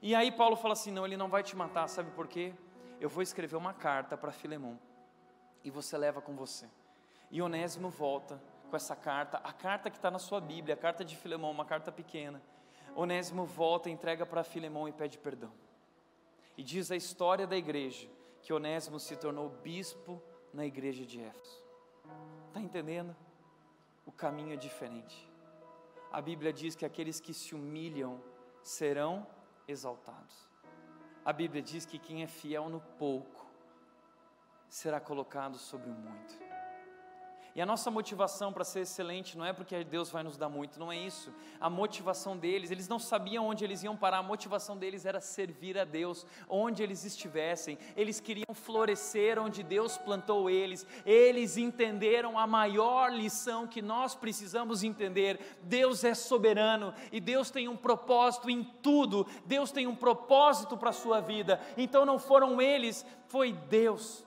E 0.00 0.14
aí 0.14 0.32
Paulo 0.32 0.56
fala 0.56 0.72
assim: 0.72 0.90
Não, 0.90 1.04
ele 1.04 1.16
não 1.16 1.28
vai 1.28 1.42
te 1.42 1.54
matar, 1.54 1.88
sabe 1.88 2.10
por 2.12 2.26
quê? 2.26 2.54
Eu 3.00 3.08
vou 3.08 3.22
escrever 3.22 3.56
uma 3.56 3.74
carta 3.74 4.16
para 4.16 4.32
Filemão 4.32 4.78
e 5.64 5.70
você 5.70 5.96
leva 5.96 6.20
com 6.20 6.34
você. 6.34 6.66
E 7.32 7.40
Onésimo 7.40 7.88
volta 7.88 8.38
com 8.68 8.76
essa 8.76 8.94
carta, 8.94 9.38
a 9.38 9.52
carta 9.54 9.88
que 9.90 9.96
está 9.96 10.10
na 10.10 10.18
sua 10.18 10.38
Bíblia, 10.38 10.74
a 10.74 10.78
carta 10.78 11.02
de 11.02 11.16
Filemão, 11.16 11.50
uma 11.50 11.64
carta 11.64 11.90
pequena. 11.90 12.42
Onésimo 12.94 13.46
volta, 13.46 13.88
entrega 13.88 14.26
para 14.26 14.44
Filemão 14.44 14.86
e 14.86 14.92
pede 14.92 15.16
perdão. 15.16 15.50
E 16.58 16.62
diz 16.62 16.90
a 16.90 16.96
história 16.96 17.46
da 17.46 17.56
igreja 17.56 18.06
que 18.42 18.52
Onésimo 18.52 19.00
se 19.00 19.16
tornou 19.16 19.48
bispo 19.48 20.22
na 20.52 20.66
igreja 20.66 21.06
de 21.06 21.22
Éfeso. 21.22 21.64
Está 22.48 22.60
entendendo? 22.60 23.16
O 24.04 24.12
caminho 24.12 24.52
é 24.52 24.56
diferente. 24.56 25.26
A 26.12 26.20
Bíblia 26.20 26.52
diz 26.52 26.74
que 26.74 26.84
aqueles 26.84 27.18
que 27.18 27.32
se 27.32 27.54
humilham 27.54 28.22
serão 28.62 29.26
exaltados. 29.66 30.46
A 31.24 31.32
Bíblia 31.32 31.62
diz 31.62 31.86
que 31.86 31.98
quem 31.98 32.22
é 32.22 32.26
fiel 32.26 32.68
no 32.68 32.80
pouco 32.98 33.46
será 34.68 35.00
colocado 35.00 35.56
sobre 35.56 35.88
o 35.88 35.94
muito. 35.94 36.51
E 37.54 37.60
a 37.60 37.66
nossa 37.66 37.90
motivação 37.90 38.50
para 38.50 38.64
ser 38.64 38.80
excelente 38.80 39.36
não 39.36 39.44
é 39.44 39.52
porque 39.52 39.84
Deus 39.84 40.10
vai 40.10 40.22
nos 40.22 40.38
dar 40.38 40.48
muito, 40.48 40.80
não 40.80 40.90
é 40.90 40.96
isso. 40.96 41.30
A 41.60 41.68
motivação 41.68 42.34
deles, 42.34 42.70
eles 42.70 42.88
não 42.88 42.98
sabiam 42.98 43.46
onde 43.46 43.62
eles 43.62 43.82
iam 43.82 43.94
parar, 43.94 44.18
a 44.18 44.22
motivação 44.22 44.76
deles 44.76 45.04
era 45.04 45.20
servir 45.20 45.78
a 45.78 45.84
Deus, 45.84 46.26
onde 46.48 46.82
eles 46.82 47.04
estivessem. 47.04 47.76
Eles 47.94 48.20
queriam 48.20 48.54
florescer 48.54 49.38
onde 49.38 49.62
Deus 49.62 49.98
plantou 49.98 50.48
eles. 50.48 50.86
Eles 51.04 51.58
entenderam 51.58 52.38
a 52.38 52.46
maior 52.46 53.12
lição 53.12 53.66
que 53.66 53.82
nós 53.82 54.14
precisamos 54.14 54.82
entender: 54.82 55.58
Deus 55.62 56.04
é 56.04 56.14
soberano 56.14 56.94
e 57.12 57.20
Deus 57.20 57.50
tem 57.50 57.68
um 57.68 57.76
propósito 57.76 58.48
em 58.48 58.64
tudo. 58.64 59.26
Deus 59.44 59.70
tem 59.70 59.86
um 59.86 59.94
propósito 59.94 60.74
para 60.78 60.88
a 60.88 60.94
sua 60.94 61.20
vida. 61.20 61.60
Então 61.76 62.06
não 62.06 62.18
foram 62.18 62.62
eles, 62.62 63.04
foi 63.28 63.52
Deus. 63.52 64.24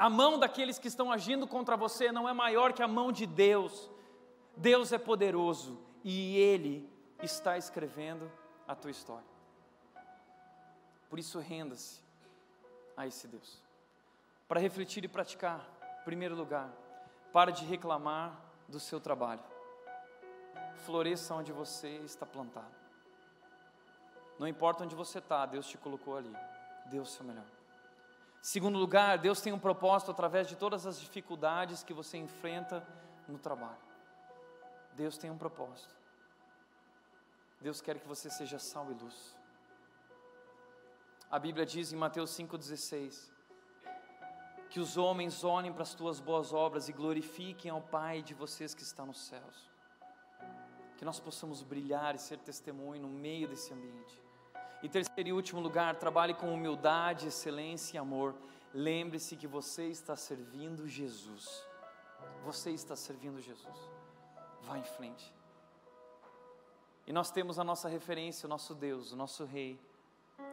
A 0.00 0.08
mão 0.08 0.38
daqueles 0.38 0.78
que 0.78 0.88
estão 0.88 1.12
agindo 1.12 1.46
contra 1.46 1.76
você 1.76 2.10
não 2.10 2.26
é 2.26 2.32
maior 2.32 2.72
que 2.72 2.82
a 2.82 2.88
mão 2.88 3.12
de 3.12 3.26
Deus. 3.26 3.90
Deus 4.56 4.92
é 4.92 4.98
poderoso 4.98 5.78
e 6.02 6.38
Ele 6.38 6.90
está 7.22 7.58
escrevendo 7.58 8.32
a 8.66 8.74
tua 8.74 8.90
história. 8.90 9.28
Por 11.10 11.18
isso, 11.18 11.38
renda-se 11.38 12.00
a 12.96 13.06
esse 13.06 13.28
Deus. 13.28 13.62
Para 14.48 14.58
refletir 14.58 15.04
e 15.04 15.08
praticar, 15.08 15.68
em 16.00 16.04
primeiro 16.06 16.34
lugar, 16.34 16.72
para 17.30 17.50
de 17.50 17.66
reclamar 17.66 18.40
do 18.66 18.80
seu 18.80 19.02
trabalho. 19.02 19.44
Floresça 20.86 21.34
onde 21.34 21.52
você 21.52 21.98
está 22.06 22.24
plantado. 22.24 22.74
Não 24.38 24.48
importa 24.48 24.82
onde 24.82 24.94
você 24.94 25.18
está, 25.18 25.44
Deus 25.44 25.68
te 25.68 25.76
colocou 25.76 26.16
ali. 26.16 26.34
Dê 26.86 26.98
o 26.98 27.04
seu 27.04 27.22
melhor. 27.22 27.59
Segundo 28.42 28.78
lugar, 28.78 29.18
Deus 29.18 29.40
tem 29.40 29.52
um 29.52 29.58
propósito 29.58 30.10
através 30.10 30.46
de 30.46 30.56
todas 30.56 30.86
as 30.86 30.98
dificuldades 30.98 31.82
que 31.82 31.92
você 31.92 32.16
enfrenta 32.16 32.86
no 33.28 33.38
trabalho. 33.38 33.78
Deus 34.94 35.18
tem 35.18 35.30
um 35.30 35.36
propósito. 35.36 35.94
Deus 37.60 37.80
quer 37.82 37.98
que 37.98 38.08
você 38.08 38.30
seja 38.30 38.58
sal 38.58 38.90
e 38.90 38.94
luz. 38.94 39.36
A 41.30 41.38
Bíblia 41.38 41.66
diz 41.66 41.92
em 41.92 41.96
Mateus 41.96 42.30
5,16: 42.30 43.30
Que 44.70 44.80
os 44.80 44.96
homens 44.96 45.44
olhem 45.44 45.72
para 45.72 45.82
as 45.82 45.94
tuas 45.94 46.18
boas 46.18 46.52
obras 46.52 46.88
e 46.88 46.92
glorifiquem 46.92 47.70
ao 47.70 47.82
Pai 47.82 48.22
de 48.22 48.32
vocês 48.32 48.74
que 48.74 48.82
está 48.82 49.04
nos 49.04 49.20
céus. 49.20 49.70
Que 50.96 51.04
nós 51.04 51.20
possamos 51.20 51.62
brilhar 51.62 52.14
e 52.14 52.18
ser 52.18 52.38
testemunho 52.38 53.02
no 53.02 53.08
meio 53.08 53.46
desse 53.46 53.72
ambiente. 53.72 54.29
E 54.82 54.88
terceiro 54.88 55.28
e 55.28 55.32
último 55.32 55.60
lugar, 55.60 55.96
trabalhe 55.96 56.32
com 56.32 56.52
humildade, 56.52 57.28
excelência 57.28 57.96
e 57.96 57.98
amor. 57.98 58.34
Lembre-se 58.72 59.36
que 59.36 59.46
você 59.46 59.88
está 59.88 60.16
servindo 60.16 60.88
Jesus. 60.88 61.66
Você 62.44 62.70
está 62.70 62.96
servindo 62.96 63.40
Jesus. 63.40 63.76
Vá 64.62 64.78
em 64.78 64.84
frente. 64.84 65.34
E 67.06 67.12
nós 67.12 67.30
temos 67.30 67.58
a 67.58 67.64
nossa 67.64 67.88
referência, 67.88 68.46
o 68.46 68.48
nosso 68.48 68.74
Deus, 68.74 69.12
o 69.12 69.16
nosso 69.16 69.44
Rei, 69.44 69.78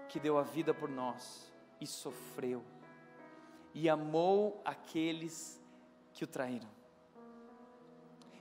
que 0.09 0.19
deu 0.19 0.37
a 0.37 0.43
vida 0.43 0.73
por 0.73 0.89
nós 0.89 1.51
e 1.79 1.87
sofreu 1.87 2.63
e 3.73 3.87
amou 3.87 4.59
aqueles 4.65 5.61
que 6.13 6.23
o 6.23 6.27
traíram. 6.27 6.69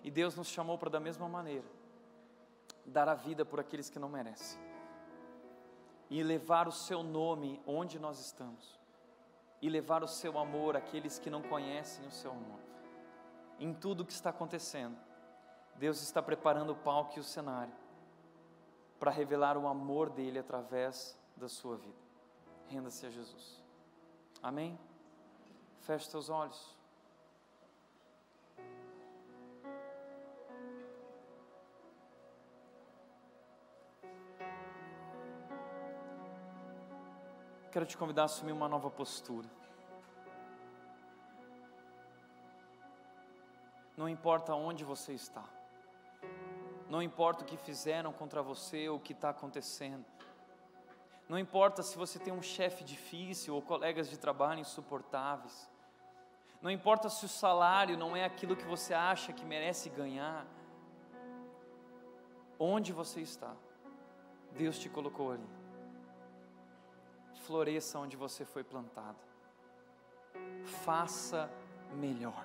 E 0.02 0.10
Deus 0.10 0.34
nos 0.34 0.48
chamou 0.48 0.78
para 0.78 0.88
da 0.88 0.98
mesma 0.98 1.28
maneira 1.28 1.66
dar 2.86 3.08
a 3.08 3.14
vida 3.14 3.44
por 3.44 3.60
aqueles 3.60 3.90
que 3.90 3.98
não 3.98 4.08
merecem 4.08 4.65
e 6.08 6.22
levar 6.22 6.68
o 6.68 6.72
seu 6.72 7.02
nome 7.02 7.60
onde 7.66 7.98
nós 7.98 8.18
estamos. 8.18 8.76
e 9.62 9.70
levar 9.70 10.04
o 10.04 10.06
seu 10.06 10.38
amor 10.38 10.76
àqueles 10.76 11.18
que 11.18 11.30
não 11.30 11.42
conhecem 11.42 12.06
o 12.06 12.10
seu 12.10 12.30
amor. 12.30 12.60
Em 13.58 13.72
tudo 13.72 14.02
o 14.02 14.04
que 14.04 14.12
está 14.12 14.28
acontecendo, 14.28 14.96
Deus 15.76 16.02
está 16.02 16.22
preparando 16.22 16.72
o 16.72 16.76
palco 16.76 17.14
e 17.16 17.20
o 17.20 17.24
cenário 17.24 17.72
para 18.98 19.10
revelar 19.10 19.56
o 19.56 19.66
amor 19.66 20.10
dele 20.10 20.38
através 20.38 21.18
da 21.36 21.48
sua 21.48 21.76
vida. 21.78 21.98
Renda-se 22.68 23.06
a 23.06 23.10
Jesus. 23.10 23.64
Amém? 24.42 24.78
Feche 25.80 26.06
seus 26.06 26.28
olhos. 26.28 26.75
Quero 37.76 37.84
te 37.84 37.98
convidar 37.98 38.22
a 38.22 38.24
assumir 38.24 38.52
uma 38.52 38.70
nova 38.70 38.90
postura. 38.90 39.46
Não 43.94 44.08
importa 44.08 44.54
onde 44.54 44.82
você 44.82 45.12
está, 45.12 45.44
não 46.88 47.02
importa 47.02 47.44
o 47.44 47.46
que 47.46 47.58
fizeram 47.58 48.14
contra 48.14 48.42
você 48.42 48.88
ou 48.88 48.96
o 48.96 48.98
que 48.98 49.12
está 49.12 49.28
acontecendo, 49.28 50.06
não 51.28 51.38
importa 51.38 51.82
se 51.82 51.98
você 51.98 52.18
tem 52.18 52.32
um 52.32 52.40
chefe 52.40 52.82
difícil 52.82 53.54
ou 53.54 53.60
colegas 53.60 54.08
de 54.08 54.18
trabalho 54.18 54.60
insuportáveis, 54.60 55.70
não 56.62 56.70
importa 56.70 57.10
se 57.10 57.26
o 57.26 57.28
salário 57.28 57.98
não 57.98 58.16
é 58.16 58.24
aquilo 58.24 58.56
que 58.56 58.64
você 58.64 58.94
acha 58.94 59.34
que 59.34 59.44
merece 59.44 59.90
ganhar, 59.90 60.46
onde 62.58 62.90
você 62.90 63.20
está, 63.20 63.54
Deus 64.52 64.78
te 64.78 64.88
colocou 64.88 65.32
ali. 65.32 65.55
Floresça 67.46 68.00
onde 68.00 68.16
você 68.16 68.44
foi 68.44 68.64
plantado. 68.64 69.18
Faça 70.84 71.48
melhor. 71.94 72.44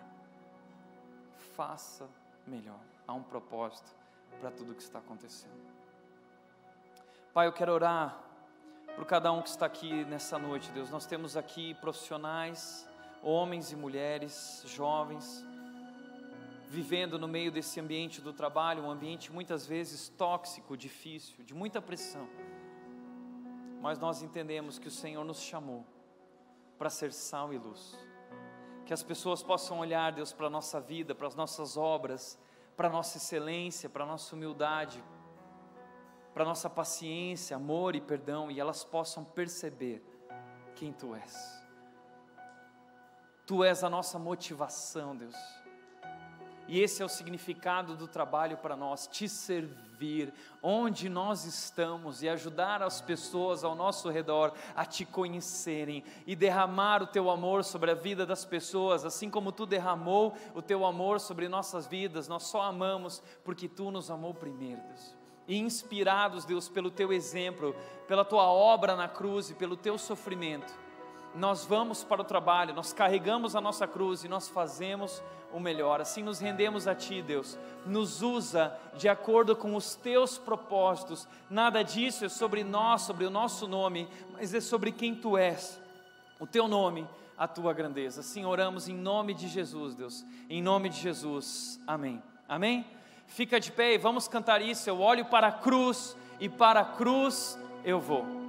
Faça 1.55 2.07
melhor. 2.45 2.79
Há 3.07 3.13
um 3.13 3.23
propósito 3.23 3.95
para 4.39 4.51
tudo 4.51 4.73
o 4.73 4.75
que 4.75 4.83
está 4.83 4.99
acontecendo. 4.99 5.59
Pai, 7.33 7.47
eu 7.47 7.53
quero 7.53 7.71
orar 7.71 8.21
por 8.95 9.05
cada 9.05 9.31
um 9.31 9.41
que 9.41 9.49
está 9.49 9.65
aqui 9.65 10.05
nessa 10.05 10.37
noite, 10.37 10.71
Deus. 10.71 10.91
Nós 10.91 11.07
temos 11.07 11.35
aqui 11.35 11.73
profissionais, 11.75 12.87
homens 13.23 13.71
e 13.71 13.75
mulheres, 13.75 14.63
jovens, 14.67 15.43
vivendo 16.69 17.17
no 17.17 17.27
meio 17.27 17.51
desse 17.51 17.79
ambiente 17.79 18.21
do 18.21 18.31
trabalho, 18.31 18.83
um 18.83 18.91
ambiente 18.91 19.31
muitas 19.31 19.65
vezes 19.65 20.09
tóxico, 20.09 20.77
difícil, 20.77 21.43
de 21.43 21.55
muita 21.55 21.81
pressão. 21.81 22.27
Mas 23.81 23.97
nós 23.97 24.21
entendemos 24.21 24.77
que 24.77 24.87
o 24.87 24.91
Senhor 24.91 25.25
nos 25.25 25.41
chamou 25.41 25.83
para 26.77 26.89
ser 26.89 27.11
sal 27.11 27.51
e 27.51 27.57
luz. 27.57 27.97
Que 28.85 28.93
as 28.93 29.01
pessoas 29.01 29.41
possam 29.41 29.79
olhar, 29.79 30.11
Deus, 30.11 30.31
para 30.31 30.47
a 30.47 30.49
nossa 30.49 30.79
vida, 30.79 31.15
para 31.15 31.27
as 31.27 31.35
nossas 31.35 31.75
obras, 31.75 32.39
para 32.77 32.87
a 32.87 32.91
nossa 32.91 33.17
excelência, 33.17 33.89
para 33.89 34.03
a 34.03 34.07
nossa 34.07 34.35
humildade, 34.35 35.03
para 36.31 36.43
a 36.43 36.45
nossa 36.45 36.69
paciência, 36.69 37.55
amor 37.55 37.95
e 37.95 38.01
perdão, 38.01 38.51
e 38.51 38.59
elas 38.59 38.83
possam 38.83 39.25
perceber 39.25 40.03
quem 40.75 40.93
Tu 40.93 41.15
és. 41.15 41.61
Tu 43.47 43.63
és 43.63 43.83
a 43.83 43.89
nossa 43.89 44.19
motivação, 44.19 45.15
Deus. 45.15 45.35
E 46.71 46.79
esse 46.79 47.01
é 47.01 47.05
o 47.05 47.09
significado 47.09 47.97
do 47.97 48.07
trabalho 48.07 48.55
para 48.55 48.77
nós, 48.77 49.05
te 49.05 49.27
servir 49.27 50.33
onde 50.63 51.09
nós 51.09 51.43
estamos 51.43 52.23
e 52.23 52.29
ajudar 52.29 52.81
as 52.81 53.01
pessoas 53.01 53.65
ao 53.65 53.75
nosso 53.75 54.09
redor 54.09 54.53
a 54.73 54.85
te 54.85 55.03
conhecerem 55.03 56.01
e 56.25 56.33
derramar 56.33 57.03
o 57.03 57.07
teu 57.07 57.29
amor 57.29 57.65
sobre 57.65 57.91
a 57.91 57.93
vida 57.93 58.25
das 58.25 58.45
pessoas, 58.45 59.03
assim 59.03 59.29
como 59.29 59.51
tu 59.51 59.65
derramou 59.65 60.33
o 60.55 60.61
teu 60.61 60.85
amor 60.85 61.19
sobre 61.19 61.49
nossas 61.49 61.87
vidas. 61.87 62.29
Nós 62.29 62.43
só 62.43 62.61
amamos 62.61 63.21
porque 63.43 63.67
tu 63.67 63.91
nos 63.91 64.09
amou 64.09 64.33
primeiro, 64.33 64.81
Deus. 64.81 65.13
E 65.49 65.57
inspirados, 65.57 66.45
Deus, 66.45 66.69
pelo 66.69 66.89
teu 66.89 67.11
exemplo, 67.11 67.75
pela 68.07 68.23
tua 68.23 68.45
obra 68.45 68.95
na 68.95 69.09
cruz 69.09 69.49
e 69.49 69.55
pelo 69.55 69.75
teu 69.75 69.97
sofrimento, 69.97 70.73
nós 71.35 71.65
vamos 71.65 72.03
para 72.03 72.21
o 72.21 72.25
trabalho, 72.25 72.73
nós 72.73 72.91
carregamos 72.91 73.55
a 73.55 73.61
nossa 73.61 73.87
cruz 73.87 74.23
e 74.23 74.27
nós 74.27 74.49
fazemos 74.49 75.21
o 75.53 75.59
melhor. 75.59 76.01
Assim 76.01 76.23
nos 76.23 76.39
rendemos 76.39 76.87
a 76.87 76.95
Ti, 76.95 77.21
Deus. 77.21 77.57
Nos 77.85 78.21
usa 78.21 78.77
de 78.95 79.07
acordo 79.07 79.55
com 79.55 79.75
os 79.75 79.95
Teus 79.95 80.37
propósitos. 80.37 81.27
Nada 81.49 81.83
disso 81.83 82.25
é 82.25 82.29
sobre 82.29 82.63
nós, 82.63 83.03
sobre 83.03 83.25
o 83.25 83.29
nosso 83.29 83.67
nome, 83.67 84.07
mas 84.33 84.53
é 84.53 84.61
sobre 84.61 84.91
quem 84.91 85.15
Tu 85.15 85.37
és, 85.37 85.79
o 86.39 86.47
Teu 86.47 86.67
nome, 86.67 87.07
a 87.37 87.47
Tua 87.47 87.73
grandeza. 87.73 88.21
Assim 88.21 88.45
oramos 88.45 88.87
em 88.87 88.95
nome 88.95 89.33
de 89.33 89.47
Jesus, 89.47 89.95
Deus. 89.95 90.25
Em 90.49 90.61
nome 90.61 90.89
de 90.89 90.99
Jesus. 90.99 91.79
Amém. 91.87 92.21
Amém? 92.47 92.85
Fica 93.27 93.59
de 93.59 93.71
pé 93.71 93.93
e 93.93 93.97
vamos 93.97 94.27
cantar 94.27 94.61
isso. 94.61 94.89
Eu 94.89 94.99
olho 94.99 95.25
para 95.25 95.47
a 95.47 95.51
cruz 95.51 96.17
e 96.39 96.49
para 96.49 96.81
a 96.81 96.85
cruz 96.85 97.57
eu 97.85 97.99
vou. 97.99 98.40